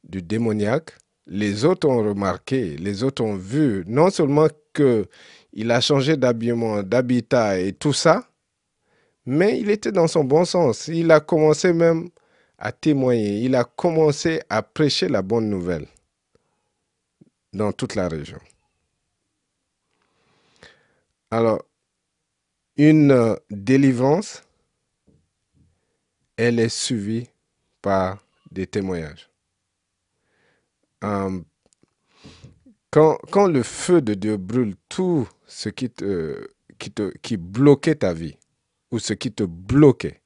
du 0.05 0.23
démoniaque, 0.23 0.93
les 1.27 1.65
autres 1.65 1.89
ont 1.89 2.03
remarqué, 2.03 2.77
les 2.77 3.03
autres 3.03 3.23
ont 3.23 3.37
vu, 3.37 3.85
non 3.87 4.11
seulement 4.11 4.49
qu'il 4.75 5.71
a 5.71 5.81
changé 5.81 6.17
d'habillement, 6.17 6.83
d'habitat 6.83 7.61
et 7.61 7.73
tout 7.73 7.93
ça, 7.93 8.27
mais 9.27 9.61
il 9.61 9.71
était 9.71 9.93
dans 9.93 10.07
son 10.09 10.25
bon 10.25 10.45
sens. 10.45 10.89
Il 10.89 11.11
a 11.11 11.21
commencé 11.21 11.73
même 11.73 12.09
à 12.59 12.73
témoigner, 12.73 13.41
il 13.41 13.55
a 13.55 13.65
commencé 13.65 14.41
à 14.49 14.63
prêcher 14.63 15.09
la 15.09 15.23
bonne 15.23 15.49
nouvelle 15.49 15.87
dans 17.53 17.73
toute 17.73 17.95
la 17.95 18.09
région. 18.09 18.39
Alors, 21.31 21.63
une 22.77 23.11
euh, 23.13 23.37
délivrance, 23.51 24.43
elle 26.37 26.59
est 26.59 26.69
suivie 26.69 27.29
par 27.83 28.19
des 28.51 28.67
témoignages. 28.67 29.31
Euh, 31.05 31.41
quand, 32.91 33.47
le 33.47 33.63
feu 33.63 34.03
de 34.03 34.15
Dieu 34.15 34.37
brûle 34.37 34.75
tout 34.89 35.29
ce 35.47 35.69
qui, 35.69 35.89
qui, 36.79 36.91
te, 36.91 37.17
qui 37.19 37.37
bloquait 37.37 37.95
ta 37.95 38.13
vie 38.13 38.37
ou 38.91 38.99
ce 38.99 39.13
qui 39.13 39.33
te 39.33 39.45
bloquait, 39.45 40.21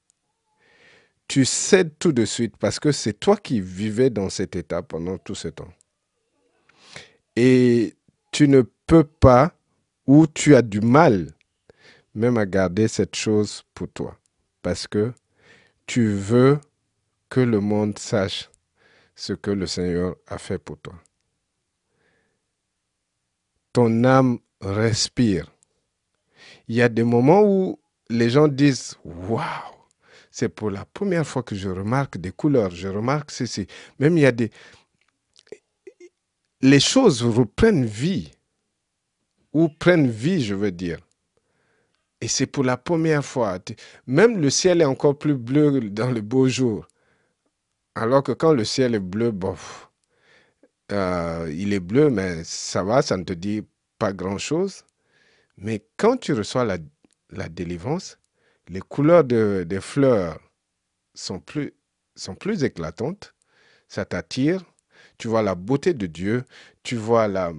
tu 1.29 1.45
cèdes 1.45 1.99
tout 1.99 2.13
de 2.13 2.25
suite 2.25 2.57
parce 2.57 2.81
que 2.81 2.93
c'est 2.93 3.15
toi 3.15 3.37
qui 3.37 3.61
vivais 3.61 4.11
dans 4.11 4.31
cet 4.31 4.57
état 4.57 4.83
pendant 4.83 5.19
tout 5.19 5.35
ce 5.35 5.49
temps. 5.49 5.73
Et 7.37 7.95
tu 8.33 8.49
ne 8.49 8.63
peux 8.87 9.05
pas 9.05 9.55
ou 10.07 10.27
tu 10.27 10.55
as 10.55 10.63
du 10.63 10.81
mal 10.81 11.35
même 12.15 12.39
à 12.39 12.47
garder 12.47 12.89
cette 12.89 13.17
chose 13.17 13.65
pour 13.75 13.89
toi. 13.89 14.17
Parce 14.63 14.87
que 14.87 15.13
tu 15.87 16.09
veux 16.09 16.59
que 17.29 17.41
le 17.41 17.61
monde 17.61 17.99
sache 17.99 18.51
ce 19.15 19.33
que 19.33 19.51
le 19.51 19.67
Seigneur 19.67 20.17
a 20.27 20.39
fait 20.39 20.59
pour 20.59 20.79
toi. 20.79 20.95
Ton 23.73 24.05
âme 24.05 24.39
respire. 24.61 25.51
Il 26.69 26.77
y 26.77 26.83
a 26.83 26.89
des 26.89 27.03
moments 27.03 27.43
où 27.43 27.79
les 28.09 28.31
gens 28.31 28.49
disent 28.49 28.97
Waouh, 29.05 29.43
c'est 30.31 30.49
pour 30.49 30.71
la 30.71 30.85
première 30.85 31.27
fois 31.27 31.43
que 31.43 31.55
je 31.55 31.69
remarque 31.69 32.19
des 32.19 32.33
couleurs, 32.33 32.71
je 32.71 32.89
remarque 32.89 33.31
ceci. 33.31 33.67
Même 33.99 34.17
il 34.17 34.23
y 34.23 34.27
a 34.27 34.33
des. 34.33 34.51
Les 36.65 36.81
choses 36.81 37.23
reprennent 37.23 37.85
vie, 37.85 38.33
ou 39.53 39.69
prennent 39.69 40.09
vie, 40.09 40.43
je 40.43 40.55
veux 40.55 40.73
dire. 40.73 40.99
Et 42.23 42.27
c'est 42.27 42.47
pour 42.47 42.65
la 42.65 42.79
première 42.79 43.23
fois. 43.23 43.59
Même 44.07 44.41
le 44.41 44.49
ciel 44.49 44.81
est 44.81 44.87
encore 44.87 45.19
plus 45.19 45.35
bleu 45.35 45.91
dans 45.91 46.11
le 46.11 46.23
beau 46.23 46.49
jour. 46.49 46.89
Alors 47.95 48.23
que 48.23 48.33
quand 48.33 48.55
le 48.55 48.65
ciel 48.65 48.95
est 48.95 48.99
bleu, 48.99 49.31
bof, 49.31 49.91
euh, 50.91 51.53
il 51.55 51.75
est 51.75 51.81
bleu, 51.81 52.09
mais 52.09 52.43
ça 52.45 52.83
va, 52.83 53.03
ça 53.03 53.19
ne 53.19 53.25
te 53.25 53.35
dit 53.35 53.63
pas 53.99 54.15
grand-chose. 54.15 54.85
Mais 55.59 55.85
quand 55.99 56.17
tu 56.17 56.33
reçois 56.33 56.65
la, 56.65 56.79
délivrance, 57.51 58.19
les 58.69 58.81
couleurs 58.81 59.25
de, 59.25 59.67
des 59.69 59.83
fleurs 59.83 60.41
sont 61.13 61.41
plus, 61.41 61.75
sont 62.17 62.35
plus 62.35 62.65
éclatantes. 62.65 63.35
Ça 63.87 64.07
t'attire. 64.07 64.65
Tu 65.19 65.29
vois 65.29 65.43
la 65.43 65.55
beauté 65.55 65.95
de 65.95 66.07
Dieu. 66.07 66.45
Tu 66.83 66.97
vois 66.97 67.29
la, 67.29 67.53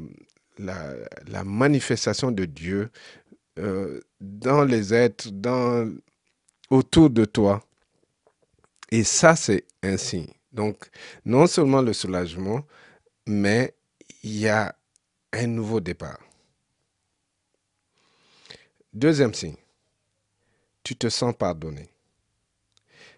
la, 0.58 1.44
manifestation 1.44 2.32
de 2.32 2.46
Dieu. 2.46 2.89
Euh, 3.58 4.02
dans 4.20 4.63
les 4.63 4.94
êtres, 4.94 5.30
dans, 5.32 5.89
autour 6.70 7.10
de 7.10 7.26
toi. 7.26 7.63
Et 8.91 9.04
ça, 9.04 9.36
c'est 9.36 9.65
un 9.82 9.98
signe. 9.98 10.32
Donc, 10.52 10.89
non 11.26 11.48
seulement 11.48 11.82
le 11.82 11.94
soulagement, 11.94 12.63
mais 13.28 13.74
il 14.24 14.38
y 14.38 14.48
a 14.48 14.76
un 15.34 15.48
nouveau 15.48 15.80
départ. 15.80 16.20
Deuxième 18.94 19.34
signe, 19.34 19.58
tu 20.84 20.96
te 20.96 21.10
sens 21.10 21.36
pardonné. 21.38 21.89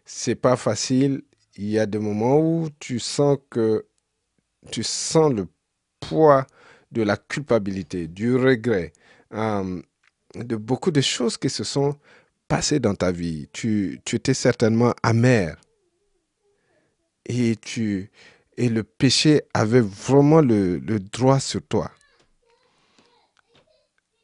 C'est 0.06 0.36
pas 0.36 0.56
facile. 0.56 1.22
Il 1.58 1.70
y 1.70 1.78
a 1.78 1.86
des 1.86 2.00
moments 2.00 2.40
où 2.40 2.70
tu 2.80 3.00
sens 3.00 3.38
que 3.50 3.86
tu 4.72 4.84
sens 4.84 5.34
le 5.34 5.48
poids 6.00 6.46
de 6.92 7.02
la 7.02 7.18
culpabilité, 7.18 8.08
du 8.08 8.36
regret, 8.36 8.94
euh, 9.34 9.82
de 10.36 10.56
beaucoup 10.56 10.92
de 10.92 11.02
choses 11.02 11.38
qui 11.38 11.50
se 11.50 11.64
sont 11.64 11.98
passées 12.48 12.80
dans 12.80 12.96
ta 12.96 13.12
vie. 13.12 13.50
Tu, 13.52 14.02
tu 14.06 14.16
étais 14.16 14.34
certainement 14.34 14.94
amer. 15.04 15.56
Et, 17.26 17.58
tu, 17.58 18.10
et 18.56 18.70
le 18.70 18.84
péché 18.84 19.42
avait 19.54 19.82
vraiment 19.82 20.42
le, 20.42 20.78
le 20.78 21.00
droit 21.00 21.40
sur 21.40 21.62
toi. 21.62 21.92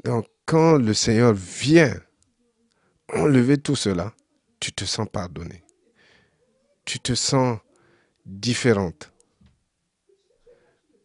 Donc, 0.06 0.25
quand 0.45 0.77
le 0.77 0.93
Seigneur 0.93 1.34
vient 1.34 1.93
enlever 3.13 3.58
tout 3.58 3.75
cela, 3.75 4.13
tu 4.60 4.71
te 4.71 4.86
sens 4.86 5.08
pardonné. 5.12 5.63
Tu 6.86 6.99
te 6.99 7.13
sens 7.13 7.60
différente. 8.25 9.12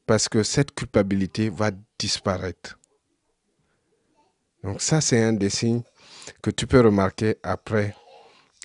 Parce 0.08 0.26
que 0.30 0.42
cette 0.42 0.74
culpabilité 0.74 1.50
va 1.50 1.70
disparaître. 1.98 2.78
Donc 4.64 4.80
ça, 4.80 5.02
c'est 5.02 5.22
un 5.22 5.34
des 5.34 5.50
signes 5.50 5.82
que 6.40 6.50
tu 6.50 6.66
peux 6.66 6.80
remarquer 6.80 7.36
après 7.42 7.94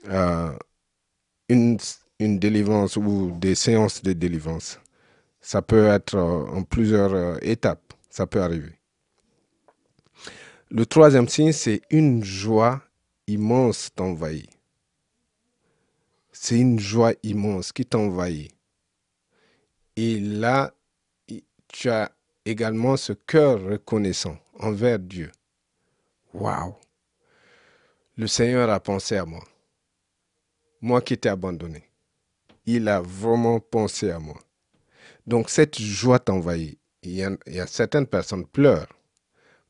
euh, 0.07 0.57
une, 1.49 1.77
une 2.19 2.39
délivrance 2.39 2.95
ou 2.95 3.37
des 3.37 3.55
séances 3.55 4.01
de 4.01 4.13
délivrance. 4.13 4.79
Ça 5.41 5.61
peut 5.61 5.87
être 5.87 6.15
euh, 6.15 6.45
en 6.47 6.63
plusieurs 6.63 7.13
euh, 7.13 7.37
étapes. 7.41 7.93
Ça 8.09 8.25
peut 8.25 8.41
arriver. 8.41 8.79
Le 10.69 10.85
troisième 10.85 11.27
signe, 11.27 11.51
c'est 11.51 11.81
une 11.89 12.23
joie 12.23 12.81
immense 13.27 13.89
t'envahit. 13.93 14.49
C'est 16.31 16.57
une 16.57 16.79
joie 16.79 17.11
immense 17.21 17.73
qui 17.73 17.85
t'envahit. 17.85 18.49
Et 19.97 20.21
là, 20.21 20.73
tu 21.73 21.89
as 21.89 22.11
également 22.45 22.95
ce 22.95 23.13
cœur 23.13 23.61
reconnaissant 23.61 24.37
envers 24.59 24.99
Dieu. 24.99 25.31
Waouh! 26.33 26.75
Le 28.15 28.27
Seigneur 28.27 28.69
a 28.69 28.79
pensé 28.79 29.17
à 29.17 29.25
moi. 29.25 29.43
Moi 30.81 31.01
qui 31.01 31.17
t'ai 31.17 31.29
abandonné. 31.29 31.89
Il 32.65 32.87
a 32.87 33.01
vraiment 33.01 33.59
pensé 33.59 34.11
à 34.11 34.19
moi. 34.19 34.39
Donc 35.25 35.49
cette 35.49 35.79
joie 35.79 36.19
t'envahit. 36.19 36.79
Il, 37.01 37.15
y, 37.15 37.23
a, 37.59 37.67
certaines 37.67 38.07
personnes 38.07 38.45
pleurent 38.45 38.87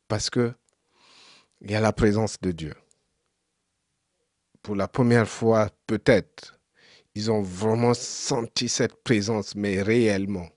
parce 0.07 0.29
que 0.29 0.53
il 1.61 1.71
y 1.71 1.75
a 1.75 1.79
la 1.79 1.93
présence 1.93 2.39
de 2.41 2.51
Dieu. 2.51 2.75
Pour 4.61 4.75
la 4.75 4.87
première 4.87 5.27
fois, 5.27 5.69
peut-être, 5.87 6.59
ils 7.15 7.31
ont 7.31 7.41
vraiment 7.41 7.93
senti 7.93 8.67
cette 8.67 9.03
présence, 9.03 9.55
mais 9.55 9.81
réellement, 9.81 10.49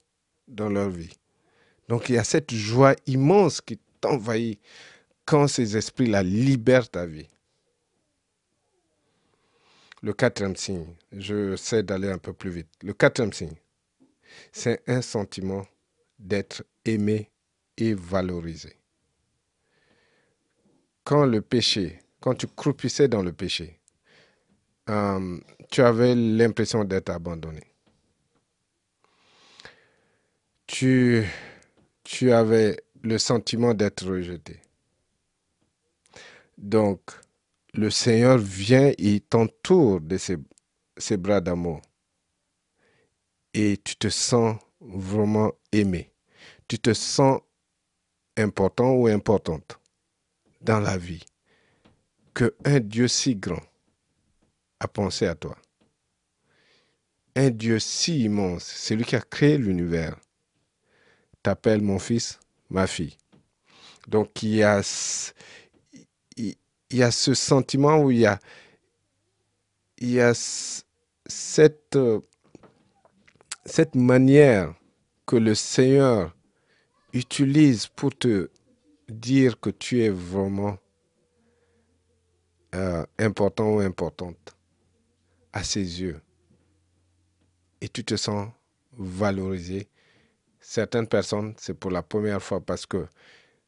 dans 0.49 0.69
leur 0.69 0.91
vie. 0.91 1.17
Donc 1.89 2.09
il 2.09 2.17
y 2.17 2.19
a 2.19 2.25
cette 2.25 2.53
joie 2.53 2.95
immense 3.07 3.61
qui 3.61 3.79
t'envahit 4.01 4.61
quand 5.25 5.49
ces 5.49 5.77
esprits-là 5.77 6.23
libèrent 6.23 6.89
ta 6.89 7.07
vie. 7.07 7.29
Le 10.03 10.13
quatrième 10.13 10.57
signe, 10.57 10.87
je 11.13 11.57
sais 11.57 11.83
d'aller 11.83 12.11
un 12.11 12.19
peu 12.19 12.33
plus 12.33 12.51
vite. 12.51 12.69
Le 12.83 12.93
quatrième 12.93 13.33
signe, 13.33 13.57
c'est 14.53 14.83
un 14.87 15.03
sentiment 15.03 15.67
d'être 16.19 16.65
aimé 16.85 17.31
et 17.77 17.95
valorisé. 17.95 18.77
Quand 21.05 21.25
le 21.25 21.41
péché, 21.41 22.01
quand 22.21 22.35
tu 22.35 22.47
croupissais 22.47 23.09
dans 23.09 23.23
le 23.23 23.33
péché, 23.33 23.81
euh, 24.89 25.39
tu 25.71 25.83
avais 25.83 26.15
l'impression 26.15 26.85
d'être 26.85 27.11
abandonné. 27.11 27.63
Tu, 30.67 31.25
tu 32.07 32.31
avais 32.31 32.81
le 33.03 33.19
sentiment 33.19 33.75
d'être 33.75 34.07
rejeté. 34.07 34.61
Donc, 36.57 37.01
le 37.75 37.91
Seigneur 37.91 38.39
vient 38.39 38.93
et 38.97 39.21
t'entoure 39.21 40.01
de 40.01 40.17
ses, 40.17 41.17
bras 41.17 41.41
d'amour. 41.41 41.83
Et 43.55 43.77
tu 43.83 43.97
te 43.97 44.09
sens 44.09 44.57
vraiment 44.81 45.53
aimé. 45.73 46.13
Tu 46.69 46.79
te 46.79 46.95
sens 46.95 47.41
important 48.37 48.93
ou 48.93 49.09
importante 49.09 49.81
dans 50.61 50.79
la 50.79 50.97
vie. 50.97 51.25
Que 52.35 52.55
un 52.65 52.79
Dieu 52.79 53.09
si 53.09 53.35
grand 53.35 53.63
a 54.79 54.87
pensé 54.87 55.27
à 55.27 55.35
toi. 55.35 55.57
Un 57.35 57.51
Dieu 57.51 57.81
si 57.81 58.23
immense, 58.23 58.65
celui 58.65 59.05
qui 59.05 59.17
a 59.17 59.21
créé 59.21 59.59
l'univers, 59.59 60.17
t'appelle 61.47 61.81
mon 61.81 62.01
fils, 62.01 62.41
ma 62.71 62.89
fille. 62.89 63.17
Donc 64.09 64.43
il 64.43 64.57
y 64.57 64.65
a, 64.65 64.83
il 66.37 66.57
y 66.91 67.13
ce 67.13 67.35
sentiment 67.35 67.99
où 67.99 68.11
il 68.11 68.19
y 68.19 68.27
a, 68.27 68.41
il 69.99 70.11
y 70.11 70.21
a 70.21 70.33
cette, 70.35 71.97
cette 73.65 73.95
manière 73.95 74.75
que 75.25 75.37
le 75.37 75.55
Seigneur 75.55 76.35
utilise 77.13 77.87
pour 77.87 78.13
te 78.13 78.51
dire 79.09 79.61
que 79.61 79.71
tu 79.71 80.03
es 80.03 80.11
vraiment 80.11 80.79
euh, 82.75 83.07
important 83.21 83.69
ou 83.69 83.79
importante 83.79 84.57
à 85.53 85.63
ses 85.63 86.03
yeux 86.03 86.21
et 87.81 87.89
tu 87.89 88.03
te 88.03 88.17
sens 88.17 88.49
valorisé. 88.99 89.89
Certaines 90.69 91.07
personnes, 91.07 91.55
c'est 91.59 91.75
pour 91.75 91.93
la 91.93 92.03
première 92.03 92.43
fois 92.43 92.61
parce 92.61 92.87
que 92.87 93.07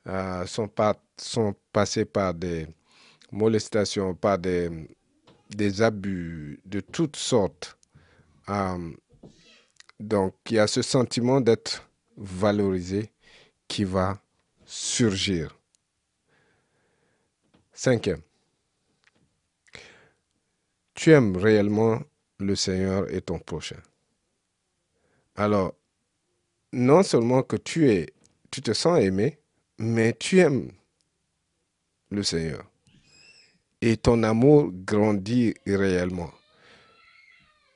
euh, 0.09 0.47
sont, 0.47 0.67
pas, 0.67 1.01
sont 1.17 1.55
passées 1.73 2.05
par 2.05 2.35
des 2.35 2.67
molestations, 3.31 4.17
par 4.17 4.37
des, 4.37 4.69
des 5.49 5.81
abus 5.81 6.61
de 6.65 6.81
toutes 6.81 7.15
sortes. 7.15 7.79
Euh, 8.49 8.91
donc, 10.01 10.35
il 10.51 10.55
y 10.55 10.59
a 10.59 10.67
ce 10.67 10.83
sentiment 10.83 11.41
d'être 11.41 11.89
valorisé 12.17 13.13
qui 13.69 13.85
va 13.85 14.21
surgir. 14.67 15.57
Cinquième, 17.73 18.23
tu 20.95 21.13
aimes 21.13 21.37
réellement 21.37 22.01
le 22.41 22.57
Seigneur 22.57 23.09
et 23.15 23.21
ton 23.21 23.39
prochain. 23.39 23.81
Alors, 25.37 25.78
non 26.73 27.03
seulement 27.03 27.43
que 27.43 27.57
tu 27.57 27.91
es, 27.91 28.07
tu 28.51 28.63
te 28.63 28.73
sens 28.73 29.01
aimé, 29.01 29.39
mais 29.79 30.13
tu 30.13 30.41
aimes 30.41 30.71
le 32.11 32.23
Seigneur. 32.23 32.65
Et 33.81 33.97
ton 33.97 34.23
amour 34.23 34.71
grandit 34.73 35.55
réellement. 35.67 36.31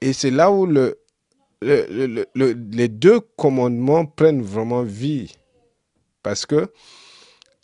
Et 0.01 0.13
c'est 0.13 0.33
là 0.33 0.51
où 0.51 0.67
le, 0.67 0.99
les 1.63 2.89
deux 2.89 3.21
commandements 3.21 4.05
prennent 4.05 4.43
vraiment 4.43 4.83
vie. 4.83 5.37
Parce 6.23 6.45
que 6.45 6.73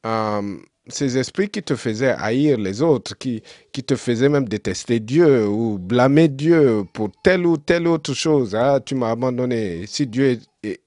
euh, 0.06 0.56
ces 0.88 1.18
esprits 1.18 1.48
qui 1.48 1.62
te 1.62 1.76
faisaient 1.76 2.14
haïr 2.18 2.58
les 2.58 2.82
autres, 2.82 3.16
qui, 3.16 3.42
qui 3.72 3.82
te 3.82 3.96
faisaient 3.96 4.28
même 4.28 4.48
détester 4.48 5.00
Dieu 5.00 5.46
ou 5.46 5.78
blâmer 5.78 6.28
Dieu 6.28 6.84
pour 6.92 7.10
telle 7.22 7.46
ou 7.46 7.56
telle 7.56 7.86
autre 7.86 8.14
chose. 8.14 8.54
Ah, 8.54 8.80
tu 8.84 8.94
m'as 8.94 9.10
abandonné. 9.10 9.86
Si 9.86 10.06
Dieu 10.06 10.38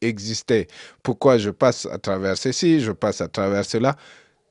existait, 0.01 0.67
pourquoi 1.03 1.37
je 1.37 1.49
passe 1.49 1.85
à 1.85 1.97
travers 1.97 2.37
ceci, 2.37 2.79
je 2.79 2.91
passe 2.91 3.21
à 3.21 3.27
travers 3.27 3.65
cela? 3.65 3.95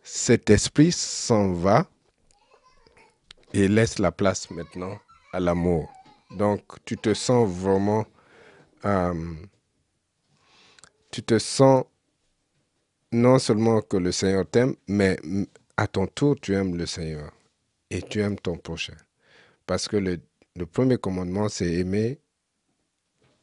Cet 0.02 0.50
esprit 0.50 0.92
s'en 0.92 1.52
va 1.52 1.86
et 3.52 3.68
laisse 3.68 3.98
la 3.98 4.12
place 4.12 4.50
maintenant 4.50 4.98
à 5.32 5.40
l'amour. 5.40 5.88
Donc, 6.36 6.62
tu 6.84 6.96
te 6.96 7.14
sens 7.14 7.48
vraiment... 7.48 8.06
Euh, 8.84 9.14
tu 11.10 11.22
te 11.22 11.38
sens 11.38 11.84
non 13.12 13.38
seulement 13.38 13.80
que 13.82 13.96
le 13.96 14.12
Seigneur 14.12 14.48
t'aime, 14.48 14.74
mais 14.86 15.18
à 15.76 15.86
ton 15.86 16.06
tour, 16.06 16.36
tu 16.40 16.54
aimes 16.54 16.76
le 16.76 16.86
Seigneur 16.86 17.32
et 17.90 18.02
tu 18.02 18.20
aimes 18.20 18.38
ton 18.38 18.56
prochain. 18.56 18.96
Parce 19.66 19.88
que 19.88 19.96
le, 19.96 20.20
premier 20.66 20.98
commandement, 20.98 21.48
c'est 21.48 21.72
aimer 21.72 22.18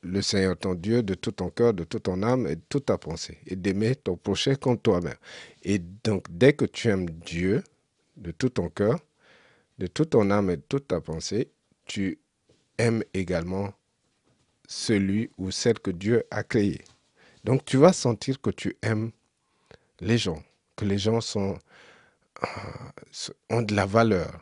le 0.02 0.22
Seigneur 0.22 0.58
ton 0.58 0.74
Dieu 0.74 1.04
de 1.04 1.16
tout 1.16 1.32
ton 1.32 1.50
cœur, 1.50 1.74
de 1.74 1.84
toute 1.84 2.04
ton 2.04 2.24
âme 2.24 2.48
et 2.48 2.56
de 2.56 2.62
toute 2.70 2.86
ta 2.86 2.98
pensée, 2.98 3.40
et 3.46 3.56
d'aimer 3.56 3.96
ton 3.96 4.16
prochain 4.16 4.56
comme 4.56 4.78
toi-même. 4.78 5.18
Et 5.64 5.80
donc, 5.80 6.26
dès 6.30 6.54
que 6.54 6.66
tu 6.66 6.88
aimes 6.88 7.10
Dieu 7.10 7.64
de 8.16 8.32
tout 8.32 8.50
ton 8.50 8.70
cœur, 8.70 9.00
de 9.80 9.88
toute 9.88 10.12
ton 10.12 10.30
âme 10.32 10.50
et 10.50 10.58
de 10.58 10.64
toute 10.68 10.88
ta 10.88 11.02
pensée, 11.02 11.52
tu 11.86 12.20
aimes 12.78 13.04
également 13.14 13.74
celui 14.68 15.30
ou 15.38 15.52
celle 15.52 15.80
que 15.80 15.92
Dieu 15.92 16.24
a 16.32 16.44
créé. 16.44 16.82
Donc, 17.44 17.66
tu 17.66 17.78
vas 17.78 17.94
sentir 17.94 18.40
que 18.42 18.50
tu 18.50 18.78
aimes 18.82 19.12
les 20.02 20.18
gens, 20.18 20.44
que 20.76 20.86
les 20.86 20.98
gens 20.98 21.22
sont, 21.22 21.58
euh, 22.44 22.48
ont 23.50 23.62
de 23.62 23.76
la 23.76 23.86
valeur. 23.86 24.40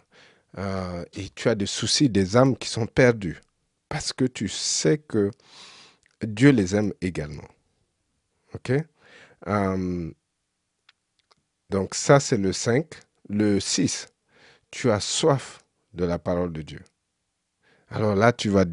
Euh, 0.58 1.06
et 1.14 1.30
tu 1.30 1.50
as 1.50 1.56
des 1.56 1.66
soucis 1.66 2.10
des 2.10 2.38
âmes 2.38 2.58
qui 2.58 2.70
sont 2.70 2.88
perdues. 2.88 3.42
Parce 3.90 4.14
que 4.14 4.26
tu 4.26 4.48
sais 4.50 4.98
que 5.00 5.32
Dieu 6.24 6.52
les 6.52 6.76
aime 6.76 6.94
également. 7.02 7.48
OK? 8.56 8.74
Euh, 9.48 10.12
Donc 11.70 11.96
ça, 11.96 12.20
c'est 12.20 12.38
le 12.38 12.54
5. 12.54 12.86
Le 13.30 13.60
6, 13.60 14.08
tu 14.72 14.92
as 14.92 15.00
soif 15.00 15.64
de 15.94 16.06
la 16.06 16.20
parole 16.20 16.54
de 16.54 16.62
Dieu. 16.62 16.82
Alors 17.90 18.16
là, 18.16 18.34
tu 18.34 18.50
vas, 18.50 18.66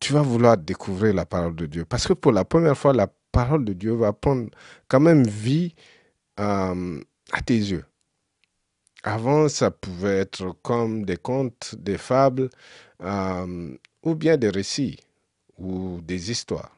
tu 0.00 0.12
vas 0.12 0.22
vouloir 0.22 0.56
découvrir 0.58 1.14
la 1.14 1.26
parole 1.26 1.54
de 1.56 1.66
Dieu. 1.66 1.84
Parce 1.84 2.06
que 2.06 2.12
pour 2.12 2.32
la 2.32 2.44
première 2.44 2.76
fois, 2.76 2.92
la 2.92 3.08
parole 3.32 3.64
de 3.64 3.72
Dieu 3.72 3.92
va 3.94 4.12
prendre 4.12 4.50
quand 4.88 5.00
même 5.00 5.26
vie 5.26 5.74
euh, 6.38 7.00
à 7.32 7.42
tes 7.42 7.56
yeux. 7.56 7.84
Avant, 9.02 9.48
ça 9.48 9.70
pouvait 9.70 10.18
être 10.18 10.56
comme 10.62 11.04
des 11.04 11.16
contes, 11.16 11.74
des 11.78 11.98
fables, 11.98 12.50
euh, 13.02 13.76
ou 14.02 14.14
bien 14.14 14.36
des 14.36 14.50
récits, 14.50 14.98
ou 15.56 16.00
des 16.02 16.30
histoires. 16.30 16.76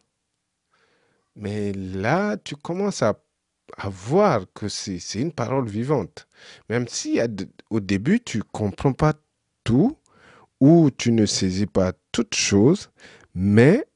Mais 1.36 1.72
là, 1.72 2.36
tu 2.36 2.56
commences 2.56 3.02
à, 3.02 3.20
voir 3.84 4.46
que 4.52 4.68
c'est 4.68 4.98
une 5.14 5.32
parole 5.32 5.68
vivante. 5.68 6.26
Même 6.68 6.88
si 6.88 7.20
au 7.70 7.80
début, 7.80 8.20
tu 8.20 8.38
ne 8.38 8.42
comprends 8.42 8.92
pas 8.92 9.14
tout, 9.64 9.96
ou 10.61 10.90
tu 10.90 11.12
ne 11.12 11.24
saisis 11.24 11.66
pas 11.66 11.92
toutes 12.12 12.34
choses, 12.34 12.90
mais 13.34 13.86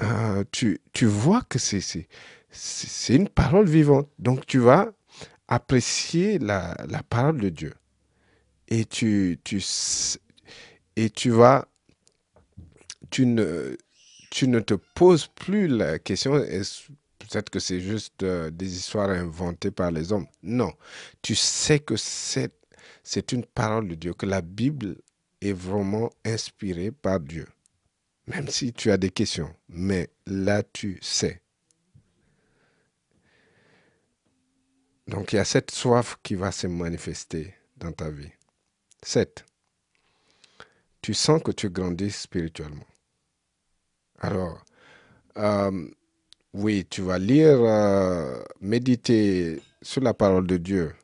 euh, 0.00 0.44
tu, 0.50 0.80
vois 1.02 1.42
que 1.42 1.58
c'est 1.58 2.08
une 3.08 3.28
parole 3.28 3.68
vivante. 3.68 4.08
Donc 4.18 4.46
tu 4.46 4.58
vas 4.58 4.92
apprécier 5.48 6.38
la, 6.38 6.76
parole 7.08 7.40
de 7.40 7.48
Dieu. 7.48 7.74
Et 8.68 8.84
tu, 8.84 9.38
tu, 9.44 9.62
et 10.96 11.10
tu 11.10 11.30
vas, 11.30 11.68
tu 13.10 13.26
ne, 13.26 13.76
tu 14.30 14.48
ne 14.48 14.60
te 14.60 14.74
poses 14.74 15.28
plus 15.28 15.68
la 15.68 15.98
question, 15.98 16.32
peut-être 16.32 17.50
que 17.50 17.60
c'est 17.60 17.80
juste 17.80 18.22
euh, 18.22 18.50
des 18.50 18.76
histoires 18.76 19.10
inventées 19.10 19.70
par 19.70 19.90
les 19.90 20.12
hommes? 20.12 20.26
Non, 20.42 20.72
tu 21.22 21.34
sais 21.34 21.78
que 21.78 21.96
c'est, 21.96 22.52
c'est 23.04 23.32
une 23.32 23.44
parole 23.44 23.88
de 23.88 23.94
Dieu, 23.94 24.14
que 24.14 24.26
la 24.26 24.40
Bible 24.40 24.96
est 25.40 25.52
vraiment 25.52 26.10
inspirée 26.24 26.90
par 26.90 27.20
Dieu. 27.20 27.46
Même 28.26 28.48
si 28.48 28.72
tu 28.72 28.90
as 28.90 28.96
des 28.96 29.10
questions, 29.10 29.54
mais 29.68 30.08
là 30.26 30.64
tu 30.64 30.98
sais. 31.00 31.40
Donc 35.06 35.32
il 35.32 35.36
y 35.36 35.38
a 35.38 35.44
cette 35.44 35.70
soif 35.70 36.16
qui 36.22 36.34
va 36.34 36.50
se 36.50 36.66
manifester 36.66 37.54
dans 37.76 37.92
ta 37.92 38.10
vie. 38.10 38.32
7. 39.02 39.44
Tu 41.00 41.14
sens 41.14 41.40
que 41.42 41.52
tu 41.52 41.70
grandis 41.70 42.10
spirituellement. 42.10 42.86
Alors, 44.18 44.64
euh, 45.36 45.88
oui, 46.52 46.86
tu 46.88 47.02
vas 47.02 47.18
lire, 47.18 47.58
euh, 47.60 48.42
méditer 48.60 49.60
sur 49.82 50.00
la 50.00 50.14
parole 50.14 50.46
de 50.46 50.56
Dieu, 50.56 50.94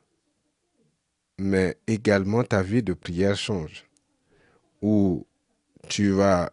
mais 1.37 1.77
également 1.87 2.43
ta 2.43 2.61
vie 2.61 2.83
de 2.83 2.93
prière 2.93 3.37
change, 3.37 3.85
où 4.81 5.25
tu 5.87 6.09
vas 6.09 6.51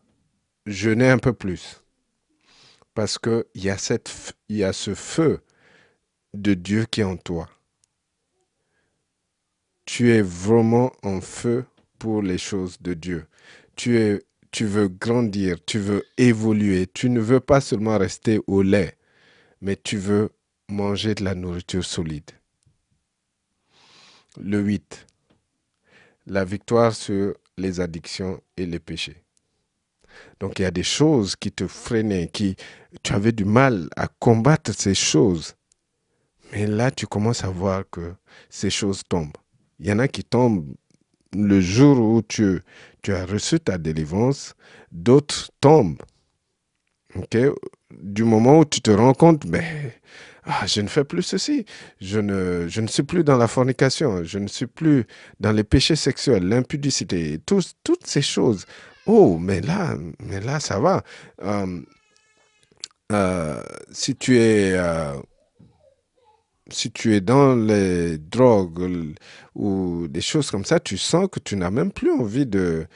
jeûner 0.66 1.08
un 1.08 1.18
peu 1.18 1.32
plus, 1.32 1.82
parce 2.94 3.18
qu'il 3.18 3.44
y, 3.54 3.70
y 4.50 4.62
a 4.64 4.72
ce 4.72 4.94
feu 4.94 5.40
de 6.34 6.54
Dieu 6.54 6.86
qui 6.90 7.00
est 7.00 7.04
en 7.04 7.16
toi. 7.16 7.48
Tu 9.84 10.12
es 10.12 10.22
vraiment 10.22 10.92
en 11.02 11.20
feu 11.20 11.64
pour 11.98 12.22
les 12.22 12.38
choses 12.38 12.80
de 12.80 12.94
Dieu. 12.94 13.26
Tu, 13.76 13.98
es, 13.98 14.22
tu 14.50 14.64
veux 14.64 14.88
grandir, 14.88 15.56
tu 15.64 15.78
veux 15.78 16.04
évoluer. 16.16 16.86
Tu 16.86 17.10
ne 17.10 17.20
veux 17.20 17.40
pas 17.40 17.60
seulement 17.60 17.98
rester 17.98 18.40
au 18.46 18.62
lait, 18.62 18.96
mais 19.60 19.76
tu 19.76 19.96
veux 19.96 20.30
manger 20.68 21.14
de 21.14 21.24
la 21.24 21.34
nourriture 21.34 21.84
solide. 21.84 22.30
Le 24.40 24.60
8. 24.60 25.06
La 26.26 26.44
victoire 26.44 26.94
sur 26.94 27.34
les 27.56 27.80
addictions 27.80 28.40
et 28.56 28.66
les 28.66 28.78
péchés. 28.78 29.24
Donc 30.38 30.58
il 30.58 30.62
y 30.62 30.66
a 30.66 30.70
des 30.70 30.82
choses 30.82 31.36
qui 31.36 31.52
te 31.52 31.66
freinaient, 31.66 32.28
qui 32.28 32.56
tu 33.02 33.12
avais 33.12 33.32
du 33.32 33.44
mal 33.44 33.88
à 33.96 34.08
combattre 34.08 34.72
ces 34.72 34.94
choses. 34.94 35.54
Mais 36.52 36.66
là, 36.66 36.90
tu 36.90 37.06
commences 37.06 37.44
à 37.44 37.50
voir 37.50 37.84
que 37.90 38.14
ces 38.48 38.70
choses 38.70 39.02
tombent. 39.08 39.36
Il 39.78 39.86
y 39.86 39.92
en 39.92 39.98
a 39.98 40.08
qui 40.08 40.24
tombent 40.24 40.66
le 41.32 41.60
jour 41.60 41.98
où 42.00 42.22
tu, 42.22 42.60
tu 43.02 43.14
as 43.14 43.24
reçu 43.24 43.60
ta 43.60 43.78
délivrance, 43.78 44.54
d'autres 44.90 45.50
tombent. 45.60 46.02
Du 47.90 48.24
moment 48.24 48.60
où 48.60 48.64
tu 48.64 48.80
te 48.80 48.90
rends 48.90 49.14
compte, 49.14 49.44
mais 49.44 50.00
ah, 50.44 50.66
je 50.66 50.80
ne 50.80 50.88
fais 50.88 51.04
plus 51.04 51.22
ceci, 51.22 51.64
je 52.00 52.18
ne, 52.18 52.66
je 52.68 52.80
ne 52.80 52.86
suis 52.86 53.02
plus 53.02 53.24
dans 53.24 53.36
la 53.36 53.48
fornication, 53.48 54.24
je 54.24 54.38
ne 54.38 54.46
suis 54.46 54.66
plus 54.66 55.06
dans 55.38 55.52
les 55.52 55.64
péchés 55.64 55.96
sexuels, 55.96 56.48
l'impudicité, 56.48 57.38
toutes 57.44 58.06
ces 58.06 58.22
choses. 58.22 58.64
Oh, 59.06 59.38
mais 59.38 59.60
là, 59.60 59.96
mais 60.20 60.40
là, 60.40 60.60
ça 60.60 60.78
va. 60.78 61.02
Euh, 61.42 61.80
euh, 63.12 63.62
si 63.90 64.14
tu 64.14 64.38
es 64.38 64.72
euh, 64.74 65.14
si 66.72 66.90
tu 66.90 67.14
es 67.14 67.20
dans 67.20 67.54
les 67.54 68.18
drogues 68.18 69.14
ou 69.54 70.06
des 70.08 70.20
choses 70.20 70.50
comme 70.50 70.64
ça, 70.64 70.80
tu 70.80 70.98
sens 70.98 71.28
que 71.30 71.40
tu 71.40 71.56
n'as 71.56 71.70
même 71.70 71.92
plus 71.92 72.10
envie 72.10 72.46
de, 72.46 72.86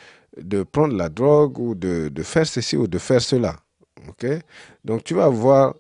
de 0.41 0.63
prendre 0.63 0.97
la 0.97 1.09
drogue 1.09 1.59
ou 1.59 1.75
de, 1.75 2.09
de, 2.09 2.23
faire 2.23 2.47
ceci 2.47 2.77
ou 2.77 2.87
de 2.87 2.99
faire 2.99 3.21
cela. 3.21 3.57
Donc 4.85 5.05
tu 5.05 5.15
vas 5.15 5.25
avoir 5.25 5.75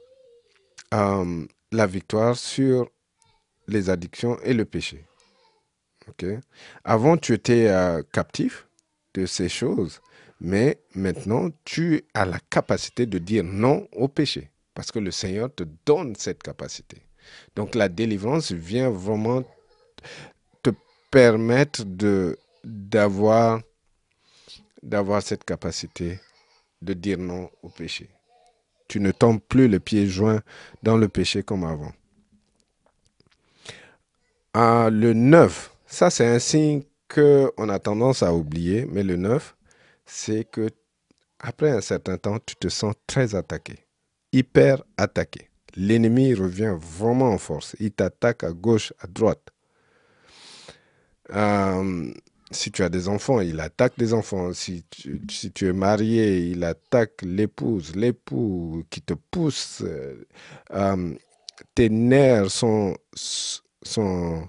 euh, 0.93 1.47
la 1.73 1.87
victoire 1.87 2.37
sur 2.37 2.91
les 3.67 3.91
addictions 3.91 4.39
et 4.43 4.55
le 4.55 4.65
péché. 4.65 5.05
Avant, 6.85 7.17
tu 7.17 7.33
étais 7.33 7.69
euh, 7.69 8.03
captif 8.13 8.67
de 9.15 9.27
ces 9.27 9.49
choses, 9.49 10.01
mais 10.41 10.79
maintenant, 10.95 11.49
tu 11.65 12.05
as 12.15 12.27
la 12.27 12.39
capacité 12.51 13.07
de 13.07 13.19
dire 13.19 13.45
non 13.45 13.89
au 13.93 14.09
péché, 14.09 14.51
parce 14.75 14.93
que 14.93 14.99
le 14.99 15.11
Seigneur 15.11 15.55
te 15.55 15.65
donne 15.87 16.15
cette 16.17 16.43
capacité. 16.43 16.99
Donc 17.57 17.75
la 17.75 17.89
délivrance 17.89 18.53
vient 18.53 18.91
vraiment 18.91 19.43
te 20.63 20.71
permettre 21.11 21.85
d'avoir 22.65 23.63
cette 25.23 25.45
capacité 25.45 26.21
de 26.83 26.93
dire 26.93 27.19
non 27.19 27.51
au 27.63 27.69
péché. 27.69 28.11
Tu 28.89 29.01
ne 29.01 29.13
tombes 29.13 29.41
plus 29.41 29.69
les 29.69 29.81
pieds 29.81 30.07
joints 30.07 30.43
dans 30.83 30.97
le 30.97 31.09
péché 31.09 31.43
comme 31.43 31.65
avant. 31.65 31.93
Ah, 34.53 34.89
le 34.91 35.15
9, 35.15 35.73
ça 35.87 36.11
c'est 36.11 36.27
un 36.27 36.39
signe 36.39 36.83
qu'on 37.09 37.69
a 37.69 37.79
tendance 37.79 38.23
à 38.23 38.35
oublier, 38.35 38.87
mais 38.87 39.03
le 39.03 39.17
9, 39.17 39.57
c'est 40.07 40.45
que 40.45 40.69
après 41.39 41.71
un 41.71 41.81
certain 41.81 42.19
temps, 42.19 42.39
tu 42.45 42.57
te 42.57 42.69
sens 42.69 42.95
très 43.07 43.35
attaqué, 43.35 43.87
hyper 44.33 44.83
attaqué 44.97 45.49
l'ennemi 45.77 46.35
revient 46.35 46.77
vraiment 46.79 47.31
en 47.31 47.39
force. 47.39 47.77
Il 47.81 47.93
t'attaque 47.93 48.45
à 48.45 48.53
gauche, 48.53 48.93
à 49.01 49.07
droite. 49.07 49.51
Euh, 51.35 52.13
si 52.51 52.71
tu 52.71 52.83
as 52.83 52.89
des 52.89 53.09
enfants, 53.09 53.41
il 53.41 53.61
attaque 53.61 53.95
des 53.99 54.13
enfants. 54.13 54.53
Si 54.53 54.85
tu, 54.91 55.67
es 55.67 55.73
marié, 55.73 56.39
il 56.39 56.63
attaque 56.65 57.23
l'épouse, 57.23 57.97
l'époux 57.97 58.85
qui 58.91 59.01
te 59.01 59.15
pousse. 59.15 59.83
Euh, 59.85 60.25
euh, 60.73 61.15
tes 61.75 61.89
nerfs 61.89 62.51
sont, 62.51 62.97
sont, 63.15 64.49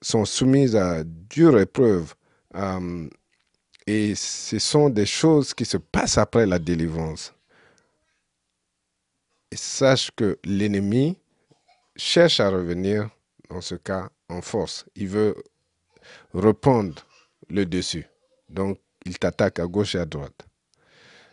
sont 0.00 0.24
soumis 0.24 0.76
à 0.76 1.04
dure 1.04 1.58
épreuve. 1.58 2.14
et 3.86 4.14
ce 4.14 4.58
sont 4.58 4.90
des 4.90 5.06
choses 5.06 5.54
qui 5.54 5.64
se 5.64 5.76
passent 5.78 6.18
après 6.18 6.46
la 6.46 6.58
délivrance 6.58 7.34
sache 9.56 10.10
que 10.14 10.38
l'ennemi 10.44 11.16
cherche 11.96 12.40
à 12.40 12.50
revenir, 12.50 13.10
dans 13.50 13.60
ce 13.60 13.74
cas, 13.74 14.10
en 14.28 14.42
force. 14.42 14.86
Il 14.94 15.08
veut 15.08 15.34
reprendre 16.32 16.94
le 17.48 17.64
dessus. 17.64 18.06
Donc, 18.48 18.78
il 19.04 19.18
t'attaque 19.18 19.58
à 19.58 19.66
gauche 19.66 19.94
et 19.94 19.98
à 19.98 20.04
droite. 20.04 20.46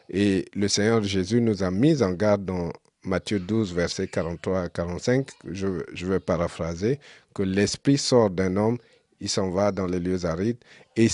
Et 0.09 0.45
le 0.53 0.67
Seigneur 0.67 1.03
Jésus 1.03 1.41
nous 1.41 1.63
a 1.63 1.71
mis 1.71 2.01
en 2.03 2.11
garde 2.11 2.45
dans 2.45 2.71
Matthieu 3.03 3.39
12, 3.39 3.73
versets 3.73 4.07
43 4.07 4.61
à 4.61 4.69
45. 4.69 5.29
Je, 5.51 5.83
je 5.93 6.05
vais 6.05 6.19
paraphraser 6.19 6.99
que 7.33 7.43
l'esprit 7.43 7.97
sort 7.97 8.29
d'un 8.29 8.55
homme, 8.55 8.77
il 9.19 9.29
s'en 9.29 9.49
va 9.49 9.71
dans 9.71 9.87
les 9.87 9.99
lieux 9.99 10.25
arides 10.25 10.57
et 10.95 11.07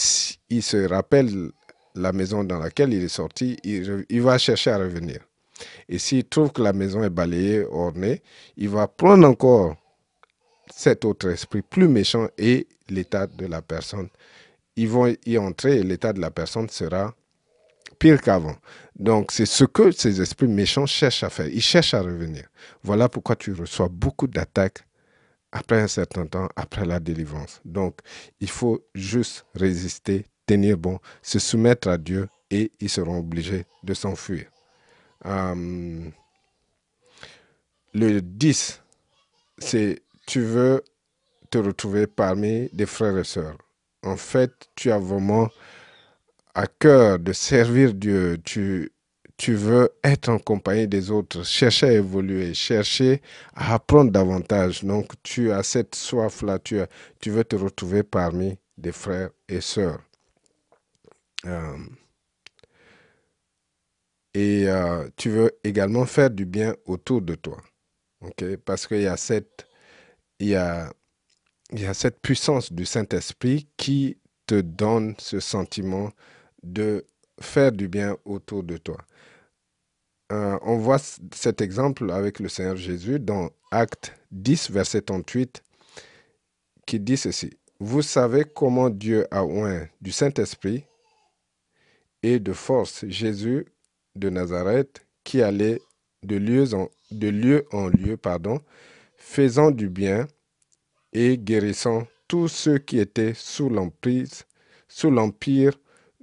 il 0.50 0.64
se 0.64 0.88
rappelle 0.88 1.52
la 1.96 2.14
maison 2.14 2.44
dans 2.44 2.60
laquelle 2.60 2.94
il 2.94 3.04
est 3.04 3.08
sorti, 3.08 3.58
il 3.64 4.22
va 4.22 4.38
chercher 4.38 4.72
à 4.72 4.78
revenir. 4.78 5.20
Et 5.90 5.98
s'il 5.98 6.26
trouve 6.26 6.52
que 6.52 6.62
la 6.62 6.74
maison 6.74 7.04
est 7.04 7.10
balayée, 7.10 7.66
ornée, 7.66 8.22
il 8.58 8.70
va 8.70 8.88
prendre 8.88 9.28
encore 9.28 9.76
cet 10.74 11.06
autre 11.06 11.30
esprit 11.30 11.62
plus 11.62 11.88
méchant 11.88 12.28
et 12.38 12.68
l'état 12.90 13.28
de 13.28 13.46
la 13.46 13.62
personne. 13.62 14.10
Ils 14.76 14.88
vont 14.88 15.14
y 15.26 15.38
entrer 15.38 15.80
et 15.80 15.84
l'état 15.84 16.14
de 16.14 16.22
la 16.22 16.32
personne 16.32 16.70
sera 16.70 17.14
pire 18.00 18.22
qu'avant. 18.22 18.56
Donc 18.98 19.32
c'est 19.32 19.46
ce 19.46 19.66
que 19.66 19.92
ces 19.92 20.22
esprits 20.22 20.48
méchants 20.48 20.86
cherchent 20.86 21.24
à 21.24 21.30
faire. 21.30 21.48
Ils 21.48 21.62
cherchent 21.62 21.94
à 21.94 22.02
revenir. 22.02 22.46
Voilà 22.84 23.10
pourquoi 23.10 23.36
tu 23.36 23.54
reçois 23.54 23.90
beaucoup 23.90 24.28
d'attaques 24.28 24.86
après 25.52 25.82
un 25.82 25.88
certain 25.88 26.26
temps, 26.26 26.48
après 26.56 26.86
la 26.86 27.00
délivrance. 27.00 27.62
Donc, 27.66 28.00
il 28.40 28.50
faut 28.50 28.84
juste 28.96 29.46
résister, 29.54 30.26
tenir 30.46 30.78
bon, 30.78 31.00
se 31.22 31.40
soumettre 31.40 31.90
à 31.90 31.98
Dieu 31.98 32.30
et 32.50 32.72
ils 32.80 32.90
seront 32.90 33.20
obligés 33.20 33.66
de 33.84 33.94
s'enfuir. 33.94 34.46
Euh, 35.26 36.10
le 37.94 38.22
10, 38.22 38.82
c'est 39.58 40.02
tu 40.26 40.42
veux 40.42 40.84
te 41.50 41.58
retrouver 41.58 42.08
parmi 42.08 42.70
des 42.72 42.86
frères 42.86 43.18
et 43.18 43.24
sœurs. 43.24 43.58
En 44.04 44.16
fait, 44.16 44.52
tu 44.76 44.92
as 44.92 44.98
vraiment 44.98 45.50
à 46.56 46.68
cœur 46.68 47.20
de 47.20 47.34
servir 47.34 47.94
Dieu. 47.94 48.38
Tu, 48.44 48.92
veux 49.48 49.90
être 50.04 50.30
en 50.30 50.38
compagnie 50.38 50.88
des 50.88 51.10
autres, 51.10 51.44
chercher 51.44 51.88
à 51.88 51.94
évoluer, 51.94 52.54
chercher 52.54 53.22
à 53.56 53.74
apprendre 53.74 54.12
davantage. 54.12 54.84
Donc, 54.84 55.14
tu 55.24 55.52
as 55.52 55.64
cette 55.64 55.96
soif-là, 55.96 56.60
tu, 56.60 56.80
tu 57.20 57.32
veux 57.32 57.44
te 57.44 57.56
retrouver 57.56 58.04
parmi 58.04 58.58
des 58.78 58.92
frères 58.92 59.32
et 59.50 59.62
sœurs. 59.62 60.00
Euh, 61.46 61.78
et 64.34 64.68
euh, 64.68 65.08
tu 65.18 65.30
veux 65.30 65.52
également 65.64 66.06
faire 66.06 66.30
du 66.30 66.46
bien 66.46 66.76
autour 66.86 67.22
de 67.22 67.36
toi. 67.36 67.58
Parce 68.66 68.88
qu'il 68.88 69.02
y, 69.02 69.08
a 69.08 69.18
cette, 69.18 69.68
il 70.40 70.50
y, 70.50 70.56
a, 70.56 70.94
y 71.72 71.86
a 71.86 71.94
cette 71.94 72.22
puissance 72.22 72.72
du 72.72 72.86
Saint-Esprit 72.86 73.68
qui 73.78 74.18
te 74.46 74.62
donne 74.62 75.16
ce 75.18 75.40
sentiment 75.40 76.12
de 76.62 77.06
faire 77.40 77.72
du 77.72 77.88
bien 77.88 78.16
autour 78.26 78.64
de 78.64 78.78
toi. 78.78 78.98
Euh, 80.32 80.58
on 80.62 80.78
voit 80.78 81.00
cet 81.34 81.60
exemple 81.62 82.12
avec 82.12 82.40
le 82.40 82.48
Seigneur 82.48 82.78
Jésus 82.78 83.20
dans 83.20 83.50
Acte 83.72 84.14
10, 84.32 84.72
verset 84.72 85.02
38, 85.02 85.62
qui 86.86 87.00
dit 87.00 87.18
ceci. 87.18 87.58
Vous 87.80 88.02
savez 88.02 88.46
comment 88.46 88.90
Dieu 88.90 89.28
a 89.32 89.44
oint 89.44 89.88
du 90.00 90.12
Saint-Esprit 90.12 90.86
et 92.24 92.40
de 92.40 92.54
force 92.54 93.06
Jésus 93.08 93.66
de 94.16 94.30
Nazareth 94.30 95.06
qui 95.24 95.42
allait 95.42 95.82
de 96.24 96.38
lieu 96.38 97.66
en, 97.72 97.88
lieu, 97.90 98.18
pardon, 98.18 98.62
faisant 99.16 99.72
du 99.72 99.90
bien 99.90 100.28
et 101.14 101.38
guérissant 101.38 102.08
tous 102.28 102.48
ceux 102.48 102.78
qui 102.78 103.00
étaient 103.00 103.34
sous 103.34 103.70
l'emprise, 103.70 104.46
sous 104.88 105.12
l'empire 105.12 105.74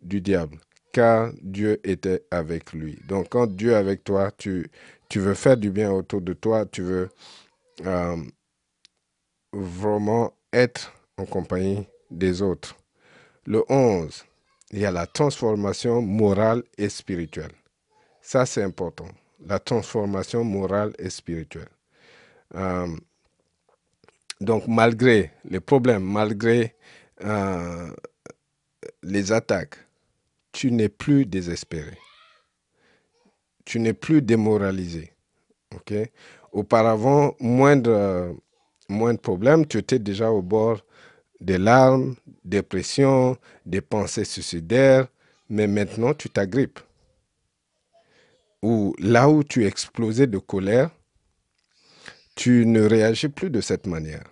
du 0.03 0.21
diable, 0.21 0.59
car 0.93 1.33
Dieu 1.43 1.81
était 1.85 2.25
avec 2.31 2.73
lui. 2.73 2.99
Donc 3.07 3.31
quand 3.31 3.47
Dieu 3.47 3.73
est 3.73 3.77
avec 3.77 4.05
toi, 4.05 4.31
tu, 4.31 4.71
tu 5.09 5.19
veux 5.21 5.35
faire 5.35 5.57
du 5.57 5.71
bien 5.71 5.91
autour 5.91 6.21
de 6.21 6.33
toi, 6.33 6.65
tu 6.67 6.83
veux 6.83 7.11
euh, 7.85 8.17
vraiment 9.53 10.33
être 10.53 10.93
en 11.19 11.27
compagnie 11.27 11.87
des 12.11 12.43
autres. 12.43 12.77
Le 13.45 13.65
11, 13.69 14.25
il 14.73 14.81
y 14.81 14.87
a 14.87 14.91
la 14.91 15.07
transformation 15.07 16.03
morale 16.03 16.63
et 16.77 16.89
spirituelle. 16.89 17.53
Ça, 18.31 18.45
c'est 18.45 18.63
important. 18.63 19.09
La 19.47 19.59
transformation 19.59 20.45
morale 20.45 20.93
et 20.99 21.09
spirituelle. 21.09 21.71
Euh, 22.55 22.95
donc, 24.39 24.69
malgré 24.69 25.31
les 25.47 25.61
problèmes, 25.61 26.05
malgré 26.05 26.77
euh, 27.25 27.91
les 29.03 29.33
attaques, 29.33 29.79
tu 30.53 30.71
n'es 30.71 30.91
plus 30.91 31.25
désespéré. 31.25 31.97
Tu 33.65 33.81
n'es 33.81 33.95
plus 33.95 34.21
démoralisé. 34.21 35.11
Auparavant, 36.53 37.35
moindre, 37.41 38.37
moindre 38.91 39.21
problème, 39.21 39.67
tu 39.67 39.79
étais 39.79 39.99
déjà 39.99 40.31
au 40.31 40.43
bord 40.43 40.85
des 41.41 41.57
larmes, 41.57 42.15
dépression, 42.45 43.39
des 43.65 43.81
pensées 43.81 44.27
suicidaires, 44.27 45.09
mais 45.49 45.67
maintenant 45.67 46.13
tu 46.13 46.29
t'agrippes 46.29 46.81
où 48.63 48.95
là 48.99 49.29
où 49.29 49.45
tu 49.45 49.67
explosais 49.67 50.27
de 50.27 50.39
colère, 50.39 50.91
tu 52.35 52.67
ne 52.67 52.83
réagis 52.83 53.29
plus 53.29 53.51
de 53.51 53.61
cette 53.61 53.87
manière. 53.87 54.25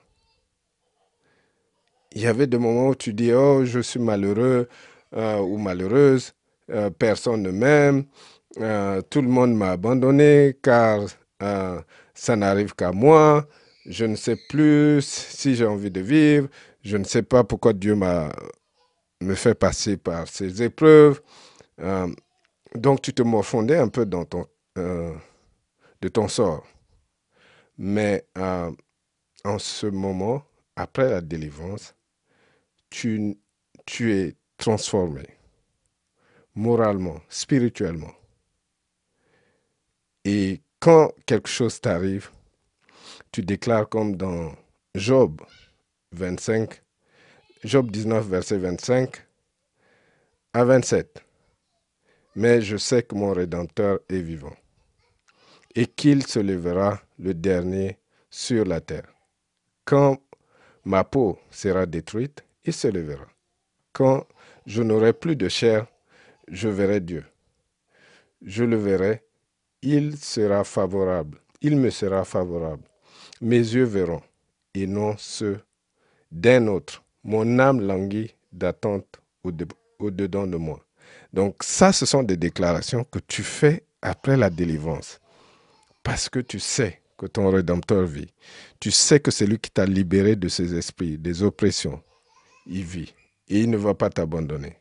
Il 2.12 2.22
y 2.22 2.26
avait 2.26 2.46
des 2.46 2.58
moments 2.58 2.88
où 2.88 2.94
tu 2.94 3.12
dis, 3.12 3.32
oh, 3.32 3.64
je 3.64 3.80
suis 3.80 4.00
malheureux 4.00 4.68
euh, 5.14 5.38
ou 5.38 5.58
malheureuse, 5.58 6.32
euh, 6.70 6.88
personne 6.90 7.42
ne 7.42 7.50
m'aime, 7.50 8.04
euh, 8.58 9.02
tout 9.02 9.20
le 9.20 9.28
monde 9.28 9.54
m'a 9.54 9.72
abandonné 9.72 10.56
car 10.62 11.00
ça 12.14 12.36
n'arrive 12.36 12.74
qu'à 12.74 12.92
moi, 12.92 13.46
je 13.84 14.06
ne 14.06 14.16
sais 14.16 14.38
plus 14.48 15.02
si 15.02 15.54
j'ai 15.54 15.66
envie 15.66 15.90
de 15.90 16.00
vivre, 16.00 16.48
je 16.82 16.96
ne 16.96 17.04
sais 17.04 17.22
pas 17.22 17.44
pourquoi 17.44 17.74
Dieu 17.74 17.94
m'a 17.94 18.32
me 19.20 19.34
fait 19.34 19.54
passer 19.54 19.96
par 19.96 20.26
ces 20.28 20.62
épreuves. 20.62 21.20
Donc 22.76 23.02
tu 23.02 23.12
te 23.14 23.22
morfondais 23.22 23.78
un 23.78 23.88
peu 23.88 24.08
euh, 24.78 25.14
de 26.00 26.08
ton 26.08 26.28
sort. 26.28 26.66
Mais 27.78 28.26
euh, 28.38 28.70
en 29.44 29.58
ce 29.58 29.86
moment, 29.86 30.42
après 30.76 31.10
la 31.10 31.20
délivrance, 31.20 31.94
tu, 32.90 33.36
tu 33.86 34.14
es 34.14 34.34
transformé 34.58 35.26
moralement, 36.54 37.20
spirituellement. 37.28 38.12
Et 40.24 40.62
quand 40.80 41.12
quelque 41.26 41.48
chose 41.48 41.80
t'arrive, 41.80 42.30
tu 43.30 43.42
déclares 43.42 43.88
comme 43.88 44.16
dans 44.16 44.52
Job 44.94 45.40
25, 46.12 46.82
Job 47.64 47.90
19, 47.90 48.26
verset 48.26 48.58
25 48.58 49.26
à 50.54 50.64
27 50.64 51.25
mais 52.36 52.60
je 52.60 52.76
sais 52.76 53.02
que 53.02 53.14
mon 53.14 53.32
Rédempteur 53.32 54.00
est 54.10 54.20
vivant 54.20 54.54
et 55.74 55.86
qu'il 55.86 56.26
se 56.26 56.38
lèvera 56.38 57.00
le 57.18 57.32
dernier 57.34 57.98
sur 58.30 58.64
la 58.66 58.80
terre. 58.80 59.08
Quand 59.84 60.18
ma 60.84 61.02
peau 61.02 61.38
sera 61.50 61.86
détruite, 61.86 62.44
il 62.64 62.72
se 62.74 62.88
lèvera. 62.88 63.26
Quand 63.92 64.26
je 64.66 64.82
n'aurai 64.82 65.14
plus 65.14 65.34
de 65.34 65.48
chair, 65.48 65.86
je 66.48 66.68
verrai 66.68 67.00
Dieu. 67.00 67.24
Je 68.42 68.64
le 68.64 68.76
verrai, 68.76 69.22
il 69.80 70.18
sera 70.18 70.62
favorable, 70.64 71.38
il 71.62 71.76
me 71.76 71.88
sera 71.88 72.24
favorable. 72.24 72.84
Mes 73.40 73.58
yeux 73.58 73.84
verront, 73.84 74.22
et 74.74 74.86
non 74.86 75.14
ceux 75.16 75.60
d'un 76.30 76.66
autre. 76.66 77.02
Mon 77.24 77.58
âme 77.58 77.80
languit 77.80 78.34
d'attente 78.52 79.20
au-dedans 79.42 80.46
de 80.46 80.56
moi. 80.56 80.85
Donc 81.36 81.56
ça, 81.62 81.92
ce 81.92 82.06
sont 82.06 82.22
des 82.22 82.38
déclarations 82.38 83.04
que 83.04 83.18
tu 83.18 83.42
fais 83.42 83.84
après 84.00 84.38
la 84.38 84.48
délivrance. 84.48 85.20
Parce 86.02 86.30
que 86.30 86.38
tu 86.38 86.58
sais 86.58 87.02
que 87.18 87.26
ton 87.26 87.50
Rédempteur 87.50 88.06
vit. 88.06 88.32
Tu 88.80 88.90
sais 88.90 89.20
que 89.20 89.30
c'est 89.30 89.44
lui 89.46 89.58
qui 89.58 89.70
t'a 89.70 89.84
libéré 89.84 90.34
de 90.34 90.48
ses 90.48 90.74
esprits, 90.74 91.18
des 91.18 91.42
oppressions. 91.42 92.02
Il 92.66 92.84
vit. 92.84 93.12
Et 93.48 93.60
il 93.60 93.68
ne 93.68 93.76
va 93.76 93.92
pas 93.92 94.08
t'abandonner. 94.08 94.76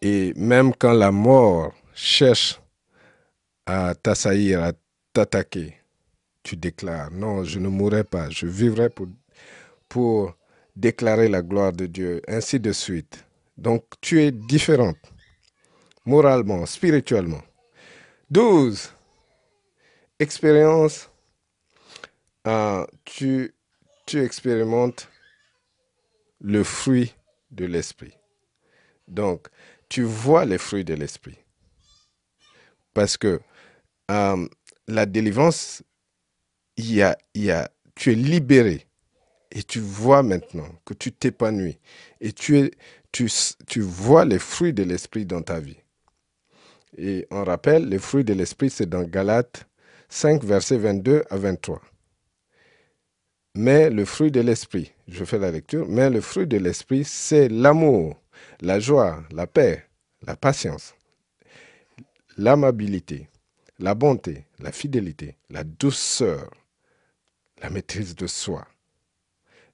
Et 0.00 0.32
même 0.36 0.74
quand 0.74 0.94
la 0.94 1.12
mort 1.12 1.74
cherche 1.94 2.62
à 3.66 3.94
t'assaillir, 3.94 4.62
à 4.62 4.72
t'attaquer, 5.12 5.74
tu 6.42 6.56
déclares, 6.56 7.10
non, 7.10 7.44
je 7.44 7.58
ne 7.58 7.68
mourrai 7.68 8.04
pas, 8.04 8.30
je 8.30 8.46
vivrai 8.46 8.88
pour, 8.88 9.06
pour 9.86 10.34
déclarer 10.74 11.28
la 11.28 11.42
gloire 11.42 11.74
de 11.74 11.84
Dieu, 11.84 12.22
ainsi 12.26 12.58
de 12.58 12.72
suite. 12.72 13.26
Donc 13.60 13.84
tu 14.00 14.22
es 14.22 14.32
différente, 14.32 14.96
moralement, 16.06 16.64
spirituellement. 16.64 17.42
12. 18.30 18.90
Expérience. 20.18 21.10
Euh, 22.46 22.86
tu, 23.04 23.54
expérimentes 24.14 25.08
le 26.40 26.64
fruit 26.64 27.14
de 27.50 27.66
l'esprit. 27.66 28.14
Donc, 29.06 29.48
tu 29.90 30.04
vois 30.04 30.46
les 30.46 30.56
fruits 30.56 30.84
de 30.84 30.94
l'esprit. 30.94 31.38
Parce 32.94 33.18
que 33.18 33.40
euh, 34.10 34.48
la 34.88 35.04
délivrance, 35.04 35.82
tu 36.76 37.02
es 37.02 38.14
libéré 38.14 38.86
et 39.50 39.62
tu 39.62 39.80
vois 39.80 40.22
maintenant 40.22 40.68
que 40.84 40.94
tu 40.94 41.12
t'épanouis 41.12 41.78
et 42.20 42.32
tu, 42.32 42.70
tu, 43.12 43.80
vois 43.80 44.24
les 44.24 44.38
fruits 44.38 44.72
de 44.72 44.82
l'esprit 44.82 45.26
dans 45.26 45.42
ta 45.42 45.60
vie. 45.60 45.78
Et 46.96 47.26
on 47.30 47.44
rappelle, 47.44 47.88
les 47.88 47.98
fruits 47.98 48.24
de 48.24 48.34
l'esprit, 48.34 48.70
c'est 48.70 48.88
dans 48.88 49.02
Galates 49.02 49.66
5, 50.08 50.42
versets 50.44 50.78
22 50.78 51.24
à 51.30 51.36
23. 51.36 51.80
Mais 53.56 53.90
le 53.90 54.04
fruit 54.04 54.30
de 54.30 54.40
l'esprit, 54.40 54.92
je 55.08 55.24
fais 55.24 55.38
la 55.38 55.50
lecture, 55.50 55.88
mais 55.88 56.10
le 56.10 56.20
fruit 56.20 56.46
de 56.46 56.56
l'esprit, 56.56 57.04
c'est 57.04 57.48
l'amour, 57.48 58.20
la 58.60 58.78
joie, 58.78 59.22
la 59.32 59.46
paix, 59.46 59.86
la 60.26 60.36
patience, 60.36 60.94
l'amabilité, 62.36 63.28
la 63.78 63.94
bonté, 63.94 64.46
la 64.60 64.72
fidélité, 64.72 65.36
la 65.48 65.64
douceur, 65.64 66.50
la 67.62 67.70
maîtrise 67.70 68.14
de 68.14 68.26
soi. 68.26 68.66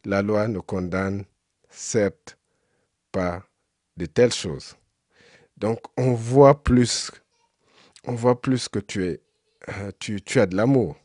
La 0.05 0.23
loi 0.23 0.49
ne 0.49 0.61
condamne 0.61 1.25
certes 1.69 2.39
de 3.97 4.07
telles 4.07 4.33
choses. 4.33 4.77
Donc 5.57 5.81
on 5.97 6.13
voit 6.13 6.63
plus, 6.63 7.11
on 8.05 8.15
voit 8.15 8.41
plus 8.41 8.69
que 8.69 8.79
tu 8.79 9.07
es, 9.07 9.21
euh, 9.69 9.91
tu, 9.99 10.21
tu 10.23 10.41
as 10.41 10.47
de 10.47 10.57
l'amour, 10.57 10.97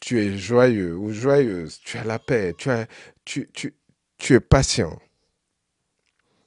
tu 0.00 0.20
es 0.20 0.36
joyeux 0.36 0.96
ou 0.96 1.12
joyeuse, 1.12 1.80
tu 1.80 1.98
as 1.98 2.04
la 2.04 2.18
paix, 2.18 2.54
tu, 2.56 2.70
as, 2.70 2.86
tu, 3.24 3.48
tu, 3.52 3.74
tu 4.18 4.34
es 4.34 4.40
patient. 4.40 4.98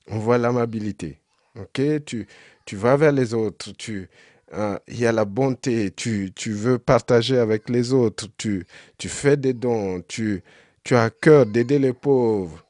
On 0.08 0.20
voit 0.20 0.38
l'amabilité. 0.38 1.22
Ok, 1.56 1.82
tu, 2.06 2.28
tu 2.66 2.76
vas 2.76 2.96
vers 2.96 3.12
les 3.12 3.34
autres, 3.34 3.72
tu, 3.74 4.10
euh, 4.54 4.78
il 4.88 5.00
y 5.00 5.06
a 5.06 5.12
la 5.12 5.26
bonté, 5.26 5.92
tu, 5.92 6.32
tu 6.36 6.52
veux 6.54 6.80
partager 6.80 7.38
avec 7.38 7.70
les 7.70 7.94
autres, 7.94 8.28
tu, 8.38 8.66
tu 8.98 9.10
fais 9.10 9.38
des 9.38 9.54
dons, 9.54 10.02
tu, 10.08 10.44
tu 10.84 10.96
as 10.96 11.10
cœur 11.10 11.46
d'aider 11.46 11.80
les 11.80 11.94
pauvres. 11.94 12.66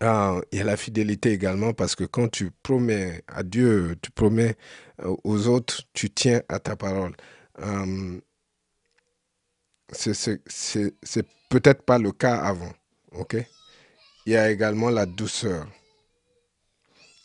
Ah, 0.00 0.40
il 0.52 0.58
y 0.58 0.60
a 0.60 0.64
la 0.64 0.76
fidélité 0.76 1.32
également 1.32 1.72
parce 1.72 1.96
que 1.96 2.04
quand 2.04 2.28
tu 2.28 2.50
promets 2.62 3.22
à 3.26 3.42
Dieu, 3.42 3.96
tu 4.00 4.10
promets 4.12 4.56
euh, 5.02 5.16
aux 5.24 5.48
autres, 5.48 5.82
tu 5.92 6.08
tiens 6.10 6.40
à 6.48 6.60
ta 6.60 6.76
parole. 6.76 7.16
Euh, 7.60 8.20
c'est 9.92 11.26
peut-être 11.48 11.82
pas 11.82 11.98
le 11.98 12.12
cas 12.12 12.36
avant. 12.36 12.72
ok? 13.12 13.36
Il 14.26 14.32
y 14.32 14.36
a 14.36 14.50
également 14.50 14.90
la 14.90 15.06
douceur 15.06 15.66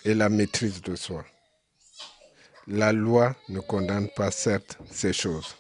et 0.05 0.13
la 0.13 0.30
maîtrise 0.30 0.82
de 0.82 0.95
soi. 0.95 1.26
La 2.67 2.93
loi 2.93 3.36
ne 3.49 3.59
condamne 3.59 4.07
pas 4.15 4.32
certes 4.32 4.78
ces 4.89 5.13
choses. 5.13 5.55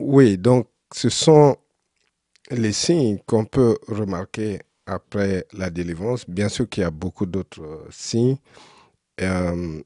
Oui, 0.00 0.38
donc 0.38 0.68
ce 0.92 1.08
sont 1.10 1.56
les 2.50 2.72
signes 2.72 3.18
qu'on 3.26 3.44
peut 3.44 3.76
remarquer 3.88 4.60
après 4.86 5.46
la 5.52 5.70
délivrance. 5.70 6.28
Bien 6.28 6.48
sûr 6.48 6.68
qu'il 6.68 6.82
y 6.82 6.84
a 6.84 6.90
beaucoup 6.90 7.26
d'autres 7.26 7.86
signes 7.90 8.38
euh, 9.20 9.82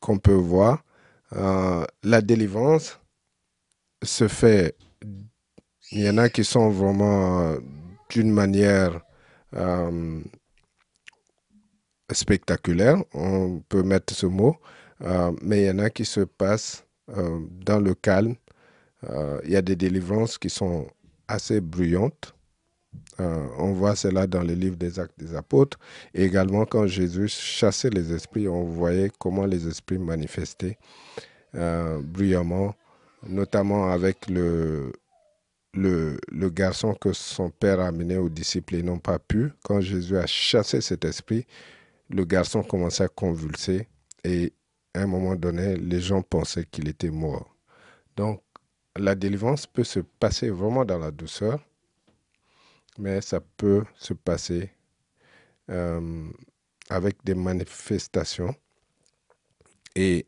qu'on 0.00 0.18
peut 0.18 0.32
voir. 0.32 0.84
Euh, 1.32 1.84
la 2.02 2.20
délivrance 2.22 3.00
se 4.02 4.28
fait, 4.28 4.76
il 5.90 6.00
y 6.00 6.08
en 6.08 6.18
a 6.18 6.28
qui 6.28 6.44
sont 6.44 6.70
vraiment 6.70 7.40
euh, 7.40 7.58
d'une 8.10 8.30
manière 8.30 9.00
spectaculaire, 12.10 12.98
on 13.14 13.60
peut 13.68 13.84
mettre 13.84 14.12
ce 14.12 14.26
mot, 14.26 14.56
mais 15.42 15.62
il 15.62 15.66
y 15.66 15.70
en 15.70 15.78
a 15.78 15.90
qui 15.90 16.04
se 16.04 16.20
passent 16.22 16.84
dans 17.06 17.78
le 17.78 17.94
calme. 17.94 18.34
il 19.44 19.50
y 19.50 19.56
a 19.56 19.62
des 19.62 19.76
délivrances 19.76 20.38
qui 20.38 20.50
sont 20.50 20.88
assez 21.28 21.60
bruyantes. 21.60 22.34
Euh, 23.20 23.46
on 23.58 23.72
voit 23.72 23.94
cela 23.96 24.26
dans 24.26 24.42
le 24.42 24.54
livre 24.54 24.76
des 24.76 24.98
Actes 24.98 25.18
des 25.18 25.34
Apôtres. 25.34 25.78
Également, 26.14 26.66
quand 26.66 26.86
Jésus 26.86 27.28
chassait 27.28 27.90
les 27.90 28.12
esprits, 28.12 28.48
on 28.48 28.64
voyait 28.64 29.10
comment 29.18 29.46
les 29.46 29.68
esprits 29.68 29.98
manifestaient 29.98 30.78
euh, 31.54 32.00
bruyamment, 32.02 32.74
notamment 33.28 33.90
avec 33.90 34.28
le, 34.28 34.92
le, 35.74 36.18
le, 36.32 36.50
garçon 36.50 36.94
que 36.94 37.12
son 37.12 37.50
père 37.50 37.80
a 37.80 37.86
amené 37.86 38.16
aux 38.16 38.28
disciples 38.28 38.74
et 38.76 38.82
n'ont 38.82 38.98
pas 38.98 39.18
pu. 39.18 39.52
Quand 39.62 39.80
Jésus 39.80 40.16
a 40.16 40.26
chassé 40.26 40.80
cet 40.80 41.04
esprit, 41.04 41.46
le 42.10 42.24
garçon 42.24 42.62
commençait 42.62 43.04
à 43.04 43.08
convulser 43.08 43.88
et 44.24 44.52
à 44.94 45.02
un 45.02 45.06
moment 45.06 45.34
donné, 45.34 45.76
les 45.76 46.00
gens 46.00 46.22
pensaient 46.22 46.64
qu'il 46.64 46.88
était 46.88 47.10
mort. 47.10 47.56
Donc, 48.16 48.40
la 48.96 49.14
délivrance 49.14 49.66
peut 49.66 49.84
se 49.84 50.00
passer 50.00 50.50
vraiment 50.50 50.84
dans 50.84 50.98
la 50.98 51.10
douceur, 51.10 51.60
mais 52.98 53.20
ça 53.20 53.40
peut 53.56 53.84
se 53.96 54.14
passer 54.14 54.70
euh, 55.70 56.28
avec 56.90 57.16
des 57.24 57.34
manifestations. 57.34 58.54
Et 59.96 60.26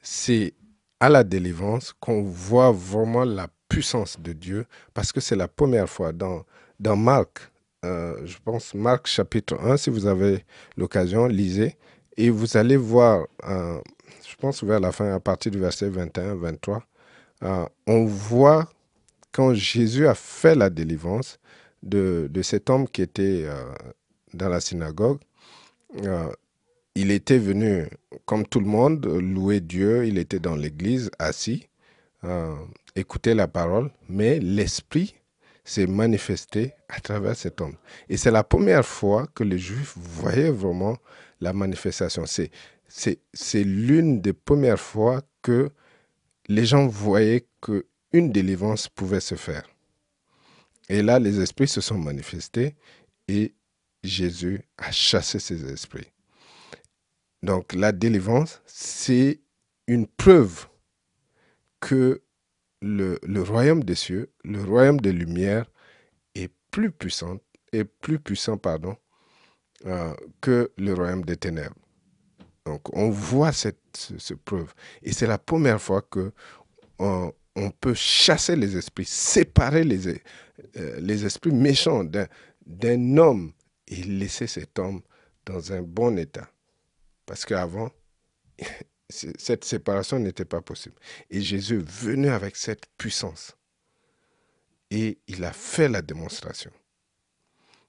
c'est 0.00 0.54
à 1.00 1.08
la 1.08 1.24
délivrance 1.24 1.92
qu'on 1.92 2.22
voit 2.22 2.72
vraiment 2.72 3.24
la 3.24 3.48
puissance 3.68 4.18
de 4.20 4.32
Dieu, 4.32 4.66
parce 4.94 5.12
que 5.12 5.20
c'est 5.20 5.36
la 5.36 5.48
première 5.48 5.88
fois 5.88 6.12
dans, 6.12 6.44
dans 6.80 6.96
Marc, 6.96 7.50
euh, 7.84 8.20
je 8.24 8.36
pense 8.44 8.74
Marc 8.74 9.06
chapitre 9.06 9.58
1, 9.60 9.76
si 9.76 9.90
vous 9.90 10.06
avez 10.06 10.44
l'occasion, 10.76 11.26
lisez, 11.26 11.76
et 12.16 12.30
vous 12.30 12.56
allez 12.56 12.76
voir, 12.76 13.26
euh, 13.44 13.80
je 14.26 14.34
pense 14.36 14.62
vers 14.64 14.80
la 14.80 14.92
fin, 14.92 15.12
à 15.12 15.20
partir 15.20 15.52
du 15.52 15.58
verset 15.58 15.90
21-23, 15.90 16.80
euh, 17.42 17.66
on 17.86 18.06
voit 18.06 18.68
quand 19.32 19.52
Jésus 19.52 20.06
a 20.06 20.14
fait 20.14 20.54
la 20.54 20.70
délivrance 20.70 21.38
de, 21.82 22.30
cet 22.42 22.70
homme 22.70 22.88
qui 22.88 23.02
était 23.02 23.44
euh, 23.46 23.72
dans 24.34 24.48
la 24.48 24.60
synagogue, 24.60 25.18
euh, 26.02 26.30
il 26.94 27.10
était 27.10 27.38
venu, 27.38 27.86
comme 28.24 28.46
tout 28.46 28.60
le 28.60 28.66
monde, 28.66 29.06
louer 29.06 29.60
Dieu, 29.60 30.06
il 30.06 30.18
était 30.18 30.38
dans 30.38 30.56
l'église, 30.56 31.10
assis, 31.18 31.68
écouter 32.96 33.34
la 33.34 33.46
parole, 33.46 33.90
mais 34.08 34.40
l'Esprit 34.40 35.14
s'est 35.66 35.86
manifesté 35.86 36.72
à 36.88 37.00
travers 37.00 37.36
cet 37.36 37.60
homme. 37.60 37.74
Et 38.08 38.16
c'est 38.16 38.30
la 38.30 38.44
première 38.44 38.86
fois 38.86 39.26
que 39.34 39.44
les 39.44 39.58
Juifs 39.58 39.94
voyaient 39.96 40.50
vraiment 40.50 40.96
la 41.40 41.52
manifestation. 41.52 42.24
C'est 42.26 43.64
l'une 43.64 44.20
des 44.20 44.32
premières 44.32 44.80
fois 44.80 45.22
que 45.42 45.70
les 46.48 46.64
gens 46.64 46.86
voyaient 46.86 47.46
qu'une 47.60 48.32
délivrance 48.32 48.88
pouvait 48.88 49.20
se 49.20 49.34
faire. 49.34 49.64
Et 50.88 51.02
là, 51.02 51.18
les 51.18 51.40
esprits 51.40 51.68
se 51.68 51.80
sont 51.80 51.98
manifestés 51.98 52.76
et 53.28 53.54
Jésus 54.02 54.62
a 54.78 54.92
chassé 54.92 55.38
ces 55.38 55.64
esprits. 55.70 56.12
Donc 57.42 57.74
la 57.74 57.92
délivrance, 57.92 58.62
c'est 58.66 59.40
une 59.86 60.06
preuve 60.06 60.66
que 61.80 62.22
le, 62.82 63.18
royaume 63.42 63.82
des 63.84 63.94
cieux, 63.94 64.32
le 64.44 64.62
royaume 64.62 65.00
des 65.00 65.12
lumières, 65.12 65.66
est 66.34 66.52
plus 66.70 66.90
puissant, 66.90 67.38
est 67.72 67.84
plus 67.84 68.18
puissant 68.18 68.58
pardon, 68.58 68.96
euh, 69.86 70.14
que 70.40 70.72
le 70.76 70.94
royaume 70.94 71.24
des 71.24 71.36
ténèbres. 71.36 71.76
Donc 72.64 72.96
on 72.96 73.10
voit 73.10 73.52
cette, 73.52 73.78
preuve. 74.44 74.74
Et 75.02 75.12
c'est 75.12 75.26
la 75.26 75.38
première 75.38 75.80
fois 75.80 76.02
que 76.02 76.32
on, 76.98 77.32
peut 77.70 77.94
chasser 77.94 78.56
les 78.56 78.76
esprits, 78.76 79.04
séparer 79.04 79.84
les, 79.84 80.08
euh, 80.08 81.00
les 81.00 81.24
esprits 81.24 81.52
méchants 81.52 82.04
d'un 82.04 83.16
homme 83.16 83.52
et 83.88 84.02
laisser 84.02 84.46
cet 84.46 84.78
homme 84.78 85.02
dans 85.44 85.72
un 85.72 85.82
bon 85.82 86.18
état. 86.18 86.50
Parce 87.24 87.44
qu'avant, 87.44 87.90
cette 89.08 89.64
séparation 89.64 90.18
n'était 90.18 90.44
pas 90.44 90.60
possible. 90.60 90.96
Et 91.30 91.40
Jésus 91.40 91.76
est 91.78 91.90
venu 91.90 92.28
avec 92.28 92.56
cette 92.56 92.86
puissance. 92.98 93.56
Et 94.90 95.18
il 95.26 95.44
a 95.44 95.52
fait 95.52 95.88
la 95.88 96.02
démonstration. 96.02 96.70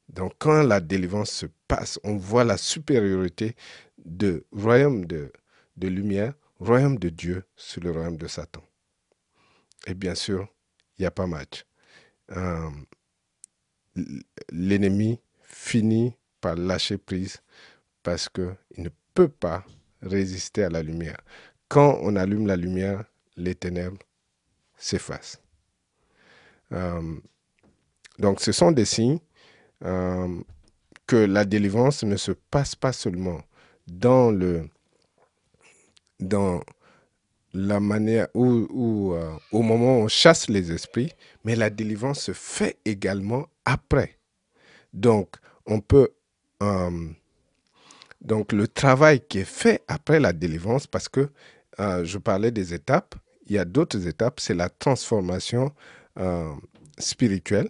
Donc 0.10 0.34
quand 0.40 0.64
la 0.64 0.80
délivrance 0.80 1.32
se 1.32 1.46
passe, 1.68 2.00
on 2.04 2.16
voit 2.16 2.44
la 2.44 2.58
supériorité 2.58 3.56
de 3.98 4.46
royaume 4.52 5.06
de, 5.06 5.32
de 5.76 5.88
lumière, 5.88 6.34
royaume 6.60 6.98
de 6.98 7.10
Dieu 7.10 7.44
sur 7.56 7.82
le 7.84 7.92
royaume 7.92 8.18
de 8.18 8.28
Satan. 8.28 8.64
Et 9.88 9.94
bien 9.94 10.16
sûr, 10.16 10.48
il 10.98 11.04
n'y 11.04 11.06
a 11.06 11.12
pas 11.12 11.28
match. 11.28 11.66
Euh, 12.32 12.70
l'ennemi 14.50 15.20
finit 15.42 16.14
par 16.42 16.56
lâcher 16.56 16.98
prise 16.98 17.42
parce 18.04 18.28
qu'il 18.28 18.56
ne 18.78 18.90
peut 19.14 19.30
pas 19.30 19.66
résister 20.02 20.64
à 20.64 20.70
la 20.70 20.84
lumière. 20.84 21.18
Quand 21.70 21.98
on 22.02 22.16
allume 22.18 22.48
la 22.48 22.58
lumière, 22.58 23.06
les 23.38 23.56
ténèbres 23.56 23.98
s'effacent. 24.78 25.42
Euh, 26.74 27.16
donc 28.20 28.42
ce 28.42 28.52
sont 28.52 28.72
des 28.72 28.86
signes 28.86 29.20
euh, 29.86 30.42
que 31.06 31.16
la 31.16 31.46
délivrance 31.46 32.04
ne 32.04 32.18
se 32.18 32.34
passe 32.34 32.76
pas 32.76 32.92
seulement 32.92 33.42
dans 33.88 34.32
le 34.32 34.68
la 37.54 37.80
manière 37.80 38.28
où, 38.34 39.14
euh, 39.14 39.32
au 39.52 39.62
moment 39.62 40.00
où 40.00 40.04
on 40.04 40.08
chasse 40.08 40.50
les 40.50 40.72
esprits, 40.72 41.12
mais 41.44 41.56
la 41.56 41.70
délivrance 41.70 42.22
se 42.22 42.34
fait 42.34 42.78
également 42.86 43.48
après. 43.66 44.20
Donc, 44.94 45.36
on 45.66 45.80
peut 45.80 46.10
euh, 46.64 47.10
donc 48.22 48.52
le 48.52 48.68
travail 48.68 49.22
qui 49.28 49.40
est 49.40 49.46
fait 49.46 49.84
après 49.88 50.20
la 50.20 50.34
délivrance, 50.34 50.88
parce 50.88 51.10
que 51.10 51.30
je 51.80 52.18
parlais 52.18 52.50
des 52.50 52.74
étapes, 52.74 53.14
il 53.46 53.56
y 53.56 53.60
a 53.60 53.66
d'autres 53.66 54.08
étapes, 54.08 54.40
c'est 54.40 54.56
la 54.56 54.68
transformation 54.68 55.72
spirituelle 56.98 57.70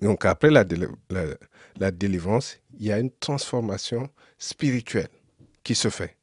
donc 0.00 0.24
après 0.24 0.50
la, 0.50 0.64
délivrance, 1.90 2.58
il 2.78 2.86
y 2.86 2.92
a 2.92 2.98
une 2.98 3.10
transformation 3.10 4.10
spirituelle 4.38 5.08
qui 5.62 5.74
se 5.74 5.88
fait. 5.88 6.16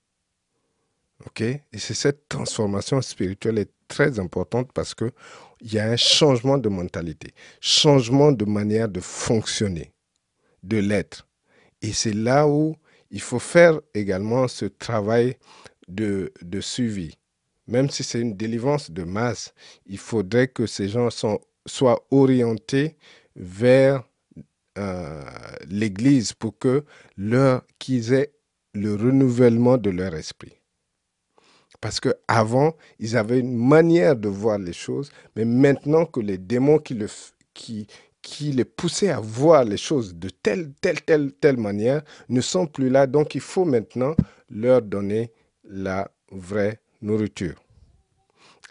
Et 1.40 1.62
c'est 1.78 1.94
cette 1.94 2.28
transformation 2.30 3.02
spirituelle 3.02 3.58
est 3.58 3.72
très 3.88 4.20
importante 4.20 4.72
parce 4.74 4.94
que 4.94 5.12
il 5.62 5.74
y 5.74 5.80
a 5.80 5.90
un 5.90 5.96
changement 5.96 6.58
de 6.58 6.70
mentalité, 6.70 7.34
changement 7.62 8.32
de 8.32 8.46
manière 8.46 8.90
de 8.90 9.00
fonctionner, 9.00 9.94
de 10.62 10.78
l'être. 10.78 11.28
Et 11.82 11.94
c'est 11.94 12.14
là 12.14 12.48
où 12.48 12.76
il 13.12 13.22
faut 13.22 13.40
faire 13.40 13.80
également 13.94 14.48
ce 14.48 14.66
travail 14.66 15.38
de, 15.88 16.34
de 16.42 16.62
suivi. 16.62 17.18
Même 17.68 17.90
si 17.90 18.04
c'est 18.04 18.20
une 18.20 18.36
délivrance 18.36 18.92
de 18.92 19.04
masse, 19.04 19.54
il 19.86 19.98
faudrait 19.98 20.50
que 20.50 20.66
ces 20.66 20.90
gens 20.90 21.10
soient 21.66 22.06
orientés 22.12 22.98
vers 23.36 24.04
euh, 24.78 25.24
l'Église 25.70 26.34
pour 26.34 26.58
que 26.58 26.84
leur 27.16 27.64
qu'ils 27.80 28.14
aient 28.14 28.34
le 28.74 28.96
renouvellement 28.96 29.78
de 29.78 29.92
leur 29.92 30.14
esprit. 30.16 30.63
Parce 31.84 32.00
qu'avant, 32.00 32.78
ils 32.98 33.18
avaient 33.18 33.42
une 33.42 33.58
manière 33.58 34.16
de 34.16 34.30
voir 34.30 34.58
les 34.58 34.72
choses, 34.72 35.12
mais 35.36 35.44
maintenant 35.44 36.06
que 36.06 36.22
les 36.22 36.38
démons 36.38 36.80
qui, 36.80 37.88
qui 38.22 38.52
les 38.54 38.64
poussaient 38.64 39.10
à 39.10 39.20
voir 39.20 39.66
les 39.66 39.76
choses 39.76 40.16
de 40.16 40.30
telle, 40.30 40.72
telle, 40.80 41.02
telle, 41.02 41.34
telle 41.34 41.58
manière 41.58 42.02
ne 42.30 42.40
sont 42.40 42.68
plus 42.68 42.90
là. 42.90 43.06
Donc 43.06 43.36
il 43.36 43.42
faut 43.42 43.66
maintenant 43.66 44.16
leur 44.50 44.82
donner 44.82 45.34
la 45.66 46.10
vraie 46.32 46.80
nourriture. 47.02 47.62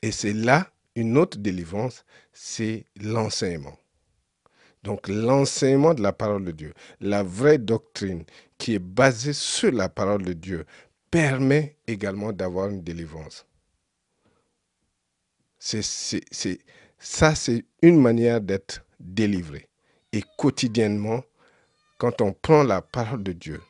Et 0.00 0.10
c'est 0.10 0.32
là 0.32 0.70
une 0.96 1.18
autre 1.18 1.36
délivrance, 1.36 2.06
c'est 2.32 2.86
l'enseignement. 2.98 3.76
Donc 4.84 5.06
l'enseignement 5.08 5.92
de 5.92 6.02
la 6.02 6.14
parole 6.14 6.46
de 6.46 6.52
Dieu, 6.52 6.72
la 6.98 7.22
vraie 7.22 7.58
doctrine 7.58 8.24
qui 8.56 8.74
est 8.74 8.78
basée 8.78 9.34
sur 9.34 9.70
la 9.70 9.90
parole 9.90 10.22
de 10.22 10.32
Dieu, 10.32 10.64
permet 11.12 11.76
également 11.86 12.32
d'avoir 12.32 12.70
une 12.70 12.82
délivrance. 12.82 13.46
Ça, 15.58 15.82
c'est 17.34 17.64
une 17.82 18.00
manière 18.00 18.40
d'être 18.40 18.84
délivré. 18.98 19.68
Et 20.12 20.24
quotidiennement, 20.38 21.22
quand 21.98 22.22
on 22.22 22.32
prend 22.32 22.64
la 22.64 22.80
parole 22.80 23.22
de 23.22 23.32
Dieu, 23.32 23.60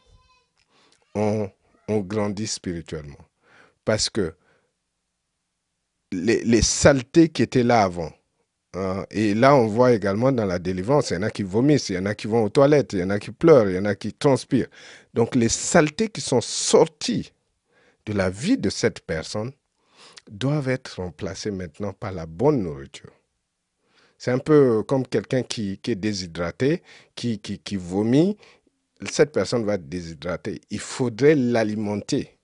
on, 1.15 1.51
grandit 1.89 2.47
spirituellement. 2.47 3.19
Parce 3.85 4.09
que 4.09 4.35
les, 6.13 6.43
les 6.45 6.63
saletés 6.63 7.29
qui 7.29 7.43
étaient 7.43 7.65
là 7.65 7.83
avant, 7.83 8.13
Hein, 8.75 9.05
et 9.11 9.35
là, 9.35 9.55
on 9.55 9.67
voit 9.67 9.93
également 9.93 10.33
dans 10.33 10.47
la 10.47 10.59
délivrance, 10.59 11.11
il 11.11 11.15
y 11.15 11.17
en 11.19 11.23
a 11.23 11.31
qui 11.31 11.43
vomissent, 11.43 11.91
il 11.91 11.97
y 11.97 11.99
en 11.99 12.07
a 12.07 12.15
qui 12.15 12.27
vont 12.27 12.43
aux 12.43 12.49
toilettes, 12.49 12.95
il 12.95 13.01
y 13.01 13.03
en 13.03 13.11
a 13.11 13.19
qui 13.19 13.31
pleurent, 13.31 13.69
il 13.69 13.77
y 13.77 13.79
en 13.79 13.85
a 13.85 13.95
qui 13.95 14.15
transpirent. 14.15 14.69
Donc 15.15 15.35
les 15.35 15.49
saletés 15.49 16.09
qui 16.09 16.21
sont 16.21 16.41
sorties 16.41 17.33
de 18.07 18.13
la 18.13 18.31
vie 18.31 18.59
de 18.59 18.71
cette 18.71 19.01
personne 19.01 19.53
doivent 20.31 20.69
être 20.69 20.97
remplacées 20.97 21.51
maintenant 21.51 21.93
par 21.93 22.13
la 22.13 22.27
bonne 22.27 22.63
nourriture. 22.63 23.13
C'est 24.19 24.31
un 24.31 24.39
peu 24.39 24.83
comme 24.85 25.07
quelqu'un 25.07 25.43
qui, 25.43 25.81
est 25.85 25.95
déshydraté, 25.97 26.83
qui, 27.17 27.41
qui, 27.41 27.77
vomit. 27.77 28.37
Cette 29.11 29.33
personne 29.33 29.65
va 29.65 29.75
être 29.75 29.89
déshydratée. 29.89 30.61
Il 30.71 30.79
faudrait 30.79 31.35
l'alimenter. 31.35 32.39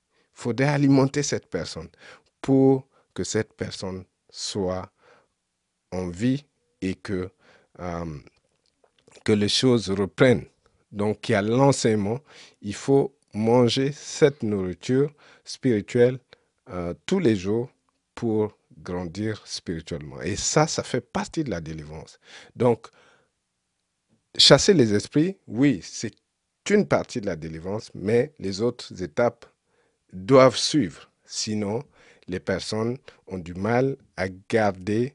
Il 0.00 0.34
faudrait 0.34 0.66
alimenter 0.66 1.22
cette 1.22 1.46
personne 1.46 1.88
pour 2.40 2.88
que 3.14 3.22
cette 3.22 3.54
personne 3.54 4.04
soit 4.30 4.90
en 5.92 6.08
vie 6.08 6.44
et 6.80 6.96
que, 6.96 7.30
euh, 7.78 8.18
que 9.24 9.32
les 9.32 9.48
choses 9.48 9.90
reprennent. 9.90 10.46
Donc 10.92 11.28
il 11.28 11.32
y 11.32 11.34
a 11.34 11.42
l'enseignement, 11.42 12.20
il 12.60 12.74
faut 12.74 13.14
manger 13.34 13.92
cette 13.92 14.42
nourriture 14.42 15.12
spirituelle 15.44 16.18
euh, 16.70 16.94
tous 17.06 17.18
les 17.18 17.34
jours 17.34 17.70
pour 18.14 18.56
grandir 18.78 19.42
spirituellement. 19.46 20.20
Et 20.20 20.36
ça, 20.36 20.66
ça 20.66 20.82
fait 20.82 21.00
partie 21.00 21.44
de 21.44 21.50
la 21.50 21.60
délivrance. 21.60 22.18
Donc, 22.56 22.88
chasser 24.36 24.74
les 24.74 24.94
esprits, 24.94 25.36
oui, 25.46 25.80
c'est 25.82 26.14
une 26.70 26.86
partie 26.86 27.20
de 27.20 27.26
la 27.26 27.36
délivrance, 27.36 27.90
mais 27.94 28.32
les 28.38 28.60
autres 28.60 29.02
étapes 29.02 29.46
doivent 30.12 30.56
suivre. 30.56 31.10
Sinon, 31.24 31.82
les 32.28 32.40
personnes 32.40 32.98
ont 33.26 33.38
du 33.38 33.54
mal 33.54 33.96
à 34.16 34.28
garder 34.48 35.14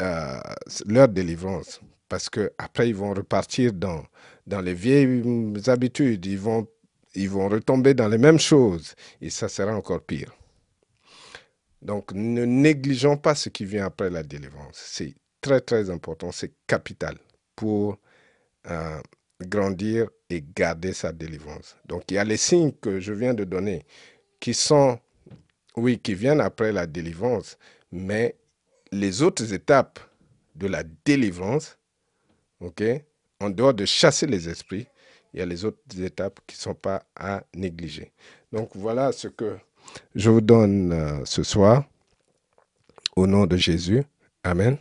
euh, 0.00 0.40
leur 0.86 1.08
délivrance. 1.08 1.80
Parce 2.08 2.28
qu'après, 2.28 2.88
ils 2.88 2.94
vont 2.94 3.14
repartir 3.14 3.72
dans, 3.72 4.04
dans 4.46 4.60
les 4.60 4.74
vieilles 4.74 5.22
habitudes. 5.66 6.24
Ils 6.26 6.38
vont, 6.38 6.66
ils 7.14 7.30
vont 7.30 7.48
retomber 7.48 7.94
dans 7.94 8.08
les 8.08 8.18
mêmes 8.18 8.38
choses. 8.40 8.94
Et 9.20 9.30
ça 9.30 9.48
sera 9.48 9.74
encore 9.74 10.02
pire. 10.02 10.34
Donc, 11.80 12.12
ne 12.12 12.44
négligeons 12.44 13.16
pas 13.16 13.34
ce 13.34 13.48
qui 13.48 13.64
vient 13.64 13.86
après 13.86 14.10
la 14.10 14.22
délivrance. 14.22 14.80
C'est 14.86 15.14
très, 15.40 15.60
très 15.60 15.90
important. 15.90 16.30
C'est 16.30 16.52
capital 16.66 17.18
pour 17.56 17.98
euh, 18.70 19.00
grandir 19.40 20.08
et 20.30 20.44
garder 20.54 20.92
sa 20.92 21.12
délivrance. 21.12 21.76
Donc, 21.86 22.04
il 22.10 22.14
y 22.14 22.18
a 22.18 22.24
les 22.24 22.36
signes 22.36 22.72
que 22.72 23.00
je 23.00 23.12
viens 23.12 23.34
de 23.34 23.44
donner 23.44 23.84
qui 24.38 24.54
sont, 24.54 24.98
oui, 25.76 25.98
qui 25.98 26.14
viennent 26.14 26.40
après 26.40 26.72
la 26.72 26.86
délivrance, 26.86 27.58
mais 27.90 28.36
les 28.92 29.22
autres 29.22 29.52
étapes 29.52 30.00
de 30.54 30.66
la 30.66 30.82
délivrance, 31.04 31.78
ok, 32.60 32.82
en 33.42 33.50
dehors 33.50 33.74
de 33.74 33.84
chasser 33.84 34.26
les 34.26 34.48
esprits, 34.48 34.86
il 35.32 35.40
y 35.40 35.42
a 35.42 35.46
les 35.46 35.64
autres 35.64 35.78
étapes 36.00 36.40
qui 36.46 36.56
ne 36.56 36.60
sont 36.60 36.74
pas 36.74 37.02
à 37.16 37.42
négliger. 37.54 38.12
Donc 38.52 38.70
voilà 38.74 39.12
ce 39.12 39.28
que 39.28 39.56
je 40.14 40.30
vous 40.30 40.40
donne 40.40 40.92
euh, 40.92 41.24
ce 41.24 41.42
soir 41.42 41.84
au 43.16 43.26
nom 43.26 43.46
de 43.46 43.56
Jésus. 43.56 44.04
Amen. 44.44 44.76